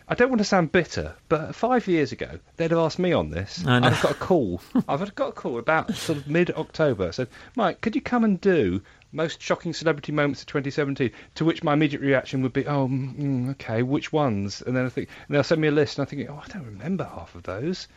I 0.08 0.14
don't 0.14 0.28
want 0.28 0.40
to 0.40 0.44
sound 0.44 0.72
bitter, 0.72 1.14
but 1.30 1.54
five 1.54 1.86
years 1.86 2.12
ago, 2.12 2.38
they'd 2.56 2.70
have 2.70 2.80
asked 2.80 2.98
me 2.98 3.12
on 3.12 3.30
this. 3.30 3.64
I 3.66 3.88
have 3.88 4.02
got 4.02 4.10
a 4.12 4.14
call. 4.14 4.60
I've 4.88 5.14
got 5.14 5.28
a 5.28 5.32
call 5.32 5.58
about 5.58 5.94
sort 5.94 6.18
of 6.18 6.28
mid 6.28 6.50
October. 6.50 7.08
I 7.08 7.10
said, 7.12 7.28
Mike, 7.56 7.80
could 7.80 7.94
you 7.94 8.02
come 8.02 8.24
and 8.24 8.38
do 8.38 8.82
most 9.12 9.40
shocking 9.40 9.72
celebrity 9.72 10.12
moments 10.12 10.42
of 10.42 10.48
2017? 10.48 11.12
To 11.36 11.44
which 11.46 11.62
my 11.62 11.72
immediate 11.72 12.02
reaction 12.02 12.42
would 12.42 12.52
be, 12.52 12.66
oh, 12.66 12.88
mm, 12.88 13.14
mm, 13.16 13.50
okay, 13.52 13.82
which 13.82 14.12
ones? 14.12 14.60
And 14.60 14.76
then 14.76 14.84
I 14.84 14.88
think, 14.90 15.08
and 15.28 15.34
they'll 15.34 15.44
send 15.44 15.60
me 15.60 15.68
a 15.68 15.72
list, 15.72 15.98
and 15.98 16.06
I 16.06 16.10
think, 16.10 16.28
oh, 16.28 16.42
I 16.44 16.48
don't 16.48 16.66
remember 16.66 17.04
half 17.04 17.34
of 17.34 17.44
those. 17.44 17.88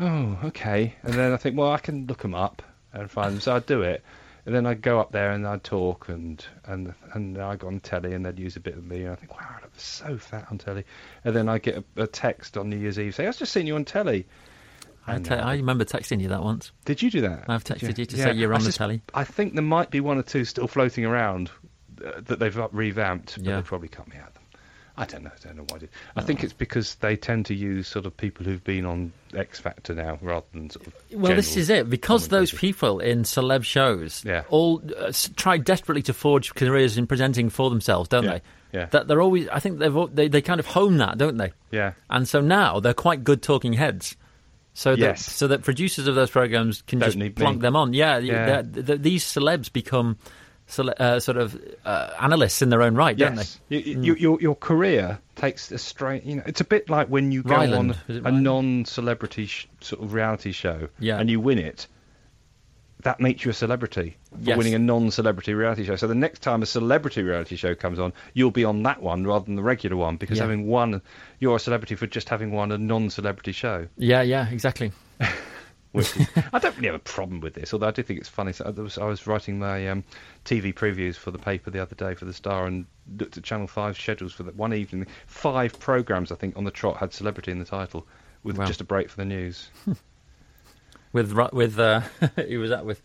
Oh, 0.00 0.38
okay. 0.44 0.94
And 1.02 1.14
then 1.14 1.32
I 1.32 1.36
think, 1.36 1.56
well, 1.56 1.70
I 1.72 1.78
can 1.78 2.06
look 2.06 2.22
them 2.22 2.34
up 2.34 2.62
and 2.92 3.10
find 3.10 3.34
them. 3.34 3.40
So 3.40 3.54
I'd 3.54 3.66
do 3.66 3.82
it. 3.82 4.02
And 4.46 4.54
then 4.54 4.64
I'd 4.66 4.80
go 4.80 4.98
up 4.98 5.12
there 5.12 5.32
and 5.32 5.46
I'd 5.46 5.62
talk 5.62 6.08
and 6.08 6.42
and 6.64 6.94
and 7.12 7.36
I'd 7.38 7.58
go 7.58 7.66
on 7.66 7.78
telly 7.80 8.14
and 8.14 8.24
they'd 8.24 8.38
use 8.38 8.56
a 8.56 8.60
bit 8.60 8.74
of 8.74 8.84
me 8.84 9.02
and 9.02 9.10
I 9.12 9.14
think, 9.14 9.34
wow, 9.38 9.46
I 9.50 9.60
look 9.62 9.78
so 9.78 10.16
fat 10.16 10.46
on 10.50 10.56
telly. 10.56 10.84
And 11.24 11.36
then 11.36 11.48
I'd 11.48 11.62
get 11.62 11.84
a, 11.96 12.02
a 12.04 12.06
text 12.06 12.56
on 12.56 12.70
New 12.70 12.78
Year's 12.78 12.98
Eve 12.98 13.14
saying, 13.14 13.26
I 13.26 13.28
was 13.28 13.36
just 13.36 13.52
seeing 13.52 13.66
you 13.66 13.74
on 13.76 13.84
telly. 13.84 14.26
I, 15.06 15.18
te- 15.18 15.34
uh, 15.34 15.46
I 15.46 15.54
remember 15.56 15.84
texting 15.84 16.20
you 16.22 16.28
that 16.28 16.42
once. 16.42 16.72
Did 16.86 17.02
you 17.02 17.10
do 17.10 17.20
that? 17.22 17.44
I've 17.48 17.64
texted 17.64 17.98
you 17.98 18.06
to 18.06 18.16
say 18.16 18.32
you're 18.32 18.52
I 18.52 18.56
on 18.56 18.64
the 18.64 18.72
telly. 18.72 19.02
I 19.14 19.24
think 19.24 19.54
there 19.54 19.62
might 19.62 19.90
be 19.90 20.00
one 20.00 20.16
or 20.18 20.22
two 20.22 20.44
still 20.44 20.66
floating 20.66 21.04
around 21.04 21.50
uh, 22.04 22.20
that 22.22 22.38
they've 22.38 22.56
revamped, 22.72 23.36
but 23.36 23.44
Yeah. 23.44 23.56
they 23.56 23.62
probably 23.62 23.88
cut 23.88 24.08
me 24.08 24.16
out. 24.16 24.32
I 25.00 25.06
don't 25.06 25.24
know. 25.24 25.30
I 25.34 25.46
don't 25.46 25.56
know 25.56 25.64
why. 25.68 25.76
I, 25.76 25.78
did. 25.78 25.88
I 26.16 26.22
think 26.22 26.44
it's 26.44 26.52
because 26.52 26.94
they 26.96 27.16
tend 27.16 27.46
to 27.46 27.54
use 27.54 27.88
sort 27.88 28.06
of 28.06 28.16
people 28.16 28.44
who've 28.44 28.62
been 28.62 28.84
on 28.84 29.12
X 29.34 29.58
Factor 29.58 29.94
now 29.94 30.18
rather 30.20 30.46
than 30.52 30.68
sort 30.70 30.86
of. 30.88 30.94
Well, 31.12 31.34
this 31.34 31.56
is 31.56 31.70
it 31.70 31.88
because 31.88 32.28
those 32.28 32.52
people 32.52 33.00
in 33.00 33.22
celeb 33.22 33.64
shows 33.64 34.22
Yeah. 34.24 34.42
all 34.50 34.82
uh, 34.98 35.12
try 35.36 35.56
desperately 35.56 36.02
to 36.02 36.12
forge 36.12 36.54
careers 36.54 36.98
in 36.98 37.06
presenting 37.06 37.48
for 37.48 37.70
themselves, 37.70 38.08
don't 38.08 38.24
Yeah, 38.24 38.30
they? 38.30 38.42
yeah. 38.78 38.86
That 38.86 39.08
they're 39.08 39.22
always. 39.22 39.48
I 39.48 39.58
think 39.58 39.78
they've 39.78 39.96
they 40.14 40.28
they 40.28 40.42
kind 40.42 40.60
of 40.60 40.66
hone 40.66 40.98
that, 40.98 41.16
don't 41.18 41.38
they? 41.38 41.52
Yeah. 41.70 41.92
And 42.10 42.28
so 42.28 42.40
now 42.40 42.78
they're 42.80 42.92
quite 42.94 43.24
good 43.24 43.42
talking 43.42 43.72
heads. 43.72 44.16
So 44.74 44.92
that 44.92 44.98
Yes. 45.00 45.24
so 45.32 45.48
that 45.48 45.62
producers 45.62 46.06
of 46.06 46.14
those 46.14 46.30
programs 46.30 46.82
can 46.82 47.00
Don't 47.00 47.08
just 47.08 47.18
need 47.18 47.38
me. 47.38 47.56
them 47.56 47.74
on. 47.74 47.92
Yeah, 47.92 48.18
Yeah. 48.18 48.62
they're- 48.62 48.82
they're- 48.82 48.96
these 48.98 49.24
celebs 49.24 49.72
become 49.72 50.16
uh, 50.78 51.18
sort 51.20 51.36
of 51.36 51.60
uh, 51.84 52.10
analysts 52.20 52.62
in 52.62 52.68
their 52.70 52.82
own 52.82 52.94
right, 52.94 53.16
don't 53.16 53.34
they? 53.36 53.44
You, 53.78 54.00
you, 54.02 54.14
your 54.14 54.40
your 54.40 54.54
career 54.54 55.18
takes 55.36 55.70
a 55.72 55.78
straight. 55.78 56.24
You 56.24 56.36
know, 56.36 56.42
it's 56.46 56.60
a 56.60 56.64
bit 56.64 56.88
like 56.88 57.08
when 57.08 57.32
you 57.32 57.42
go 57.42 57.54
Rylan. 57.56 57.96
on 58.08 58.26
a 58.26 58.32
non-celebrity 58.32 59.46
sh- 59.46 59.66
sort 59.80 60.02
of 60.02 60.12
reality 60.12 60.52
show, 60.52 60.88
Yeah. 60.98 61.18
and 61.18 61.28
you 61.30 61.40
win 61.40 61.58
it. 61.58 61.86
That 63.02 63.18
makes 63.18 63.44
you 63.46 63.50
a 63.50 63.54
celebrity 63.54 64.18
for 64.30 64.38
Yes. 64.42 64.58
winning 64.58 64.74
a 64.74 64.78
non-celebrity 64.78 65.54
reality 65.54 65.86
show. 65.86 65.96
So 65.96 66.06
the 66.06 66.14
next 66.14 66.40
time 66.40 66.62
a 66.62 66.66
celebrity 66.66 67.22
reality 67.22 67.56
show 67.56 67.74
comes 67.74 67.98
on, 67.98 68.12
you'll 68.34 68.50
be 68.50 68.64
on 68.64 68.82
that 68.82 69.00
one 69.00 69.26
rather 69.26 69.46
than 69.46 69.56
the 69.56 69.62
regular 69.62 69.96
one 69.96 70.16
because 70.18 70.36
Yeah. 70.36 70.44
having 70.44 70.66
won, 70.66 71.00
you're 71.38 71.56
a 71.56 71.58
celebrity 71.58 71.94
for 71.94 72.06
just 72.06 72.28
having 72.28 72.52
won 72.52 72.70
a 72.72 72.76
non-celebrity 72.76 73.52
show. 73.52 73.86
Yeah, 73.96 74.20
yeah, 74.20 74.50
exactly. 74.50 74.92
Which 75.92 76.16
is- 76.16 76.28
I 76.52 76.58
don't 76.58 76.74
really 76.76 76.86
have 76.86 76.94
a 76.94 77.00
problem 77.00 77.40
with 77.40 77.54
this, 77.54 77.72
although 77.72 77.88
I 77.88 77.90
do 77.90 78.02
think 78.02 78.20
it's 78.20 78.28
funny. 78.28 78.52
So 78.52 78.70
there 78.70 78.84
was, 78.84 78.96
I 78.98 79.04
was 79.04 79.26
writing 79.26 79.58
my 79.58 79.88
um, 79.88 80.04
TV 80.44 80.72
previews 80.72 81.16
for 81.16 81.30
the 81.30 81.38
paper 81.38 81.70
the 81.70 81.80
other 81.82 81.94
day 81.96 82.14
for 82.14 82.24
the 82.26 82.32
Star 82.32 82.66
and 82.66 82.86
looked 83.18 83.36
at 83.36 83.42
Channel 83.44 83.66
5 83.66 83.98
schedules 83.98 84.32
for 84.32 84.44
that 84.44 84.54
one 84.56 84.72
evening. 84.72 85.06
Five 85.26 85.78
programmes, 85.80 86.30
I 86.30 86.36
think, 86.36 86.56
on 86.56 86.64
the 86.64 86.70
trot 86.70 86.98
had 86.98 87.12
celebrity 87.12 87.50
in 87.50 87.58
the 87.58 87.64
title, 87.64 88.06
with 88.44 88.56
Wow. 88.56 88.66
just 88.66 88.80
a 88.80 88.84
break 88.84 89.10
for 89.10 89.16
the 89.16 89.24
news. 89.24 89.68
With 91.12 91.32
with 91.52 91.76
uh, 91.78 92.00
who 92.48 92.60
was 92.60 92.70
that 92.70 92.84
with? 92.86 93.02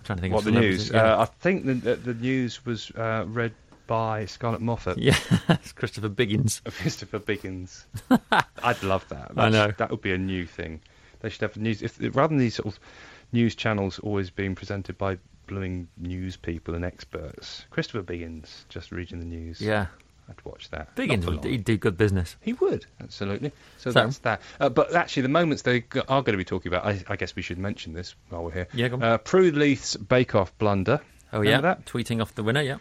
I'm 0.00 0.04
trying 0.04 0.16
to 0.18 0.20
think. 0.22 0.34
what 0.34 0.44
the 0.44 0.50
news? 0.50 0.90
Yeah. 0.90 1.14
Uh, 1.14 1.22
I 1.22 1.24
think 1.24 1.64
the, 1.64 1.72
the, 1.72 1.96
the 1.96 2.12
news 2.14 2.66
was 2.66 2.90
uh, 2.90 3.24
read 3.26 3.54
by 3.86 4.26
Scarlett 4.26 4.60
Moffatt. 4.60 4.96
yeah, 4.98 5.16
it's 5.48 5.72
Christopher 5.72 6.10
Biggins. 6.10 6.60
Christopher 6.78 7.18
Biggins. 7.18 7.84
I'd 8.62 8.82
love 8.82 9.08
that. 9.08 9.32
I 9.36 9.48
know. 9.48 9.72
that 9.78 9.90
would 9.90 10.02
be 10.02 10.12
a 10.12 10.18
new 10.18 10.44
thing. 10.44 10.82
They 11.20 11.28
should 11.28 11.42
have 11.42 11.56
news 11.56 11.82
if 11.82 11.98
rather 12.00 12.28
than 12.28 12.38
these 12.38 12.54
sort 12.56 12.66
of 12.74 12.80
news 13.32 13.54
channels 13.54 13.98
always 14.00 14.30
being 14.30 14.54
presented 14.54 14.98
by 14.98 15.18
blooming 15.46 15.88
news 15.96 16.36
people 16.36 16.74
and 16.74 16.84
experts. 16.84 17.64
Christopher 17.70 18.02
Biggins 18.02 18.64
just 18.68 18.92
reading 18.92 19.18
the 19.18 19.24
news. 19.26 19.60
Yeah, 19.60 19.86
I'd 20.28 20.44
watch 20.44 20.70
that. 20.70 20.94
Biggins 20.96 21.24
would 21.26 21.44
he'd 21.44 21.64
do 21.64 21.76
good 21.76 21.96
business. 21.96 22.36
He 22.40 22.52
would 22.54 22.86
absolutely. 23.00 23.50
So, 23.78 23.90
So- 23.90 24.00
that's 24.04 24.18
that. 24.18 24.40
Uh, 24.60 24.68
but 24.68 24.94
actually, 24.94 25.22
the 25.22 25.28
moments 25.28 25.62
they 25.62 25.80
g- 25.80 26.00
are 26.08 26.22
going 26.22 26.32
to 26.32 26.36
be 26.38 26.44
talking 26.44 26.72
about, 26.72 26.86
I, 26.86 27.02
I 27.08 27.16
guess 27.16 27.34
we 27.36 27.42
should 27.42 27.58
mention 27.58 27.92
this 27.92 28.14
while 28.28 28.44
we're 28.44 28.52
here. 28.52 28.68
Yeah, 28.74 28.88
go 28.88 28.96
on. 28.96 29.02
Uh, 29.02 29.18
Prue 29.18 29.50
Leith's 29.50 29.96
Bake 29.96 30.34
Off 30.34 30.56
blunder. 30.58 31.00
Oh 31.32 31.42
yeah, 31.42 31.60
that 31.60 31.84
tweeting 31.86 32.20
off 32.22 32.34
the 32.34 32.42
winner. 32.42 32.62
Yeah. 32.62 32.78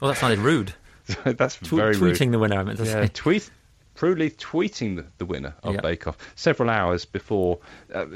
Well, 0.00 0.10
that 0.12 0.18
sounded 0.18 0.38
rude. 0.40 0.72
that's 1.24 1.56
Tw- 1.56 1.66
very 1.70 1.96
rude. 1.96 2.14
tweeting 2.16 2.32
the 2.32 2.38
winner. 2.38 2.58
I 2.58 2.62
meant 2.64 2.78
to 2.78 2.84
Yeah, 2.84 3.04
say. 3.04 3.08
tweet. 3.12 3.48
Leith 4.02 4.36
tweeting 4.38 4.96
the, 4.96 5.06
the 5.18 5.26
winner 5.26 5.54
of 5.62 5.74
Yeah. 5.74 5.80
Bake 5.80 6.06
Off 6.06 6.16
several 6.34 6.70
hours 6.70 7.04
before. 7.04 7.58
Uh, 7.92 8.06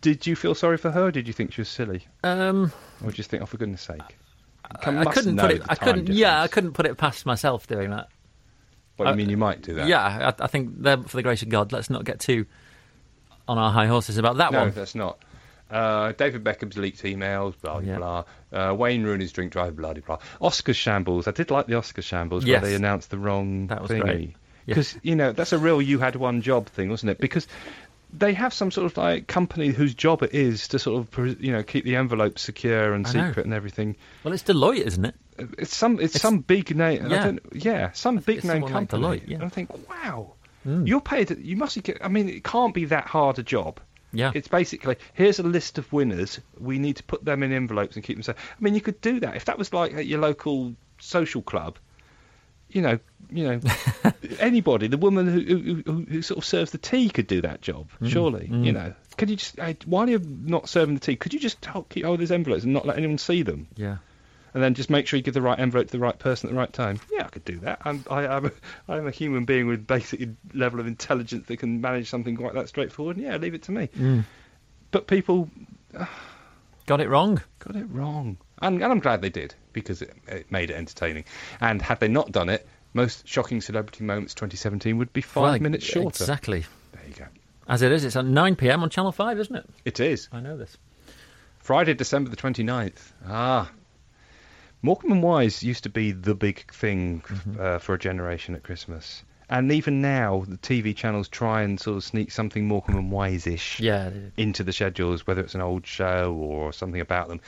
did 0.00 0.26
you 0.26 0.36
feel 0.36 0.54
sorry 0.54 0.76
for 0.76 0.90
her? 0.90 1.06
or 1.06 1.10
Did 1.10 1.26
you 1.26 1.32
think 1.32 1.52
she 1.52 1.60
was 1.60 1.68
silly, 1.68 2.06
Um, 2.22 2.72
or 3.02 3.10
did 3.10 3.18
you 3.18 3.24
think, 3.24 3.42
oh, 3.42 3.46
for 3.46 3.56
goodness 3.56 3.82
sake? 3.82 4.00
I, 4.84 4.90
must 4.90 5.10
couldn't 5.12 5.36
put 5.38 5.50
it. 5.50 5.62
I 5.68 5.74
couldn't. 5.74 6.08
Yeah, 6.08 6.40
I 6.42 6.46
couldn't 6.48 6.72
put 6.74 6.86
it 6.86 6.96
past 6.96 7.26
myself 7.26 7.66
doing 7.66 7.90
that. 7.90 8.08
What 8.96 9.06
do 9.06 9.08
you 9.08 9.14
uh, 9.14 9.16
mean 9.16 9.30
you 9.30 9.36
might 9.36 9.62
do 9.62 9.74
that? 9.74 9.88
Yeah, 9.88 10.32
I, 10.38 10.44
I 10.44 10.46
think 10.46 10.82
for 10.84 11.16
the 11.16 11.22
grace 11.22 11.42
of 11.42 11.48
God, 11.48 11.72
let's 11.72 11.90
not 11.90 12.04
get 12.04 12.20
too 12.20 12.46
on 13.48 13.58
our 13.58 13.72
high 13.72 13.86
horses 13.86 14.16
about 14.18 14.36
that 14.36 14.52
No, 14.52 14.60
one. 14.60 14.70
that's 14.72 14.94
not. 14.94 15.18
Uh, 15.70 16.12
David 16.12 16.44
Beckham's 16.44 16.76
leaked 16.76 17.02
emails, 17.04 17.54
blah 17.60 17.80
blah 17.80 17.88
Yeah. 17.92 17.96
blah. 17.96 18.24
Uh, 18.52 18.74
Wayne 18.74 19.02
Rooney's 19.04 19.32
drink 19.32 19.52
drive, 19.52 19.76
blah 19.76 19.92
blah 19.94 20.02
blah. 20.04 20.18
Oscar 20.40 20.74
shambles. 20.74 21.26
I 21.26 21.30
did 21.30 21.50
like 21.50 21.66
the 21.66 21.74
Oscar 21.76 22.02
shambles 22.02 22.44
Yes. 22.44 22.60
where 22.62 22.70
they 22.70 22.76
announced 22.76 23.10
the 23.10 23.18
wrong 23.18 23.68
That 23.68 23.80
was 23.82 23.90
thingy. 23.90 24.00
great. 24.02 24.36
Yeah. 24.66 24.74
Because 24.74 24.96
you 25.02 25.16
know 25.16 25.32
that's 25.32 25.52
a 25.52 25.58
real 25.58 25.80
you 25.82 25.98
had 25.98 26.16
one 26.16 26.42
job 26.42 26.66
thing, 26.68 26.90
wasn't 26.90 27.10
it? 27.10 27.18
Because 27.18 27.46
they 28.12 28.32
have 28.34 28.52
some 28.52 28.70
sort 28.70 28.86
of 28.90 28.96
like 28.96 29.26
company 29.26 29.68
whose 29.68 29.94
job 29.94 30.22
it 30.22 30.34
is 30.34 30.68
to 30.68 30.78
sort 30.78 31.06
of 31.16 31.40
you 31.40 31.52
know 31.52 31.62
keep 31.62 31.84
the 31.84 31.96
envelope 31.96 32.38
secure 32.38 32.92
and 32.92 33.06
I 33.06 33.12
know. 33.12 33.28
secret 33.28 33.44
and 33.46 33.54
everything. 33.54 33.96
Well, 34.24 34.34
it's 34.34 34.42
Deloitte, 34.42 34.86
isn't 34.86 35.04
it? 35.04 35.14
It's 35.58 35.74
some 35.74 35.94
it's, 35.94 36.16
It's- 36.16 36.22
some 36.22 36.40
big 36.40 36.76
name. 36.76 37.06
I 37.06 37.08
yeah. 37.08 37.24
don't, 37.24 37.40
yeah, 37.52 37.90
some 37.92 38.16
big 38.16 38.44
name 38.44 38.62
someone 38.62 38.72
like 38.72 38.88
company. 38.90 39.02
Deloitte, 39.20 39.28
yeah. 39.28 39.36
And 39.36 39.44
I 39.44 39.48
think, 39.48 39.88
wow, 39.88 40.32
Mm. 40.66 40.86
you're 40.86 41.00
paid. 41.00 41.30
You 41.38 41.56
must 41.56 41.82
get. 41.82 42.04
I 42.04 42.08
mean, 42.08 42.28
it 42.28 42.44
can't 42.44 42.74
be 42.74 42.84
that 42.86 43.06
hard 43.06 43.38
a 43.38 43.42
job. 43.42 43.80
Yeah. 44.12 44.32
It's 44.34 44.48
basically 44.48 44.96
here's 45.14 45.38
a 45.38 45.42
list 45.42 45.78
of 45.78 45.90
winners. 45.90 46.38
We 46.58 46.78
need 46.78 46.96
to 46.96 47.02
put 47.04 47.24
them 47.24 47.42
in 47.42 47.50
envelopes 47.52 47.96
and 47.96 48.04
keep 48.04 48.16
them 48.16 48.22
safe. 48.22 48.36
I 48.36 48.62
mean, 48.62 48.74
you 48.74 48.82
could 48.82 49.00
do 49.00 49.20
that 49.20 49.36
if 49.36 49.46
that 49.46 49.56
was 49.56 49.72
like 49.72 49.94
at 49.94 50.06
your 50.06 50.20
local 50.20 50.74
social 50.98 51.40
club. 51.40 51.78
You 52.70 52.82
know, 52.82 52.98
you 53.30 53.44
know, 53.44 53.60
anybody, 54.38 54.88
the 54.88 54.98
woman 54.98 55.26
who, 55.26 55.82
who, 55.84 56.04
who, 56.04 56.22
sort 56.22 56.38
of 56.38 56.44
serves 56.44 56.70
the 56.70 56.78
tea 56.78 57.08
could 57.08 57.26
do 57.26 57.40
that 57.42 57.60
job. 57.60 57.90
Surely, 58.06 58.48
you 58.50 58.72
know. 58.72 58.94
Could 59.16 59.30
you 59.30 59.36
just? 59.36 59.58
While 59.86 60.08
you're 60.08 60.20
not 60.20 60.68
serving 60.68 60.94
the 60.94 61.00
tea, 61.00 61.16
could 61.16 61.34
you 61.34 61.40
just 61.40 61.66
keep 61.88 62.06
all 62.06 62.16
these 62.16 62.32
envelopes 62.32 62.64
and 62.64 62.72
not 62.72 62.86
let 62.86 62.96
anyone 62.96 63.18
see 63.18 63.42
them? 63.42 63.68
yeah. 63.76 63.98
and 64.54 64.62
then 64.62 64.74
just 64.74 64.90
make 64.90 65.06
sure 65.06 65.16
you 65.16 65.22
give 65.22 65.34
the 65.34 65.42
right 65.42 65.58
envelope 65.58 65.86
to 65.86 65.92
the 65.92 65.98
right 65.98 66.18
person 66.18 66.48
at 66.48 66.52
the 66.52 66.58
right 66.58 66.72
time. 66.72 67.00
Yeah, 67.12 67.24
I 67.24 67.28
could 67.28 67.44
do 67.44 67.58
that. 67.60 67.82
I'm, 67.84 68.04
I, 68.10 68.26
I'm, 68.26 68.46
a, 68.46 68.52
I'm 68.88 69.06
a 69.06 69.12
human 69.12 69.44
being 69.44 69.66
with 69.66 69.86
basic 69.86 70.28
level 70.54 70.80
of 70.80 70.86
intelligence 70.86 71.46
that 71.46 71.58
can 71.58 71.80
manage 71.80 72.08
something 72.08 72.36
quite 72.36 72.54
that 72.54 72.68
straightforward. 72.68 73.16
And 73.16 73.26
yeah, 73.26 73.36
leave 73.36 73.54
it 73.54 73.62
to 73.64 73.72
me. 73.72 73.88
Mm. 73.96 74.24
But 74.90 75.06
people 75.06 75.48
Got 76.90 77.00
it 77.00 77.08
wrong. 77.08 77.40
got 77.60 77.76
it 77.76 77.86
wrong. 77.88 78.36
And, 78.60 78.82
and 78.82 78.92
I'm 78.92 79.00
glad 79.00 79.22
they 79.22 79.30
did 79.30 79.54
because 79.72 80.02
it, 80.02 80.12
it 80.28 80.50
made 80.50 80.70
it 80.70 80.74
entertaining. 80.74 81.24
And 81.60 81.80
had 81.80 82.00
they 82.00 82.08
not 82.08 82.32
done 82.32 82.48
it, 82.48 82.66
most 82.94 83.26
shocking 83.26 83.60
celebrity 83.60 84.04
moments 84.04 84.34
2017 84.34 84.98
would 84.98 85.12
be 85.12 85.20
five 85.20 85.60
minutes 85.60 85.84
shorter. 85.84 86.08
Exactly. 86.24 86.64
There 86.92 87.02
you 87.08 87.14
go. 87.14 87.26
As 87.68 87.82
it 87.82 87.92
is, 87.92 88.04
it's 88.04 88.16
at 88.16 88.24
9 88.24 88.56
pm 88.56 88.82
on 88.82 88.90
Channel 88.90 89.12
5, 89.12 89.38
isn't 89.38 89.54
it? 89.56 89.64
It 89.84 90.00
is. 90.00 90.28
I 90.32 90.40
know 90.40 90.56
this. 90.56 90.76
Friday, 91.60 91.94
December 91.94 92.30
the 92.30 92.36
29th. 92.36 93.12
Ah. 93.26 93.70
Morecambe 94.82 95.12
and 95.12 95.22
Wise 95.22 95.62
used 95.62 95.84
to 95.84 95.90
be 95.90 96.10
the 96.12 96.34
big 96.34 96.70
thing 96.72 97.22
Mm-hmm. 97.26 97.60
uh, 97.60 97.78
for 97.78 97.94
a 97.94 97.98
generation 97.98 98.54
at 98.54 98.62
Christmas. 98.62 99.22
And 99.48 99.70
even 99.72 100.00
now, 100.00 100.44
the 100.46 100.56
TV 100.58 100.94
channels 100.96 101.28
try 101.28 101.62
and 101.62 101.78
sort 101.78 101.96
of 101.96 102.04
sneak 102.04 102.30
something 102.30 102.66
Morecambe 102.66 102.96
and 102.96 103.10
Wise-ish 103.12 103.80
Yeah. 103.80 104.10
into 104.36 104.62
the 104.64 104.72
schedules, 104.72 105.26
whether 105.26 105.40
it's 105.42 105.54
an 105.56 105.60
old 105.60 105.86
show 105.86 106.32
or 106.34 106.72
something 106.72 107.00
about 107.00 107.28
them. 107.28 107.40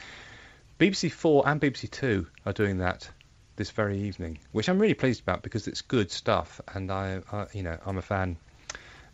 BBC 0.82 1.12
Four 1.12 1.48
and 1.48 1.60
BBC 1.60 1.88
Two 1.92 2.26
are 2.44 2.52
doing 2.52 2.78
that 2.78 3.08
this 3.54 3.70
very 3.70 3.96
evening, 4.00 4.36
which 4.50 4.68
I'm 4.68 4.80
really 4.80 4.94
pleased 4.94 5.22
about 5.22 5.42
because 5.42 5.68
it's 5.68 5.80
good 5.80 6.10
stuff, 6.10 6.60
and 6.74 6.90
I, 6.90 7.20
I 7.30 7.46
you 7.52 7.62
know, 7.62 7.78
I'm 7.86 7.98
a 7.98 8.02
fan. 8.02 8.36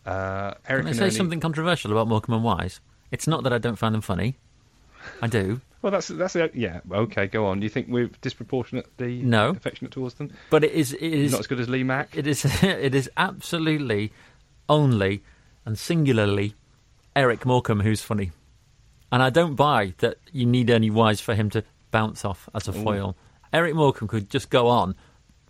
Uh, 0.06 0.54
Eric 0.66 0.86
Can 0.86 0.94
I 0.94 0.96
say 0.96 1.10
something 1.10 1.40
controversial 1.40 1.92
about 1.92 2.08
Morecambe 2.08 2.36
and 2.36 2.44
Wise? 2.44 2.80
It's 3.10 3.26
not 3.26 3.42
that 3.42 3.52
I 3.52 3.58
don't 3.58 3.76
find 3.76 3.94
them 3.94 4.00
funny. 4.00 4.38
I 5.20 5.26
do. 5.26 5.60
Well, 5.80 5.92
that's 5.92 6.08
that's 6.08 6.34
it. 6.34 6.56
Yeah. 6.56 6.80
Okay, 6.90 7.28
go 7.28 7.46
on. 7.46 7.60
Do 7.60 7.64
you 7.64 7.70
think 7.70 7.86
we're 7.88 8.10
disproportionately 8.20 9.22
No. 9.22 9.50
affectionate 9.50 9.92
towards 9.92 10.14
them? 10.14 10.32
But 10.50 10.64
it 10.64 10.72
is. 10.72 10.92
It 10.92 11.00
is. 11.00 11.30
Not 11.30 11.38
as 11.38 11.46
good 11.46 11.60
as 11.60 11.68
Lee 11.68 11.84
Mack. 11.84 12.16
It 12.16 12.26
is. 12.26 12.44
It 12.64 12.96
is 12.96 13.08
absolutely 13.16 14.10
only 14.68 15.22
and 15.64 15.78
singularly 15.78 16.54
Eric 17.14 17.46
Morecambe 17.46 17.78
who's 17.78 18.02
funny, 18.02 18.32
and 19.12 19.22
I 19.22 19.30
don't 19.30 19.54
buy 19.54 19.94
that 19.98 20.16
you 20.32 20.46
need 20.46 20.70
any 20.70 20.90
wise 20.90 21.20
for 21.20 21.34
him 21.34 21.50
to 21.50 21.64
bounce 21.90 22.24
off 22.24 22.48
as 22.54 22.68
a 22.68 22.72
foil. 22.72 23.16
Eric 23.52 23.74
Morecambe 23.74 24.08
could 24.08 24.28
just 24.30 24.50
go 24.50 24.68
on, 24.68 24.94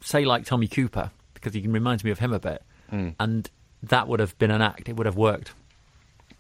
say 0.01 0.25
like 0.25 0.45
Tommy 0.45 0.69
Cooper, 0.69 1.11
because 1.35 1.55
he 1.55 1.67
reminds 1.67 2.05
me 2.05 2.11
of 2.11 2.19
him 2.19 2.33
a 2.33 2.39
bit, 2.41 2.63
Mm. 2.93 3.15
and 3.21 3.51
that 3.83 4.09
would 4.09 4.21
have 4.21 4.37
been 4.39 4.51
an 4.51 4.63
act. 4.63 4.89
It 4.89 4.97
would 4.97 5.07
have 5.07 5.17
worked. 5.17 5.53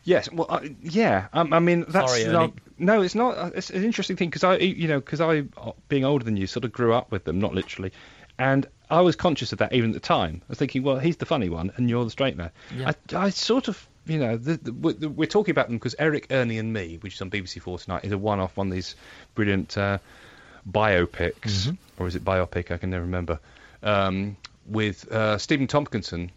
Yes. 0.05 0.31
Well, 0.33 0.47
uh, 0.49 0.61
yeah. 0.83 1.29
Um, 1.33 1.53
I 1.53 1.59
mean, 1.59 1.85
that's 1.89 2.17
Sorry, 2.19 2.33
not, 2.33 2.53
no. 2.79 3.03
It's 3.03 3.15
not. 3.15 3.37
uh, 3.37 3.51
It's 3.55 3.69
an 3.71 3.85
interesting 3.85 4.17
thing 4.17 4.31
because 4.31 4.45
I, 4.45 4.57
you 4.57 4.89
know, 4.89 5.01
because 5.01 5.21
I, 5.21 5.41
uh, 5.59 5.73
being 5.89 6.05
older 6.05 6.25
than 6.25 6.37
you, 6.37 6.47
sort 6.47 6.65
of 6.65 6.73
grew 6.73 6.95
up 6.95 7.11
with 7.11 7.25
them, 7.25 7.39
not 7.39 7.53
literally, 7.55 7.93
and 8.39 8.65
I 8.89 9.03
was 9.03 9.17
conscious 9.17 9.53
of 9.53 9.59
that 9.59 9.73
even 9.75 9.91
at 9.91 9.95
the 9.95 10.01
time. 10.01 10.41
I 10.43 10.45
was 10.49 10.59
thinking, 10.59 10.83
well, 10.83 10.99
he's 10.99 11.19
the 11.19 11.27
funny 11.27 11.51
one, 11.51 11.73
and 11.77 11.91
you're 11.91 12.05
the 12.05 12.11
straight 12.11 12.37
man. 12.37 12.51
Yeah. 12.75 12.93
I, 13.13 13.17
I 13.27 13.31
sort 13.31 13.69
of, 13.69 13.87
you 14.09 14.19
know, 14.19 14.37
the, 14.37 14.57
the, 14.57 14.73
we- 14.73 14.93
the, 14.95 15.09
we're 15.09 15.27
talking 15.27 15.53
about 15.53 15.69
them 15.69 15.77
because 15.77 15.95
Eric, 15.99 16.27
Ernie, 16.31 16.59
and 16.59 16.73
Me, 16.73 16.99
which 17.01 17.15
is 17.15 17.23
on 17.23 17.31
BBC 17.31 17.61
Four 17.63 17.79
tonight, 17.79 18.05
is 18.05 18.13
a 18.13 18.19
one-off 18.19 18.57
one 18.57 18.69
of 18.69 18.73
these 18.73 18.95
brilliant 19.35 19.77
uh, 19.79 19.99
biopics, 20.69 21.77
or 21.99 22.07
is 22.07 22.15
it 22.15 22.25
biopic? 22.25 22.71
I 22.71 22.77
can 22.79 22.91
never 22.91 23.05
remember. 23.05 23.39
Um, 23.83 24.37
with 24.67 25.11
uh, 25.11 25.39
Stephen 25.39 25.67
Tompkinson 25.67 26.31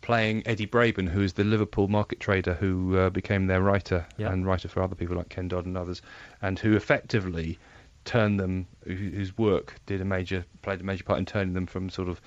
playing 0.00 0.42
Eddie 0.46 0.66
Braben, 0.66 1.08
who 1.08 1.20
is 1.20 1.32
the 1.32 1.44
Liverpool 1.44 1.88
market 1.88 2.20
trader 2.20 2.54
who 2.54 2.96
uh, 2.96 3.10
became 3.10 3.46
their 3.48 3.60
writer 3.60 4.06
Yeah. 4.18 4.32
and 4.32 4.46
writer 4.46 4.68
for 4.68 4.82
other 4.82 4.94
people 4.94 5.16
like 5.16 5.28
Ken 5.28 5.48
Dodd 5.48 5.66
and 5.66 5.76
others, 5.76 6.00
and 6.42 6.58
who 6.58 6.76
effectively 6.76 7.58
turned 8.04 8.38
them, 8.38 8.66
whose 8.84 9.36
work 9.36 9.74
did 9.86 10.00
a 10.00 10.04
major, 10.04 10.44
played 10.62 10.80
a 10.80 10.84
major 10.84 11.02
part 11.02 11.18
in 11.18 11.26
turning 11.26 11.54
them 11.54 11.66
from 11.66 11.90
sort 11.90 12.08
of 12.08 12.20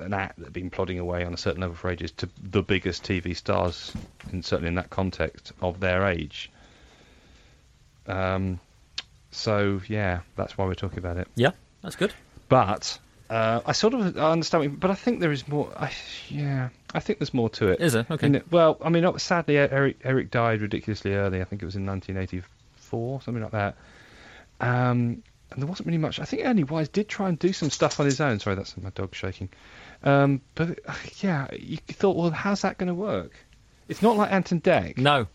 an 0.00 0.14
act 0.14 0.38
that 0.38 0.44
had 0.46 0.52
been 0.52 0.70
plodding 0.70 0.98
away 0.98 1.24
on 1.24 1.34
a 1.34 1.36
certain 1.36 1.60
level 1.60 1.76
for 1.76 1.90
ages 1.90 2.12
to 2.12 2.28
the 2.42 2.62
biggest 2.62 3.04
TV 3.04 3.36
stars, 3.36 3.92
and 4.30 4.44
certainly 4.44 4.68
in 4.68 4.74
that 4.76 4.90
context 4.90 5.52
of 5.60 5.80
their 5.80 6.06
age. 6.06 6.50
Um, 8.06 8.60
so 9.30 9.80
yeah, 9.88 10.20
that's 10.36 10.56
why 10.56 10.64
we're 10.66 10.74
talking 10.74 10.98
about 10.98 11.16
it. 11.18 11.28
Yeah, 11.34 11.50
that's 11.82 11.96
good. 11.96 12.12
But 12.48 12.98
uh, 13.28 13.60
I 13.66 13.72
sort 13.72 13.94
of 13.94 14.16
I 14.16 14.32
understand, 14.32 14.80
but 14.80 14.90
I 14.90 14.94
think 14.94 15.20
there 15.20 15.32
is 15.32 15.46
more. 15.46 15.70
I, 15.76 15.92
yeah, 16.28 16.70
I 16.94 17.00
think 17.00 17.18
there's 17.18 17.34
more 17.34 17.50
to 17.50 17.68
it. 17.68 17.80
Is 17.80 17.92
there? 17.92 18.06
Okay. 18.10 18.28
It- 18.28 18.50
well, 18.50 18.78
I 18.82 18.88
mean, 18.88 19.18
sadly, 19.18 19.58
Eric 19.58 19.98
Eric 20.04 20.30
died 20.30 20.62
ridiculously 20.62 21.14
early. 21.14 21.40
I 21.40 21.44
think 21.44 21.62
it 21.62 21.66
was 21.66 21.76
in 21.76 21.84
1984, 21.84 23.22
something 23.22 23.42
like 23.42 23.52
that. 23.52 23.76
Um, 24.60 25.22
and 25.50 25.60
there 25.62 25.66
wasn't 25.68 25.86
really 25.86 25.98
much. 25.98 26.20
I 26.20 26.24
think 26.24 26.42
Ernie 26.44 26.64
Wise 26.64 26.88
did 26.88 27.08
try 27.08 27.28
and 27.28 27.38
do 27.38 27.52
some 27.52 27.70
stuff 27.70 27.98
on 28.00 28.06
his 28.06 28.20
own. 28.20 28.38
Sorry, 28.40 28.56
that's 28.56 28.76
my 28.76 28.90
dog 28.90 29.14
shaking. 29.14 29.48
Um, 30.02 30.40
but 30.54 30.78
yeah, 31.22 31.46
you 31.58 31.76
thought, 31.76 32.16
well, 32.16 32.30
how's 32.30 32.62
that 32.62 32.78
going 32.78 32.88
to 32.88 32.94
work? 32.94 33.32
It's 33.88 34.02
not 34.02 34.16
like 34.16 34.30
Ant 34.30 34.52
and 34.52 34.62
Dec. 34.62 34.98
No, 34.98 35.26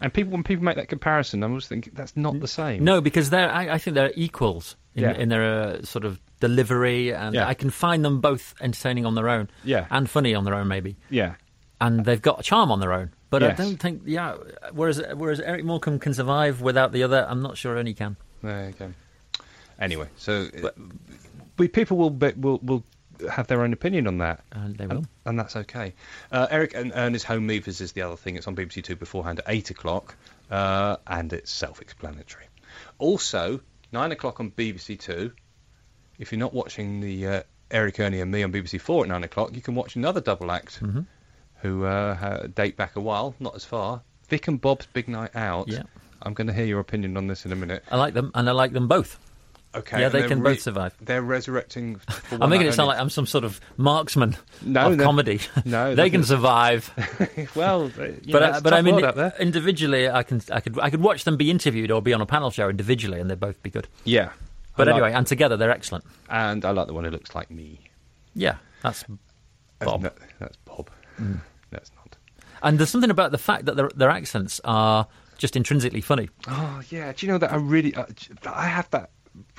And 0.00 0.12
people, 0.12 0.32
when 0.32 0.42
people 0.44 0.64
make 0.64 0.76
that 0.76 0.88
comparison, 0.88 1.42
I 1.42 1.46
was 1.46 1.66
thinking 1.66 1.92
that's 1.96 2.16
not 2.16 2.38
the 2.40 2.48
same. 2.48 2.84
no, 2.84 3.00
because 3.00 3.30
they're. 3.30 3.50
I, 3.50 3.74
I 3.74 3.78
think 3.78 3.94
they're 3.94 4.12
equals 4.14 4.76
in, 4.94 5.02
Yeah. 5.04 5.12
in 5.14 5.28
their 5.30 5.42
uh, 5.62 5.82
sort 5.82 6.04
of 6.04 6.20
delivery, 6.40 7.14
and 7.14 7.34
Yeah. 7.34 7.46
I 7.48 7.54
can 7.54 7.70
find 7.70 8.04
them 8.04 8.20
both 8.20 8.54
entertaining 8.60 9.06
on 9.06 9.14
their 9.14 9.28
own. 9.30 9.48
Yeah. 9.64 9.86
and 9.90 10.08
funny 10.10 10.34
on 10.34 10.44
their 10.44 10.54
own, 10.54 10.68
maybe. 10.68 10.96
Yeah. 11.08 11.34
and 11.80 12.04
they've 12.04 12.20
got 12.22 12.40
a 12.40 12.42
charm 12.42 12.70
on 12.70 12.80
their 12.80 12.92
own. 12.92 13.10
But 13.30 13.42
I 13.42 13.52
don't 13.52 13.76
think, 13.80 14.02
yeah. 14.04 14.36
Whereas 14.72 15.02
whereas 15.14 15.40
Eric 15.40 15.64
Morecambe 15.64 15.98
can 15.98 16.12
survive 16.12 16.60
without 16.60 16.92
the 16.92 17.02
other, 17.02 17.26
I'm 17.26 17.40
not 17.40 17.56
sure 17.56 17.76
Ernie 17.76 17.94
can. 17.94 18.16
There 18.42 18.66
you 18.66 18.72
go. 18.78 18.92
Anyway, 19.82 20.08
so 20.16 20.48
uh, 20.64 20.70
we 21.58 21.68
people 21.68 21.96
will 21.96 22.10
be, 22.10 22.32
will 22.36 22.58
will 22.62 22.84
have 23.30 23.46
their 23.48 23.62
own 23.62 23.72
opinion 23.72 24.06
on 24.06 24.18
that. 24.18 24.40
And 24.52 24.76
they 24.76 24.86
will. 24.86 24.96
And, 24.98 25.08
and 25.26 25.38
that's 25.38 25.56
okay. 25.56 25.94
Uh, 26.30 26.46
Eric 26.50 26.74
and 26.74 26.92
Ernie's 26.94 27.24
Home 27.24 27.46
Movies 27.46 27.80
is 27.80 27.92
the 27.92 28.02
other 28.02 28.16
thing. 28.16 28.36
It's 28.36 28.46
on 28.46 28.56
BBC 28.56 28.82
Two 28.84 28.96
beforehand 28.96 29.40
at 29.40 29.44
eight 29.48 29.70
o'clock, 29.70 30.16
uh, 30.50 30.96
and 31.06 31.32
it's 31.32 31.50
self-explanatory. 31.50 32.46
Also, 32.98 33.60
nine 33.92 34.12
o'clock 34.12 34.40
on 34.40 34.50
BBC 34.50 34.98
Two. 34.98 35.32
If 36.18 36.32
you're 36.32 36.38
not 36.38 36.54
watching 36.54 37.00
the 37.00 37.26
uh, 37.26 37.42
Eric 37.70 37.98
Ernie 38.00 38.20
and 38.20 38.30
me 38.30 38.42
on 38.42 38.52
BBC 38.52 38.80
Four 38.80 39.02
at 39.04 39.08
nine 39.08 39.24
o'clock, 39.24 39.54
you 39.54 39.60
can 39.62 39.74
watch 39.74 39.96
another 39.96 40.20
double 40.20 40.50
act, 40.52 40.80
Mhm. 40.80 41.06
who 41.62 41.84
uh, 41.84 42.46
date 42.48 42.76
back 42.76 42.96
a 42.96 43.00
while, 43.00 43.34
not 43.40 43.54
as 43.56 43.64
far. 43.64 44.02
Vic 44.28 44.46
and 44.48 44.60
Bob's 44.60 44.86
Big 44.92 45.08
Night 45.08 45.34
Out. 45.34 45.68
Yeah. 45.68 45.82
I'm 46.22 46.34
going 46.34 46.46
to 46.46 46.52
hear 46.52 46.64
your 46.64 46.78
opinion 46.80 47.16
on 47.16 47.26
this 47.26 47.44
in 47.44 47.52
a 47.52 47.56
minute. 47.56 47.84
I 47.90 47.96
like 47.96 48.14
them, 48.14 48.30
and 48.34 48.48
I 48.48 48.52
like 48.52 48.72
them 48.72 48.86
both. 48.88 49.18
Okay. 49.74 50.00
Yeah, 50.00 50.08
they 50.10 50.26
can 50.28 50.42
both 50.42 50.60
survive. 50.60 50.94
They're 51.00 51.22
resurrecting. 51.22 52.00
I'm 52.30 52.50
making 52.50 52.66
it 52.66 52.74
sound 52.74 52.88
like 52.88 52.98
I'm 53.00 53.08
some 53.10 53.26
sort 53.26 53.44
of 53.44 53.58
marksman 53.76 54.36
No, 54.60 54.92
of 54.92 54.98
comedy. 54.98 55.40
No, 55.64 55.94
they 55.94 56.10
can 56.10 56.24
survive. 56.24 56.90
well, 57.54 57.90
but 57.96 58.26
know, 58.26 58.38
uh, 58.38 58.60
but 58.60 58.74
I 58.74 58.82
mean, 58.82 58.96
world 58.96 59.06
out 59.06 59.14
there. 59.16 59.32
individually, 59.40 60.10
I 60.10 60.22
can 60.22 60.42
I 60.52 60.60
could 60.60 60.78
I 60.78 60.90
could 60.90 61.00
watch 61.00 61.24
them 61.24 61.36
be 61.36 61.50
interviewed 61.50 61.90
or 61.90 62.02
be 62.02 62.12
on 62.12 62.20
a 62.20 62.26
panel 62.26 62.50
show 62.50 62.68
individually, 62.68 63.18
and 63.20 63.30
they'd 63.30 63.40
both 63.40 63.62
be 63.62 63.70
good. 63.70 63.88
Yeah. 64.04 64.30
But 64.76 64.86
like- 64.88 64.94
anyway, 64.94 65.12
and 65.12 65.26
together 65.26 65.56
they're 65.56 65.70
excellent. 65.70 66.04
and 66.28 66.64
I 66.64 66.70
like 66.70 66.86
the 66.86 66.94
one 66.94 67.04
who 67.04 67.10
looks 67.10 67.34
like 67.34 67.50
me. 67.50 67.80
Yeah, 68.34 68.56
that's 68.82 69.04
Bob. 69.80 70.02
Mm. 70.02 70.12
that's 70.38 70.56
Bob. 70.64 70.90
That's 71.70 71.90
not. 71.96 72.16
and 72.62 72.78
there's 72.78 72.90
something 72.90 73.10
about 73.10 73.32
the 73.32 73.38
fact 73.38 73.64
that 73.66 73.76
their 73.76 73.88
their 73.94 74.10
accents 74.10 74.60
are 74.64 75.06
just 75.38 75.56
intrinsically 75.56 76.00
funny. 76.00 76.28
Oh 76.48 76.82
yeah. 76.90 77.12
Do 77.12 77.26
you 77.26 77.32
know 77.32 77.38
that 77.38 77.52
I 77.52 77.56
really 77.56 77.94
uh, 77.94 78.04
I 78.46 78.66
have 78.68 78.88
that 78.90 79.10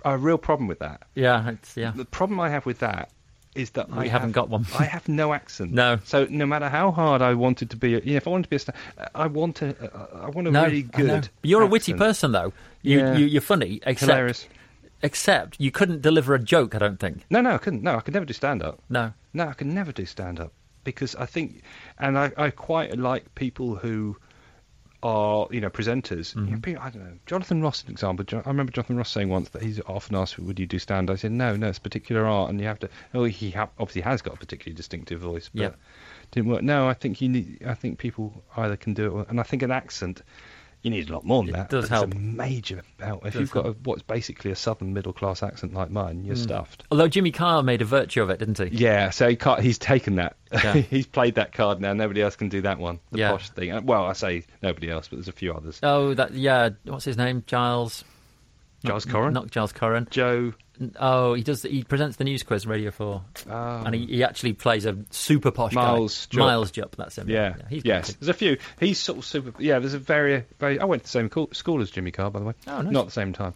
a 0.03 0.17
real 0.17 0.37
problem 0.37 0.67
with 0.67 0.79
that. 0.79 1.03
Yeah, 1.15 1.49
it's 1.51 1.75
yeah. 1.77 1.91
The 1.95 2.05
problem 2.05 2.39
I 2.39 2.49
have 2.49 2.65
with 2.65 2.79
that 2.79 3.09
is 3.55 3.69
that 3.71 3.89
We 3.89 4.05
I 4.05 4.07
haven't 4.07 4.29
have, 4.29 4.33
got 4.33 4.49
one. 4.49 4.65
I 4.79 4.85
have 4.85 5.07
no 5.07 5.31
accent. 5.33 5.71
No. 5.73 5.99
So 6.05 6.25
no 6.29 6.45
matter 6.45 6.69
how 6.69 6.91
hard 6.91 7.21
I 7.21 7.35
wanted 7.35 7.69
to 7.69 7.77
be, 7.77 7.91
you 7.91 8.01
know, 8.03 8.15
if 8.15 8.27
I 8.27 8.31
wanted 8.31 8.43
to 8.43 8.49
be 8.49 8.55
a 8.55 8.59
star, 8.59 8.75
I 9.13 9.27
want 9.27 9.57
to. 9.57 9.75
Uh, 9.95 10.23
I 10.25 10.29
want 10.29 10.47
a 10.47 10.51
No, 10.51 10.63
really 10.63 10.81
good. 10.81 11.29
You're 11.43 11.61
a 11.61 11.67
witty 11.67 11.93
person, 11.93 12.31
though. 12.31 12.51
You, 12.81 12.99
Yeah. 12.99 13.15
you 13.17 13.25
you're 13.27 13.41
funny, 13.41 13.79
except 13.85 14.09
Hilarious. 14.09 14.47
except 15.01 15.59
you 15.59 15.71
couldn't 15.71 16.01
deliver 16.01 16.33
a 16.33 16.39
joke. 16.39 16.73
I 16.75 16.79
don't 16.79 16.99
think. 16.99 17.25
No, 17.29 17.41
no, 17.41 17.51
I 17.51 17.57
couldn't. 17.57 17.83
No, 17.83 17.95
I 17.95 18.01
could 18.01 18.13
never 18.13 18.25
do 18.25 18.33
stand 18.33 18.63
up. 18.63 18.79
No. 18.89 19.13
No, 19.33 19.47
I 19.47 19.53
could 19.53 19.67
never 19.67 19.91
do 19.91 20.05
stand 20.05 20.39
up 20.39 20.51
because 20.83 21.15
I 21.15 21.25
think, 21.25 21.61
and 21.99 22.17
I, 22.17 22.31
I 22.37 22.49
quite 22.49 22.97
like 22.97 23.33
people 23.35 23.75
who 23.75 24.17
are, 25.03 25.47
you 25.51 25.61
know, 25.61 25.69
presenters. 25.69 26.33
You 26.33 26.41
mm-hmm. 26.41 26.51
know, 26.53 26.59
people, 26.59 26.81
I 26.81 26.89
don't 26.89 27.03
know. 27.03 27.17
Jonathan 27.25 27.61
Ross, 27.61 27.83
an 27.83 27.91
example. 27.91 28.25
I 28.33 28.49
remember 28.49 28.71
Jonathan 28.71 28.97
Ross 28.97 29.11
saying 29.11 29.29
once 29.29 29.49
that 29.49 29.61
he's 29.61 29.79
often 29.81 30.15
asked, 30.15 30.39
"Would 30.39 30.59
you 30.59 30.65
do 30.65 30.79
stand?" 30.79 31.11
I 31.11 31.15
said, 31.15 31.31
"No, 31.31 31.55
no, 31.55 31.67
it's 31.67 31.79
particular 31.79 32.25
art, 32.25 32.49
and 32.49 32.59
you 32.59 32.65
have 32.65 32.79
to." 32.79 32.89
Oh, 33.13 33.25
he 33.25 33.51
ha- 33.51 33.69
obviously 33.77 34.01
has 34.01 34.21
got 34.21 34.33
a 34.35 34.37
particularly 34.37 34.75
distinctive 34.75 35.19
voice, 35.19 35.49
but 35.53 35.61
Yeah. 35.61 35.71
didn't 36.31 36.49
work. 36.49 36.63
No, 36.63 36.87
I 36.87 36.93
think 36.93 37.21
you 37.21 37.29
need. 37.29 37.63
I 37.65 37.73
think 37.73 37.99
people 37.99 38.43
either 38.57 38.77
can 38.77 38.93
do 38.93 39.05
it, 39.05 39.09
or, 39.09 39.25
and 39.29 39.39
I 39.39 39.43
think 39.43 39.61
an 39.61 39.71
accent. 39.71 40.23
You 40.83 40.91
need 40.91 41.09
a 41.09 41.13
lot 41.13 41.23
more 41.23 41.41
than 41.43 41.55
It 41.55 41.57
that. 41.57 41.69
does 41.69 41.87
help. 41.87 42.07
It's 42.09 42.15
a 42.15 42.19
major 42.19 42.81
help. 42.99 43.25
If 43.25 43.35
you've 43.35 43.49
got 43.51 43.65
a, 43.65 43.71
what's 43.83 44.01
basically 44.01 44.51
a 44.51 44.55
southern 44.55 44.93
middle 44.93 45.13
class 45.13 45.41
accent 45.41 45.73
like 45.73 45.89
mine, 45.89 46.25
you're 46.25 46.35
stuffed. 46.35 46.83
Although 46.91 47.07
Jimmy 47.07 47.31
Carr 47.31 47.63
made 47.63 47.81
a 47.81 47.85
virtue 47.85 48.21
of 48.21 48.29
it, 48.29 48.39
didn't 48.39 48.57
he? 48.57 48.65
Yeah, 48.77 49.09
so 49.09 49.29
he 49.29 49.37
he's 49.61 49.77
taken 49.77 50.15
that. 50.15 50.35
Yeah. 50.51 50.73
he's 50.89 51.07
played 51.07 51.35
that 51.35 51.53
card 51.53 51.79
now. 51.79 51.93
Nobody 51.93 52.21
else 52.21 52.35
can 52.35 52.49
do 52.49 52.61
that 52.63 52.79
one. 52.79 52.99
The 53.13 53.19
Yeah. 53.19 53.31
posh 53.31 53.49
thing. 53.51 53.71
Uh, 53.71 53.81
Well, 53.81 54.03
I 54.05 54.11
say 54.13 54.43
nobody 54.61 54.89
else, 54.91 55.07
but 55.07 55.15
there's 55.17 55.29
a 55.29 55.31
few 55.31 55.53
others. 55.53 55.79
Oh, 55.81 56.13
that 56.15 56.33
yeah. 56.33 56.69
What's 56.83 57.05
his 57.05 57.17
name? 57.17 57.43
Giles. 57.47 58.03
Giles 58.85 59.05
Not- 59.05 59.15
Coren? 59.15 59.31
Not 59.33 59.51
Giles 59.51 59.71
Coren. 59.71 60.09
Joe. 60.09 60.53
Oh, 60.99 61.33
he 61.35 61.43
does. 61.43 61.61
He 61.63 61.83
presents 61.83 62.17
the 62.17 62.23
news 62.23 62.41
quiz, 62.43 62.65
Radio 62.65 62.89
Four, 62.91 63.23
Oh. 63.49 63.83
and 63.85 63.93
he, 63.93 64.05
he 64.07 64.23
actually 64.23 64.53
plays 64.53 64.85
a 64.85 64.97
super 65.11 65.51
posh 65.51 65.73
Miles 65.73 66.25
guy. 66.27 66.35
Jupp. 66.37 66.39
Miles 66.39 66.71
Jupp. 66.71 66.95
That's 66.95 67.17
him. 67.17 67.29
yeah. 67.29 67.55
he's 67.69 67.85
yes. 67.85 68.07
too. 68.07 68.13
There's 68.19 68.29
a 68.29 68.33
few. 68.33 68.57
He's 68.79 68.99
sort 68.99 69.19
of 69.19 69.25
super. 69.25 69.53
Yeah. 69.61 69.79
There's 69.79 69.93
a 69.93 69.99
very. 69.99 70.45
very 70.59 70.79
I 70.79 70.85
went 70.85 71.03
to 71.03 71.05
the 71.05 71.29
same 71.29 71.47
school 71.53 71.81
as 71.81 71.91
Jimmy 71.91 72.11
Carr, 72.11 72.31
by 72.31 72.39
the 72.39 72.45
way. 72.45 72.53
Oh, 72.67 72.81
nice. 72.81 72.91
Not 72.91 73.05
the 73.05 73.11
same 73.11 73.33
time. 73.33 73.53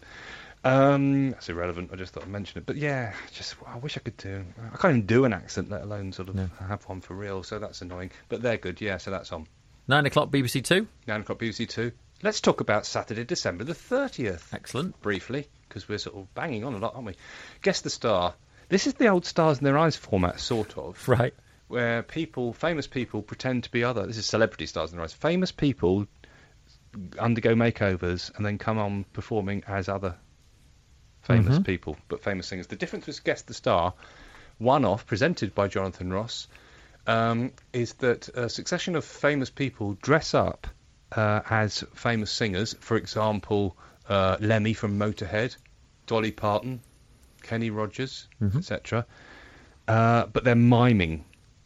Um, 0.64 1.30
that's 1.30 1.48
irrelevant. 1.48 1.90
I 1.92 1.96
just 1.96 2.12
thought 2.12 2.24
I'd 2.24 2.28
mention 2.30 2.58
it. 2.58 2.66
But 2.66 2.76
yeah, 2.76 3.14
just 3.32 3.54
I 3.66 3.76
wish 3.78 3.96
I 3.96 4.00
could 4.00 4.16
do. 4.16 4.44
I 4.72 4.76
can't 4.76 4.96
even 4.96 5.06
do 5.06 5.24
an 5.24 5.32
accent, 5.32 5.70
let 5.70 5.82
alone 5.82 6.12
sort 6.12 6.28
of 6.28 6.34
No. 6.34 6.48
have 6.68 6.82
one 6.84 7.00
for 7.00 7.14
real. 7.14 7.42
So 7.42 7.58
that's 7.58 7.80
annoying. 7.82 8.10
But 8.28 8.42
they're 8.42 8.56
good. 8.58 8.80
Yeah. 8.80 8.96
So 8.98 9.10
that's 9.10 9.32
on 9.32 9.46
Nine 9.86 10.04
o'clock, 10.06 10.30
BBC 10.30 10.62
Two. 10.64 10.86
nine 11.06 11.20
o'clock 11.22 11.38
BBC 11.38 11.68
Two. 11.68 11.92
Let's 12.22 12.40
talk 12.40 12.60
about 12.60 12.84
Saturday, 12.86 13.24
December 13.24 13.64
the 13.64 13.74
thirtieth, 13.74 14.52
Excellent. 14.52 15.00
briefly, 15.00 15.46
because 15.68 15.88
we're 15.88 15.98
sort 15.98 16.16
of 16.16 16.32
banging 16.34 16.64
on 16.64 16.74
a 16.74 16.78
lot, 16.78 16.94
aren't 16.94 17.06
we? 17.06 17.14
Guess 17.62 17.82
the 17.82 17.90
star. 17.90 18.34
This 18.68 18.86
is 18.86 18.94
the 18.94 19.08
old 19.08 19.24
stars 19.24 19.58
in 19.58 19.64
their 19.64 19.78
eyes 19.78 19.96
format, 19.96 20.40
sort 20.40 20.76
of. 20.78 21.08
Right. 21.08 21.34
where 21.68 22.02
people, 22.02 22.54
famous 22.54 22.86
people, 22.86 23.20
pretend 23.20 23.64
to 23.64 23.70
be 23.70 23.84
other. 23.84 24.06
This 24.06 24.16
is 24.16 24.24
celebrity 24.24 24.64
stars 24.64 24.90
in 24.90 24.96
their 24.96 25.04
eyes. 25.04 25.12
Famous 25.12 25.52
people 25.52 26.06
undergo 27.18 27.54
makeovers 27.54 28.34
and 28.34 28.46
then 28.46 28.56
come 28.56 28.78
on 28.78 29.04
performing 29.12 29.62
as 29.66 29.86
other 29.90 30.16
famous 31.20 31.58
Mhm. 31.58 31.66
people, 31.66 31.96
but 32.08 32.22
famous 32.22 32.46
singers. 32.46 32.68
The 32.68 32.76
difference 32.76 33.06
with 33.06 33.22
Guess 33.22 33.42
the 33.42 33.52
Star, 33.52 33.92
one 34.56 34.86
off, 34.86 35.06
presented 35.06 35.54
by 35.54 35.68
Jonathan 35.68 36.10
Ross, 36.10 36.48
um, 37.06 37.52
is 37.74 37.92
that 37.94 38.28
a 38.30 38.48
succession 38.48 38.96
of 38.96 39.04
famous 39.04 39.50
people 39.50 39.92
dress 40.00 40.32
up 40.32 40.66
uh, 41.12 41.40
as 41.50 41.84
famous 41.94 42.30
singers. 42.30 42.74
For 42.80 42.96
example, 42.96 43.76
uh, 44.08 44.36
Lemmy 44.40 44.72
from 44.72 44.98
Motorhead, 44.98 45.56
Dolly 46.06 46.30
Parton, 46.32 46.80
Kenny 47.42 47.70
Rogers, 47.70 48.26
Mhm. 48.42 48.56
etc. 48.56 49.06
Uh, 49.86 50.26
but 50.26 50.44
they're 50.44 50.54
miming, 50.54 51.24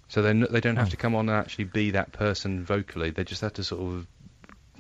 so 0.09 0.23
they 0.23 0.33
they 0.33 0.61
don't 0.61 0.77
have 0.77 0.89
Oh. 0.89 0.91
to 0.91 0.97
come 0.97 1.15
on 1.15 1.29
and 1.29 1.39
actually 1.39 1.65
be 1.65 1.93
that 1.93 2.13
person 2.13 2.65
vocally. 2.65 3.11
They 3.11 3.25
just 3.25 3.41
have 3.41 3.55
to 3.55 3.65
sort 3.65 3.83
of. 3.83 4.07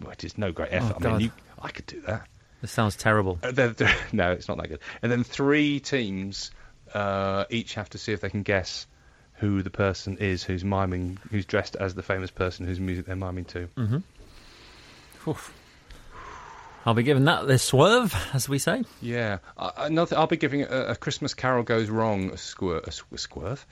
Well, 0.00 0.10
it 0.10 0.24
is 0.24 0.36
no 0.38 0.52
great 0.52 0.72
effort. 0.72 1.04
I 1.04 1.10
mean, 1.12 1.20
you, 1.20 1.32
I 1.60 1.68
could 1.70 1.86
do 1.86 2.00
that. 2.02 2.26
This 2.60 2.70
sounds 2.72 2.96
terrible. 2.96 3.38
Uh, 3.42 3.50
they're- 3.52 3.68
they're- 3.70 3.96
no, 4.12 4.32
it's 4.32 4.48
not 4.48 4.56
that 4.58 4.68
good. 4.68 4.80
And 5.02 5.10
then 5.12 5.22
three 5.24 5.80
teams 5.80 6.50
uh, 6.94 7.44
each 7.50 7.74
have 7.74 7.88
to 7.90 7.98
see 7.98 8.12
if 8.12 8.20
they 8.20 8.30
can 8.30 8.42
guess 8.42 8.86
who 9.34 9.62
the 9.62 9.70
person 9.70 10.18
is 10.18 10.42
who's 10.44 10.64
miming, 10.64 11.18
who's 11.30 11.44
dressed 11.46 11.74
as 11.76 11.94
the 11.94 12.02
famous 12.02 12.30
person 12.30 12.66
whose 12.66 12.78
music 12.80 13.06
they're 13.06 13.16
miming 13.16 13.44
to. 13.46 13.68
Mm-hmm. 13.76 13.98
I'll 16.84 16.94
be 16.94 17.02
giving 17.02 17.24
that 17.24 17.46
the 17.46 17.58
swerve, 17.58 18.14
as 18.34 18.48
we 18.48 18.58
say. 18.58 18.82
Yeah, 19.00 19.38
another. 19.56 20.18
I'll 20.18 20.26
be 20.26 20.36
giving 20.36 20.62
a, 20.62 20.66
a 20.88 20.96
Christmas 20.96 21.34
Carol 21.34 21.62
goes 21.62 21.88
wrong 21.88 22.30
a 22.30 22.36
swerve. 22.36 22.84
A, 22.86 22.92
sw- 22.92 23.04
a 23.12 23.18
swerve. 23.18 23.66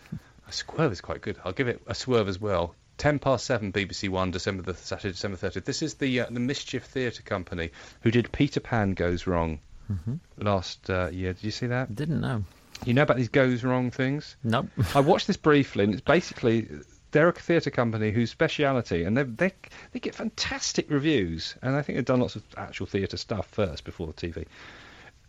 A 0.48 0.52
swerve 0.52 0.92
is 0.92 1.00
quite 1.00 1.20
good. 1.20 1.38
I'll 1.44 1.52
give 1.52 1.68
it 1.68 1.82
a 1.86 1.94
swerve 1.94 2.28
as 2.28 2.40
well. 2.40 2.74
Ten 2.98 3.18
past 3.18 3.46
seven, 3.46 3.72
BBC 3.72 4.08
One, 4.10 4.30
December 4.30 4.62
the 4.62 4.74
Saturday, 4.74 5.12
December 5.12 5.36
thirtieth. 5.38 5.64
This 5.64 5.82
is 5.82 5.94
the 5.94 6.20
uh, 6.20 6.26
the 6.30 6.40
Mischief 6.40 6.84
Theatre 6.84 7.22
Company 7.22 7.70
who 8.02 8.10
did 8.10 8.30
Peter 8.32 8.60
Pan 8.60 8.94
goes 8.94 9.26
wrong 9.26 9.58
Mm-hmm. 9.90 10.14
last 10.46 10.88
uh, 10.88 11.08
year. 11.10 11.32
Did 11.32 11.42
you 11.42 11.50
see 11.50 11.66
that? 11.66 11.92
Didn't 11.92 12.20
know. 12.20 12.44
You 12.86 12.94
know 12.94 13.02
about 13.02 13.16
these 13.16 13.28
goes 13.28 13.64
wrong 13.64 13.90
things? 13.90 14.36
Nope. 14.44 14.68
I 14.94 15.00
watched 15.00 15.26
this 15.26 15.36
briefly, 15.36 15.82
and 15.82 15.92
it's 15.92 16.00
basically 16.00 16.68
they're 17.10 17.28
a 17.28 17.32
theatre 17.32 17.70
company 17.70 18.10
whose 18.10 18.30
speciality, 18.30 19.04
and 19.04 19.16
they 19.16 19.22
they 19.22 19.52
they 19.92 20.00
get 20.00 20.14
fantastic 20.14 20.90
reviews, 20.90 21.54
and 21.62 21.74
I 21.74 21.82
think 21.82 21.96
they've 21.96 22.04
done 22.04 22.20
lots 22.20 22.36
of 22.36 22.42
actual 22.56 22.86
theatre 22.86 23.16
stuff 23.16 23.46
first 23.48 23.84
before 23.84 24.06
the 24.06 24.12
TV. 24.12 24.46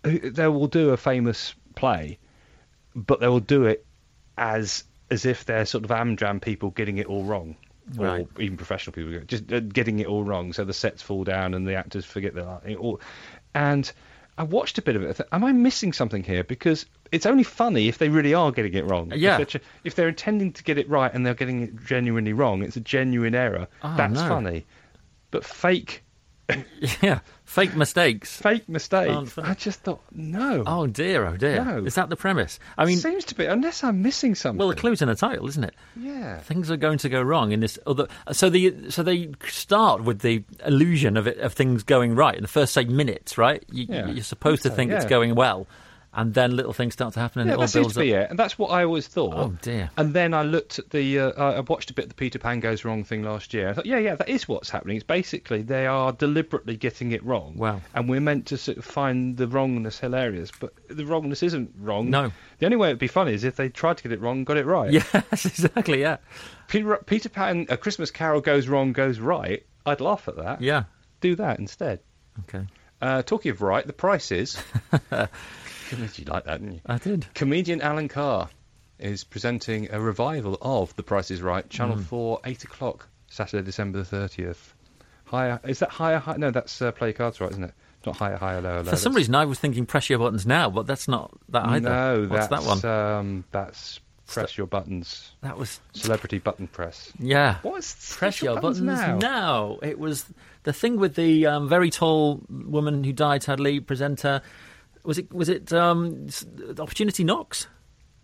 They 0.04 0.48
will 0.48 0.68
do 0.68 0.90
a 0.90 0.98
famous 0.98 1.54
play, 1.76 2.18
but 2.96 3.20
they 3.20 3.28
will 3.28 3.40
do 3.40 3.66
it 3.66 3.86
as 4.38 4.84
as 5.10 5.26
if 5.26 5.46
they're 5.46 5.66
sort 5.66 5.84
of 5.84 5.92
Amdram 5.92 6.42
people 6.42 6.72
getting 6.72 6.98
it 6.98 7.08
all 7.08 7.24
wrong. 7.24 7.56
Right. 7.96 8.28
Or 8.36 8.42
even 8.42 8.58
professional 8.58 8.94
people 8.94 9.20
just 9.26 9.52
uh, 9.52 9.60
getting 9.60 10.00
it 10.00 10.08
all 10.08 10.24
wrong, 10.24 10.54
so 10.54 10.64
the 10.64 10.74
sets 10.74 11.02
fall 11.02 11.24
down 11.24 11.54
and 11.54 11.68
the 11.68 11.76
actors 11.76 12.06
forget 12.06 12.34
their. 12.34 12.62
And 13.54 13.92
I 14.42 14.44
watched 14.44 14.80
a 14.80 14.82
bit 14.82 14.96
of 14.96 15.04
it. 15.04 15.10
I 15.10 15.14
thought, 15.14 15.28
Am 15.32 15.44
I 15.44 15.52
missing 15.52 15.94
something 15.94 16.24
here? 16.24 16.44
Because 16.44 16.88
it's 17.12 17.28
only 17.28 17.44
funny 17.44 17.88
if 17.88 18.00
they 18.00 18.10
really 18.10 18.34
are 18.34 18.52
getting 18.52 18.74
it 18.74 18.86
wrong. 18.86 19.14
Yeah. 19.16 19.38
If 19.38 19.52
they're, 19.52 19.62
if 19.84 19.94
they're 19.94 20.08
intending 20.08 20.52
to 20.54 20.64
get 20.64 20.80
it 20.80 20.90
right 20.90 21.14
and 21.14 21.24
they're 21.24 21.36
getting 21.36 21.62
it 21.62 21.86
genuinely 21.86 22.34
wrong, 22.34 22.64
it's 22.64 22.76
a 22.76 22.80
genuine 22.80 23.36
error. 23.36 23.68
Oh, 23.84 23.94
That's 23.96 24.16
no. 24.16 24.28
funny. 24.28 24.66
But 25.30 25.46
fake, 25.46 26.04
yeah. 27.02 27.20
Fake 27.46 27.76
mistakes. 27.76 28.38
fake 28.38 28.70
mistakes. 28.70 29.38
I 29.38 29.54
just 29.56 29.82
thought 29.82 30.02
no. 30.14 30.64
Oh 30.66 30.88
dear, 30.88 31.26
oh 31.26 31.36
dear. 31.36 31.64
No. 31.66 31.84
Is 31.86 31.96
that 31.96 32.10
the 32.10 32.16
premise? 32.16 32.60
I 32.78 32.86
mean, 32.86 32.98
seems 32.98 33.26
to 33.26 33.36
be 33.36 33.46
unless 33.46 33.84
I'm 33.84 34.02
missing 34.02 34.36
something. 34.36 34.58
well, 34.58 34.70
the 34.70 34.76
clue's 34.76 35.02
in 35.02 35.10
the 35.10 35.16
title, 35.16 35.48
isn't 35.50 35.64
it? 35.64 35.76
Yeah. 35.98 36.38
Things 36.40 36.72
are 36.72 36.78
going 36.78 36.98
to 37.00 37.10
go 37.10 37.22
wrong 37.22 37.52
in 37.52 37.60
this 37.60 37.78
other. 37.86 38.08
So 38.32 38.50
the 38.50 38.90
so 38.90 39.04
they 39.04 39.32
start 39.48 40.04
with 40.04 40.20
the 40.20 40.44
illusion 40.66 41.18
of 41.18 41.28
it 41.28 41.40
of 41.40 41.52
things 41.54 41.84
going 41.84 42.16
right 42.16 42.36
in 42.36 42.42
the 42.42 42.48
first 42.48 42.74
say 42.74 42.86
minutes, 42.86 43.38
right? 43.38 43.64
You, 43.72 43.86
Yeah. 43.90 44.08
You're 44.08 44.24
supposed 44.24 44.64
to 44.64 44.70
So, 44.70 44.76
think 44.76 44.92
it's 44.92 45.06
going 45.06 45.36
well, 45.36 45.68
and 46.14 46.34
then 46.34 46.56
little 46.56 46.74
things 46.74 46.94
start 46.94 47.14
to 47.14 47.20
happen, 47.22 47.42
and 47.42 47.48
Yeah, 47.48 47.54
it 47.54 47.56
all 47.58 47.62
that 47.62 47.68
seems 47.70 47.84
builds 47.86 47.94
to 47.96 48.00
be 48.02 48.16
up. 48.16 48.24
it, 48.26 48.30
and 48.32 48.40
that's 48.40 48.60
what 48.60 48.68
I 48.72 48.84
always 48.84 49.08
thought. 49.08 49.34
Oh 49.34 49.54
dear. 49.62 49.90
And 49.98 50.14
then 50.14 50.34
I 50.34 50.44
looked 50.44 50.78
at 50.80 50.90
the, 50.90 51.20
uh, 51.20 51.32
I 51.38 51.58
I 51.58 51.60
watched 51.62 51.90
a 51.90 51.94
bit 51.94 52.04
of 52.06 52.10
the 52.10 52.16
Peter 52.16 52.38
Pan 52.40 52.60
goes 52.60 52.84
wrong 52.84 53.04
thing 53.04 53.24
last 53.24 53.54
year. 53.54 53.70
I 53.70 53.74
thought, 53.74 53.86
yeah, 53.86 53.98
yeah, 53.98 54.16
that 54.16 54.28
is 54.28 54.48
what's 54.48 54.70
happening. 54.70 54.98
It's 54.98 55.06
basically 55.06 55.62
they 55.62 55.88
are 55.88 56.12
deliberately 56.12 56.76
getting 56.76 57.12
it 57.14 57.24
wrong. 57.24 57.54
Wow. 57.56 57.80
And 57.94 58.10
we're 58.10 58.20
meant 58.20 58.48
to 58.48 58.58
sort 58.58 58.78
of 58.78 58.84
find 58.86 59.38
the 59.38 59.48
wrongness 59.48 60.00
hilarious, 60.00 60.52
but 60.60 60.74
the 60.90 61.06
wrongness 61.06 61.44
isn't 61.44 61.72
wrong. 61.80 62.10
No. 62.10 62.32
The 62.60 62.66
only 62.66 62.78
way 62.78 62.90
it'd 62.90 63.00
be 63.00 63.08
funny 63.08 63.34
is 63.34 63.44
if 63.44 63.56
they 63.56 63.70
tried 63.70 63.98
to 63.98 64.04
get 64.04 64.12
it 64.12 64.20
wrong, 64.20 64.38
and 64.40 64.46
got 64.46 64.58
it 64.58 64.66
right. 64.66 64.92
Yes, 64.92 65.14
exactly. 65.46 66.02
Yeah. 66.02 66.18
Peter, 66.68 66.98
Peter 67.06 67.30
Pan, 67.30 67.66
A 67.70 67.78
Christmas 67.78 68.12
Carol 68.12 68.42
goes 68.42 68.68
wrong, 68.68 68.92
goes 68.94 69.20
right. 69.20 69.66
I'd 69.86 70.02
laugh 70.02 70.28
at 70.28 70.36
that. 70.36 70.62
Yeah. 70.62 70.84
Do 71.22 71.36
that 71.36 71.60
instead. 71.60 72.00
Okay. 72.48 72.66
Uh, 73.02 73.22
talking 73.24 73.52
of 73.52 73.62
right, 73.62 73.86
the 73.88 73.94
price 73.94 74.32
is. 74.32 74.62
Goodness, 75.92 76.18
you 76.18 76.26
like 76.26 76.46
that, 76.46 76.60
didn't 76.60 76.74
you? 76.76 76.82
I 76.88 76.98
did. 76.98 77.28
Comedian 77.36 77.82
Alan 77.82 78.08
Carr 78.08 78.50
is 78.98 79.24
presenting 79.24 79.92
a 79.92 80.00
revival 80.02 80.58
of 80.62 80.96
The 80.96 81.04
Price 81.04 81.30
is 81.32 81.42
Right, 81.42 81.70
Channel 81.70 81.98
Mm. 81.98 82.06
4, 82.06 82.40
8 82.46 82.64
o'clock, 82.64 83.08
Saturday, 83.28 83.64
December 83.64 84.02
the 84.02 84.16
30th. 84.18 84.74
Higher, 85.26 85.60
is 85.66 85.80
that 85.80 85.90
higher, 85.90 86.18
high? 86.20 86.38
No, 86.38 86.50
that's 86.52 86.82
uh, 86.82 86.92
Play 86.92 87.14
Cards 87.14 87.40
Right, 87.40 87.52
isn't 87.52 87.64
it? 87.64 87.74
Not 88.06 88.18
higher, 88.18 88.36
higher, 88.38 88.62
lower, 88.62 88.78
lower. 88.78 88.84
For 88.86 88.96
some 88.96 89.14
reason, 89.14 89.36
I 89.36 89.46
was 89.46 89.60
thinking 89.60 89.86
press 89.86 90.10
your 90.10 90.18
buttons 90.20 90.46
now, 90.48 90.70
but 90.72 90.88
that's 90.88 91.08
not 91.08 91.32
that 91.50 91.66
either. 91.68 91.90
No, 91.90 92.28
What's 92.28 92.48
that's, 92.48 92.66
that 92.66 92.90
one? 92.90 92.92
Um, 92.92 93.44
that's 93.52 94.00
Press 94.28 94.58
Your 94.58 94.66
Buttons. 94.68 95.32
that 95.42 95.58
was 95.58 95.82
Celebrity 95.94 96.40
Button 96.40 96.68
Press. 96.68 97.12
yeah. 97.20 97.58
What's 97.64 98.16
Press 98.16 98.42
your 98.42 98.62
buttons, 98.62 98.82
now. 99.22 99.78
It 99.84 100.00
was 100.00 100.26
the 100.64 100.72
thing 100.74 100.98
with 100.98 101.16
the 101.16 101.46
um, 101.48 101.68
very 101.68 101.90
tall 101.92 102.42
woman 102.50 103.04
who 103.04 103.12
died 103.12 103.44
sadly. 103.44 103.82
Presenter 103.82 104.42
was 105.04 105.18
it? 105.18 105.32
Was 105.34 105.50
it 105.50 105.72
um, 105.74 106.28
Opportunity 106.80 107.24
Knocks? 107.24 107.68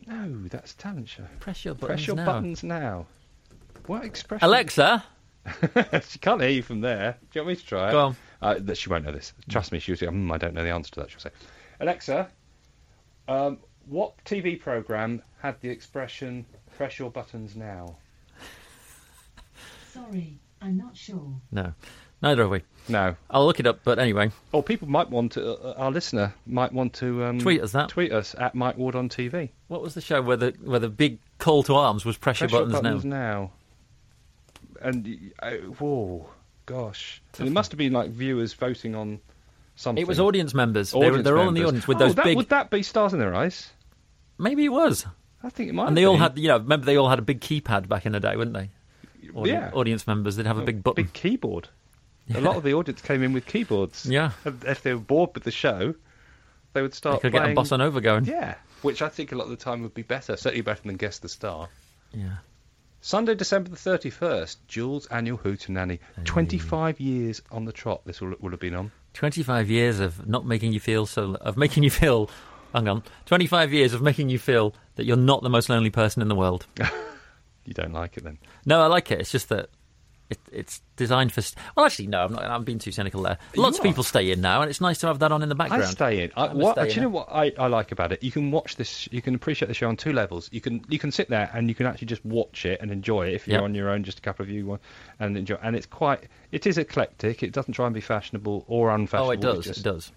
No, 0.06 0.48
that's 0.50 0.74
Talent 0.74 1.10
Show. 1.10 1.26
Press 1.40 1.66
your 1.66 1.74
buttons 1.74 1.88
Press 1.88 2.08
Your 2.08 2.16
now. 2.16 2.26
Buttons 2.26 2.64
now. 2.64 3.06
What 3.88 4.06
expression? 4.06 4.46
Alexa, 4.46 5.04
she 6.08 6.20
can't 6.20 6.42
hear 6.42 6.50
you 6.50 6.62
from 6.62 6.82
there. 6.82 7.18
Do 7.32 7.40
you 7.40 7.46
want 7.46 7.50
me 7.50 7.56
to 7.62 7.66
try 7.66 7.90
it? 7.90 7.92
Go 7.92 8.00
on. 8.00 8.16
Uh, 8.42 8.74
she 8.74 8.90
won't 8.90 9.06
know 9.06 9.12
this. 9.12 9.34
Trust 9.50 9.72
me, 9.72 9.80
she'll 9.80 9.96
say, 9.98 10.08
mm, 10.08 10.32
I 10.34 10.38
don't 10.38 10.54
know 10.54 10.64
the 10.64 10.70
answer 10.72 10.92
to 10.92 11.00
that. 11.02 11.12
She'll 11.12 11.20
say, 11.20 11.32
Alexa, 11.80 12.30
um, 13.28 13.60
what 13.86 14.14
TV 14.26 14.60
program 14.60 15.22
had 15.42 15.60
the 15.62 15.70
expression 15.70 16.46
"press 16.78 17.00
your 17.00 17.10
buttons 17.12 17.56
now"? 17.56 17.98
Sorry, 19.94 20.40
I'm 20.62 20.78
not 20.78 20.96
sure. 20.96 21.34
no, 21.52 21.74
neither 22.22 22.44
are 22.44 22.50
we. 22.50 22.62
No. 22.90 23.16
I'll 23.30 23.46
look 23.46 23.60
it 23.60 23.68
up. 23.68 23.82
But 23.84 24.00
anyway, 24.00 24.32
Or 24.54 24.64
people 24.64 24.88
might 24.88 25.10
want 25.10 25.34
to. 25.34 25.54
Uh, 25.58 25.74
our 25.78 25.92
listener 25.92 26.34
might 26.46 26.72
want 26.72 26.94
to 26.96 27.26
um, 27.26 27.40
Tweet 27.40 27.62
us 27.62 27.74
that. 27.74 27.90
Tweet 27.90 28.12
us 28.14 28.34
at 28.38 28.56
Mike 28.56 28.78
Ward 28.78 28.96
on 28.96 29.10
TV. 29.10 29.50
what 29.68 29.82
was 29.82 29.94
the 29.94 30.02
show 30.02 30.22
where 30.22 30.38
the 30.38 30.54
where 30.64 30.80
the 30.80 30.90
big 30.90 31.20
call 31.38 31.64
to 31.64 31.76
arms 31.76 32.06
was 32.06 32.18
pressure, 32.18 32.46
Press 32.48 32.54
your 32.54 32.66
buttons, 32.68 33.04
now? 33.04 33.18
now. 33.18 33.52
And 34.82 35.32
uh, 35.42 35.52
whoa, 35.80 36.30
gosh, 36.66 37.22
and 37.40 37.48
it 37.48 37.52
must 37.52 37.72
have 37.72 37.78
been 37.80 37.94
like 37.94 38.12
viewers 38.12 38.54
voting 38.54 38.94
on 38.96 39.20
something. 39.76 40.02
It 40.02 40.08
was 40.08 40.20
audience 40.20 40.54
members. 40.54 40.92
they 40.92 41.10
were, 41.12 41.22
they're 41.24 41.38
all 41.38 41.48
in 41.48 41.56
the 41.56 41.66
audience 41.66 41.88
with 41.88 41.98
Oh, 41.98 42.02
those 42.02 42.16
that, 42.16 42.24
big. 42.26 42.38
Would 42.38 42.50
that 42.50 42.70
be 42.70 42.84
stars 42.84 43.12
in 43.14 43.20
their 43.20 43.34
eyes? 43.34 43.72
Maybe 44.38 44.66
it 44.66 44.70
was. 44.70 45.06
I 45.44 45.50
think 45.50 45.70
it 45.70 45.74
might. 45.74 45.88
And 45.88 45.90
have 45.90 45.96
they 45.96 46.06
all 46.06 46.18
had, 46.18 46.38
you 46.38 46.48
know, 46.48 46.58
remember 46.58 46.86
they 46.86 46.96
all 46.96 47.10
had 47.10 47.18
a 47.20 47.24
big 47.24 47.42
keypad 47.42 47.88
back 47.88 48.06
in 48.06 48.12
the 48.12 48.20
day, 48.20 48.36
wouldn't 48.36 48.56
they? 48.56 48.70
Audi- 49.36 49.50
yeah. 49.50 49.72
Audience 49.74 50.06
members, 50.06 50.36
they'd 50.36 50.46
have 50.46 50.58
a 50.60 50.64
big 50.64 50.84
button. 50.84 51.04
big 51.06 51.14
keyboard. 51.14 51.70
A 52.36 52.42
lot 52.42 52.58
of 52.58 52.64
the 52.64 52.74
audience 52.74 53.02
came 53.02 53.24
in 53.24 53.34
with 53.34 53.46
keyboards. 53.46 54.06
Yeah. 54.06 54.32
And 54.46 54.64
If 54.66 54.82
they 54.84 54.94
were 54.94 55.00
bored 55.00 55.32
with 55.34 55.44
the 55.44 55.52
show, 55.52 55.96
they 56.74 56.82
would 56.82 56.92
They 56.92 56.96
start 56.96 57.22
could 57.22 57.32
get 57.32 57.40
a 57.42 57.54
playing. 57.54 57.58
bossa 57.58 57.78
nova 57.78 58.02
going. 58.02 58.26
Yeah, 58.26 58.56
which 58.82 59.02
I 59.02 59.10
think 59.10 59.32
a 59.32 59.36
lot 59.36 59.46
of 59.46 59.50
the 59.52 59.56
time 59.58 59.82
would 59.84 59.94
be 59.94 60.02
better. 60.04 60.36
Certainly 60.38 60.62
better 60.62 60.82
than 60.84 60.98
Guess 60.98 61.20
the 61.20 61.30
Star. 61.30 61.70
Yeah. 62.14 62.38
Sunday, 63.00 63.36
December 63.36 63.70
the 63.70 63.78
31st, 63.78 64.58
Jools' 64.68 65.06
annual 65.12 65.38
Hootenanny. 65.38 66.00
25 66.26 67.00
years 67.00 67.42
on 67.52 67.66
the 67.66 67.72
trot 67.72 68.02
this 68.06 68.20
will, 68.20 68.34
will 68.42 68.52
have 68.52 68.60
been 68.60 68.76
on. 68.76 68.92
25 69.14 69.70
years 69.70 70.00
of 70.00 70.28
not 70.28 70.46
making 70.46 70.74
you 70.74 70.80
feel 70.80 71.06
so 71.06 71.36
of 71.42 71.58
making 71.58 71.84
you 71.84 71.90
feel 71.90 72.30
hang 72.74 72.88
on 72.88 73.02
25 73.26 73.74
years 73.74 73.94
of 73.94 74.02
making 74.04 74.30
you 74.30 74.38
feel 74.38 74.76
that 74.96 75.06
you're 75.06 75.18
not 75.18 75.42
the 75.42 75.50
most 75.50 75.70
lonely 75.70 75.90
person 75.90 76.22
in 76.22 76.28
the 76.28 76.36
world 76.36 76.68
You 77.66 77.74
don't 77.74 77.94
like 77.94 78.16
it 78.18 78.24
then? 78.24 78.38
no 78.66 78.80
i 78.82 78.86
like 78.86 79.10
it 79.10 79.20
it's 79.20 79.32
just 79.32 79.50
that 79.50 79.70
It, 80.30 80.40
it's 80.52 80.82
designed 80.98 81.32
for. 81.32 81.42
St- 81.42 81.58
well, 81.76 81.86
actually, 81.86 82.08
no, 82.08 82.26
I'm 82.26 82.34
not. 82.34 82.44
I'm 82.44 82.64
being 82.66 82.80
too 82.80 82.92
cynical 82.92 83.22
there. 83.22 83.38
Lots 83.56 83.78
of 83.80 83.86
are. 83.86 83.88
people 83.88 84.04
stay 84.04 84.30
in 84.32 84.42
now, 84.42 84.62
and 84.62 84.70
it's 84.70 84.82
nice 84.82 84.98
to 85.00 85.08
have 85.08 85.20
that 85.20 85.32
on 85.32 85.42
in 85.42 85.48
the 85.48 85.56
background. 85.56 85.84
I 85.84 85.86
stay 85.88 86.24
in. 86.24 86.32
I, 86.36 86.54
what, 86.54 86.76
stay 86.76 86.90
do 86.90 86.96
you 86.96 87.02
know 87.04 87.08
in. 87.08 87.14
what 87.14 87.30
I, 87.32 87.54
I 87.58 87.68
like 87.68 87.94
about 87.94 88.12
it? 88.12 88.22
You 88.22 88.32
can 88.32 88.52
watch 88.52 88.76
this. 88.76 89.08
You 89.12 89.22
can 89.22 89.36
appreciate 89.36 89.70
the 89.70 89.74
show 89.74 89.88
on 89.88 89.96
two 89.96 90.12
levels. 90.12 90.50
You 90.52 90.60
can 90.60 90.84
you 90.90 91.00
can 91.00 91.12
sit 91.12 91.30
there 91.30 91.50
and 91.54 91.70
you 91.70 91.76
can 91.76 91.86
actually 91.86 92.08
just 92.08 92.26
watch 92.26 92.66
it 92.66 92.82
and 92.82 92.92
enjoy 92.92 93.28
it 93.28 93.36
if 93.36 93.48
you're 93.48 93.56
Yep. 93.56 93.64
on 93.64 93.74
your 93.76 93.90
own, 93.90 94.04
just 94.04 94.20
a 94.20 94.22
couple 94.22 94.44
of 94.44 94.50
you, 94.50 94.66
one- 94.66 94.80
and 95.20 95.38
enjoy. 95.38 95.56
And 95.64 95.78
it's 95.78 95.86
quite. 95.86 96.24
It 96.52 96.68
is 96.68 96.78
eclectic. 96.78 97.42
It 97.42 97.54
doesn't 97.54 97.74
try 97.74 97.86
and 97.86 97.96
be 97.96 98.02
fashionable 98.02 98.66
or 98.68 98.90
unfashionable. 98.94 99.30
Oh, 99.30 99.32
it 99.32 99.40
does. 99.40 99.64
just- 99.66 99.80
It 99.80 99.84
does. 99.84 100.12